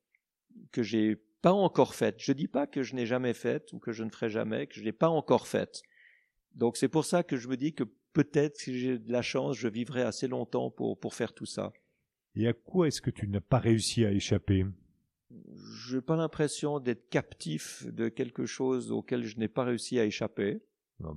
que 0.73 0.83
j'ai 0.83 1.17
pas 1.43 1.53
encore 1.53 1.95
faite. 1.95 2.17
Je 2.19 2.33
dis 2.33 2.49
pas 2.49 2.67
que 2.67 2.83
je 2.83 2.95
n'ai 2.95 3.07
jamais 3.07 3.35
faite 3.35 3.73
ou 3.73 3.79
que 3.79 3.93
je 3.93 4.05
ne 4.05 4.11
ferai 4.11 4.29
jamais, 4.29 4.67
que 4.67 4.75
je 4.75 4.83
n'ai 4.83 4.93
pas 4.93 5.09
encore 5.09 5.47
faite. 5.47 5.83
Donc 6.55 6.77
c'est 6.77 6.89
pour 6.89 7.05
ça 7.05 7.23
que 7.23 7.37
je 7.37 7.49
me 7.49 7.57
dis 7.57 7.75
que 7.75 7.85
peut-être 8.13 8.57
si 8.57 8.79
j'ai 8.79 8.99
de 8.99 9.13
la 9.13 9.23
chance, 9.23 9.57
je 9.57 9.69
vivrai 9.69 10.03
assez 10.03 10.27
longtemps 10.27 10.71
pour, 10.71 10.99
pour 10.99 11.15
faire 11.15 11.33
tout 11.33 11.47
ça. 11.47 11.73
Et 12.35 12.47
à 12.49 12.53
quoi 12.53 12.89
est-ce 12.89 13.01
que 13.01 13.11
tu 13.11 13.29
n'as 13.29 13.41
pas 13.41 13.59
réussi 13.59 14.05
à 14.05 14.13
échapper? 14.13 14.65
Je 15.31 15.97
n'ai 15.97 16.03
pas 16.03 16.17
l'impression 16.17 16.81
d'être 16.81 17.09
captif 17.09 17.87
de 17.87 18.09
quelque 18.09 18.47
chose 18.47 18.91
auquel 18.91 19.25
je 19.25 19.39
n'ai 19.39 19.49
pas 19.49 19.65
réussi 19.65 19.99
à 19.99 20.05
échapper. 20.05 20.61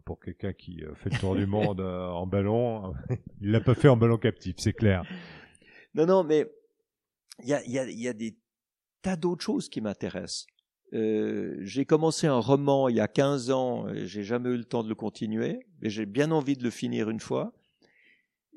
Pour 0.06 0.20
quelqu'un 0.20 0.54
qui 0.54 0.84
fait 0.96 1.10
le 1.10 1.20
tour 1.20 1.36
du 1.36 1.48
monde 1.48 1.82
euh, 1.82 2.08
en 2.08 2.28
ballon, 2.28 2.94
il 3.42 3.50
l'a 3.52 3.62
pas 3.62 3.74
fait 3.74 3.88
en 3.88 3.98
ballon 3.98 4.18
captif, 4.18 4.58
c'est 4.60 4.74
clair. 4.74 5.04
Non, 5.96 6.06
non, 6.06 6.24
mais 6.24 6.46
il 7.40 7.50
y 7.50 7.54
a, 7.54 7.66
y, 7.66 7.80
a, 7.80 7.90
y 7.90 8.08
a, 8.08 8.14
des 8.14 8.38
tas 9.02 9.16
d'autres 9.16 9.44
choses 9.44 9.70
qui 9.70 9.82
m'intéressent. 9.82 10.48
Euh, 10.94 11.58
j'ai 11.62 11.86
commencé 11.86 12.28
un 12.28 12.40
roman 12.40 12.90
il 12.90 12.98
y 12.98 13.00
a 13.00 13.08
15 13.08 13.50
ans, 13.52 13.88
j'ai 13.94 14.24
jamais 14.24 14.50
eu 14.50 14.58
le 14.58 14.66
temps 14.66 14.84
de 14.84 14.90
le 14.90 14.96
continuer, 14.96 15.66
mais 15.82 15.90
j'ai 15.90 16.06
bien 16.06 16.32
envie 16.32 16.58
de 16.58 16.64
le 16.64 16.70
finir 16.70 17.10
une 17.10 17.20
fois. 17.20 17.54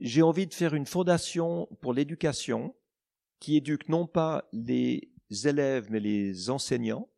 J'ai 0.01 0.23
envie 0.23 0.47
de 0.47 0.55
faire 0.55 0.75
une 0.75 0.87
fondation 0.87 1.69
pour 1.81 1.93
l'éducation 1.93 2.75
qui 3.39 3.57
éduque 3.57 3.89
non 3.89 4.07
pas 4.07 4.49
les 4.53 5.11
élèves 5.45 5.87
mais 5.91 6.01
les 6.01 6.51
enseignants 6.51 7.09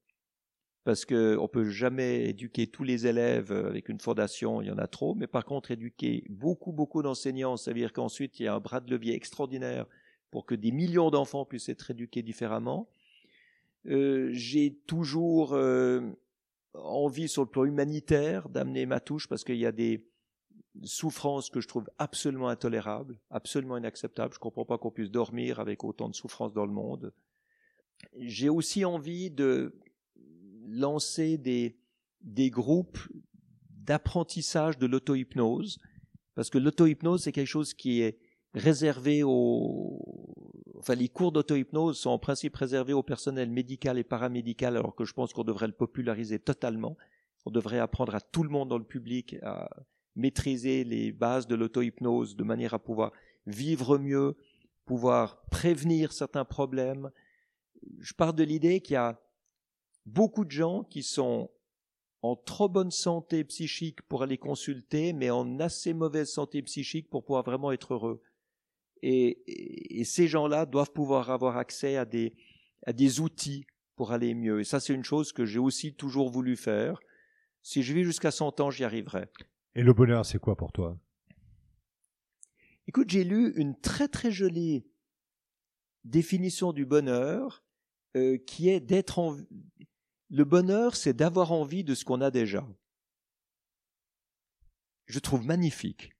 parce 0.86 1.04
qu'on 1.04 1.14
ne 1.14 1.46
peut 1.48 1.68
jamais 1.68 2.26
éduquer 2.26 2.68
tous 2.68 2.84
les 2.84 3.08
élèves 3.08 3.50
avec 3.50 3.88
une 3.88 3.98
fondation, 3.98 4.62
il 4.62 4.68
y 4.68 4.70
en 4.70 4.78
a 4.78 4.86
trop, 4.86 5.16
mais 5.16 5.26
par 5.26 5.44
contre 5.44 5.72
éduquer 5.72 6.24
beaucoup, 6.28 6.70
beaucoup 6.70 7.02
d'enseignants, 7.02 7.56
ça 7.56 7.72
veut 7.72 7.80
dire 7.80 7.92
qu'ensuite 7.92 8.38
il 8.38 8.44
y 8.44 8.46
a 8.46 8.54
un 8.54 8.60
bras 8.60 8.78
de 8.78 8.88
levier 8.88 9.12
extraordinaire 9.16 9.86
pour 10.30 10.46
que 10.46 10.54
des 10.54 10.70
millions 10.70 11.10
d'enfants 11.10 11.44
puissent 11.44 11.68
être 11.68 11.90
éduqués 11.90 12.22
différemment. 12.22 12.88
Euh, 13.88 14.30
j'ai 14.32 14.74
toujours 14.86 15.52
euh, 15.54 16.00
envie 16.74 17.28
sur 17.28 17.42
le 17.42 17.48
plan 17.48 17.64
humanitaire 17.64 18.48
d'amener 18.48 18.86
ma 18.86 19.00
touche 19.00 19.28
parce 19.28 19.44
qu'il 19.44 19.56
y 19.56 19.66
a 19.66 19.72
des 19.72 20.06
souffrances 20.82 21.50
que 21.50 21.60
je 21.60 21.68
trouve 21.68 21.88
absolument 21.98 22.48
intolérables, 22.48 23.18
absolument 23.30 23.76
inacceptables. 23.76 24.34
Je 24.34 24.38
ne 24.38 24.42
comprends 24.42 24.64
pas 24.64 24.78
qu'on 24.78 24.90
puisse 24.90 25.10
dormir 25.10 25.60
avec 25.60 25.84
autant 25.84 26.08
de 26.08 26.14
souffrances 26.14 26.52
dans 26.52 26.66
le 26.66 26.72
monde. 26.72 27.12
J'ai 28.18 28.48
aussi 28.48 28.84
envie 28.84 29.30
de 29.30 29.78
lancer 30.68 31.38
des, 31.38 31.78
des 32.20 32.50
groupes 32.50 32.98
d'apprentissage 33.70 34.78
de 34.78 34.86
l'auto-hypnose, 34.86 35.78
parce 36.34 36.50
que 36.50 36.58
l'auto-hypnose, 36.58 37.22
c'est 37.22 37.32
quelque 37.32 37.46
chose 37.46 37.72
qui 37.72 38.02
est 38.02 38.18
réservé 38.52 39.22
aux... 39.22 40.15
Les 40.88 41.08
cours 41.08 41.32
d'auto-hypnose 41.32 41.98
sont 41.98 42.10
en 42.10 42.18
principe 42.18 42.56
réservés 42.56 42.92
au 42.92 43.02
personnel 43.02 43.50
médical 43.50 43.98
et 43.98 44.04
paramédical, 44.04 44.76
alors 44.76 44.94
que 44.94 45.04
je 45.04 45.12
pense 45.12 45.32
qu'on 45.32 45.44
devrait 45.44 45.66
le 45.66 45.72
populariser 45.72 46.38
totalement. 46.38 46.96
On 47.44 47.50
devrait 47.50 47.78
apprendre 47.78 48.14
à 48.14 48.20
tout 48.20 48.42
le 48.42 48.50
monde 48.50 48.68
dans 48.68 48.78
le 48.78 48.84
public 48.84 49.36
à 49.42 49.68
maîtriser 50.14 50.84
les 50.84 51.12
bases 51.12 51.46
de 51.46 51.54
l'auto-hypnose 51.54 52.36
de 52.36 52.44
manière 52.44 52.74
à 52.74 52.78
pouvoir 52.78 53.12
vivre 53.46 53.98
mieux, 53.98 54.36
pouvoir 54.84 55.42
prévenir 55.50 56.12
certains 56.12 56.44
problèmes. 56.44 57.10
Je 57.98 58.14
pars 58.14 58.34
de 58.34 58.44
l'idée 58.44 58.80
qu'il 58.80 58.94
y 58.94 58.96
a 58.96 59.20
beaucoup 60.06 60.44
de 60.44 60.50
gens 60.50 60.84
qui 60.84 61.02
sont 61.02 61.50
en 62.22 62.34
trop 62.36 62.68
bonne 62.68 62.90
santé 62.90 63.44
psychique 63.44 64.02
pour 64.02 64.22
aller 64.22 64.38
consulter, 64.38 65.12
mais 65.12 65.30
en 65.30 65.60
assez 65.60 65.92
mauvaise 65.92 66.32
santé 66.32 66.62
psychique 66.62 67.10
pour 67.10 67.24
pouvoir 67.24 67.44
vraiment 67.44 67.72
être 67.72 67.94
heureux. 67.94 68.22
Et, 69.02 70.00
et 70.00 70.04
ces 70.04 70.26
gens-là 70.26 70.66
doivent 70.66 70.92
pouvoir 70.92 71.30
avoir 71.30 71.56
accès 71.56 71.96
à 71.96 72.04
des, 72.04 72.34
à 72.86 72.92
des 72.92 73.20
outils 73.20 73.66
pour 73.94 74.12
aller 74.12 74.34
mieux. 74.34 74.60
Et 74.60 74.64
ça, 74.64 74.80
c'est 74.80 74.94
une 74.94 75.04
chose 75.04 75.32
que 75.32 75.44
j'ai 75.44 75.58
aussi 75.58 75.94
toujours 75.94 76.30
voulu 76.30 76.56
faire. 76.56 77.00
Si 77.62 77.82
je 77.82 77.92
vis 77.94 78.04
jusqu'à 78.04 78.30
100 78.30 78.60
ans, 78.60 78.70
j'y 78.70 78.84
arriverai. 78.84 79.26
Et 79.74 79.82
le 79.82 79.92
bonheur, 79.92 80.24
c'est 80.24 80.38
quoi 80.38 80.56
pour 80.56 80.72
toi? 80.72 80.98
Écoute, 82.88 83.10
j'ai 83.10 83.24
lu 83.24 83.52
une 83.56 83.78
très 83.78 84.08
très 84.08 84.30
jolie 84.30 84.86
définition 86.04 86.72
du 86.72 86.86
bonheur 86.86 87.64
euh, 88.16 88.38
qui 88.38 88.68
est 88.68 88.80
d'être 88.80 89.18
en, 89.18 89.36
le 90.30 90.44
bonheur, 90.44 90.96
c'est 90.96 91.12
d'avoir 91.12 91.52
envie 91.52 91.84
de 91.84 91.94
ce 91.94 92.04
qu'on 92.04 92.20
a 92.20 92.30
déjà. 92.30 92.66
Je 95.06 95.18
trouve 95.18 95.44
magnifique. 95.44 96.15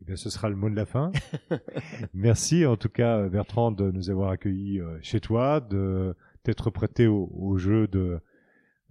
Eh 0.00 0.04
bien, 0.04 0.16
ce 0.16 0.30
sera 0.30 0.48
le 0.48 0.56
mot 0.56 0.70
de 0.70 0.76
la 0.76 0.86
fin. 0.86 1.12
Merci 2.14 2.64
en 2.66 2.76
tout 2.76 2.88
cas 2.88 3.28
Bertrand 3.28 3.70
de 3.70 3.90
nous 3.90 4.10
avoir 4.10 4.30
accueillis 4.30 4.80
euh, 4.80 4.98
chez 5.02 5.20
toi, 5.20 5.60
de 5.60 6.14
t'être 6.42 6.70
prêté 6.70 7.06
au, 7.06 7.56
jeu 7.58 7.86
de 7.86 8.20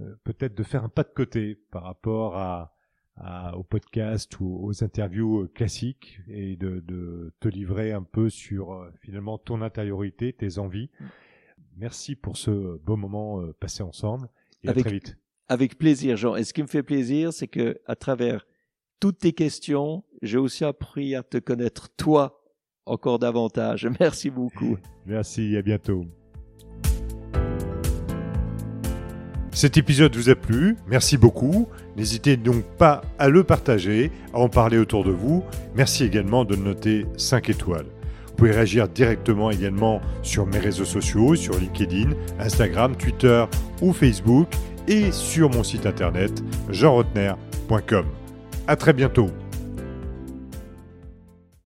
euh, 0.01 0.16
peut-être 0.24 0.55
de 0.55 0.64
faire 0.64 0.84
un 0.84 0.89
pas 0.89 1.03
de 1.03 1.14
côté 1.14 1.55
par 1.72 1.84
rapport 1.84 2.38
à, 2.38 2.74
au 3.57 3.64
podcast 3.64 4.39
ou 4.39 4.60
aux 4.64 4.84
interviews 4.84 5.41
euh, 5.41 5.51
classiques 5.53 6.22
et 6.30 6.55
de, 6.55 6.80
de 6.80 7.34
te 7.41 7.49
livrer 7.49 7.91
un 7.91 8.03
peu 8.03 8.30
sur 8.30 8.89
finalement 9.01 9.38
ton 9.38 9.62
intériorité, 9.62 10.32
tes 10.32 10.57
envies. 10.57 10.89
Merci 11.80 12.16
pour 12.16 12.36
ce 12.36 12.78
beau 12.80 12.97
moment 12.97 13.41
euh, 13.41 13.53
passé 13.53 13.84
ensemble 13.84 14.30
et 14.64 14.70
avec, 14.70 14.86
à 14.86 14.89
très 14.89 14.93
vite. 14.95 15.18
Avec 15.47 15.78
plaisir, 15.78 16.18
Jean. 16.18 16.36
Et 16.36 16.43
ce 16.43 16.53
qui 16.53 16.62
me 16.62 16.68
fait 16.68 16.84
plaisir, 16.84 17.32
c'est 17.32 17.47
que 17.47 17.80
à 17.86 17.95
travers 17.95 18.45
toutes 18.99 19.20
tes 19.20 19.32
questions, 19.32 20.03
j'ai 20.22 20.38
aussi 20.38 20.65
appris 20.65 21.15
à 21.15 21.24
te 21.24 21.38
connaître 21.38 21.89
toi 21.95 22.41
encore 22.86 23.20
davantage. 23.20 23.88
Merci 23.99 24.30
beaucoup. 24.30 24.78
Merci, 25.05 25.55
à 25.57 25.61
bientôt. 25.61 26.05
Cet 29.51 29.78
épisode 29.78 30.15
vous 30.15 30.30
a 30.30 30.36
plu, 30.36 30.78
merci 30.88 31.17
beaucoup. 31.17 31.67
N'hésitez 31.97 32.38
donc 32.38 32.63
pas 32.78 33.01
à 33.17 33.28
le 33.28 33.43
partager, 33.43 34.09
à 34.34 34.39
en 34.39 34.47
parler 34.47 34.78
autour 34.78 35.03
de 35.03 35.11
vous. 35.11 35.43
Merci 35.76 36.05
également 36.05 36.45
de 36.45 36.55
noter 36.55 37.05
5 37.17 37.49
étoiles. 37.49 37.88
Vous 38.28 38.34
pouvez 38.36 38.51
réagir 38.51 38.88
directement 38.88 39.51
également 39.51 39.99
sur 40.22 40.45
mes 40.45 40.59
réseaux 40.59 40.86
sociaux, 40.86 41.36
sur 41.36 41.59
LinkedIn, 41.59 42.11
Instagram, 42.39 42.95
Twitter 42.95 43.43
ou 43.82 43.91
Facebook 43.91 44.47
et 44.88 45.11
sur 45.11 45.49
mon 45.49 45.63
site 45.63 45.86
internet 45.86 46.41
jeanrotner.com. 46.70 48.05
À 48.65 48.76
très 48.78 48.93
bientôt. 48.93 49.30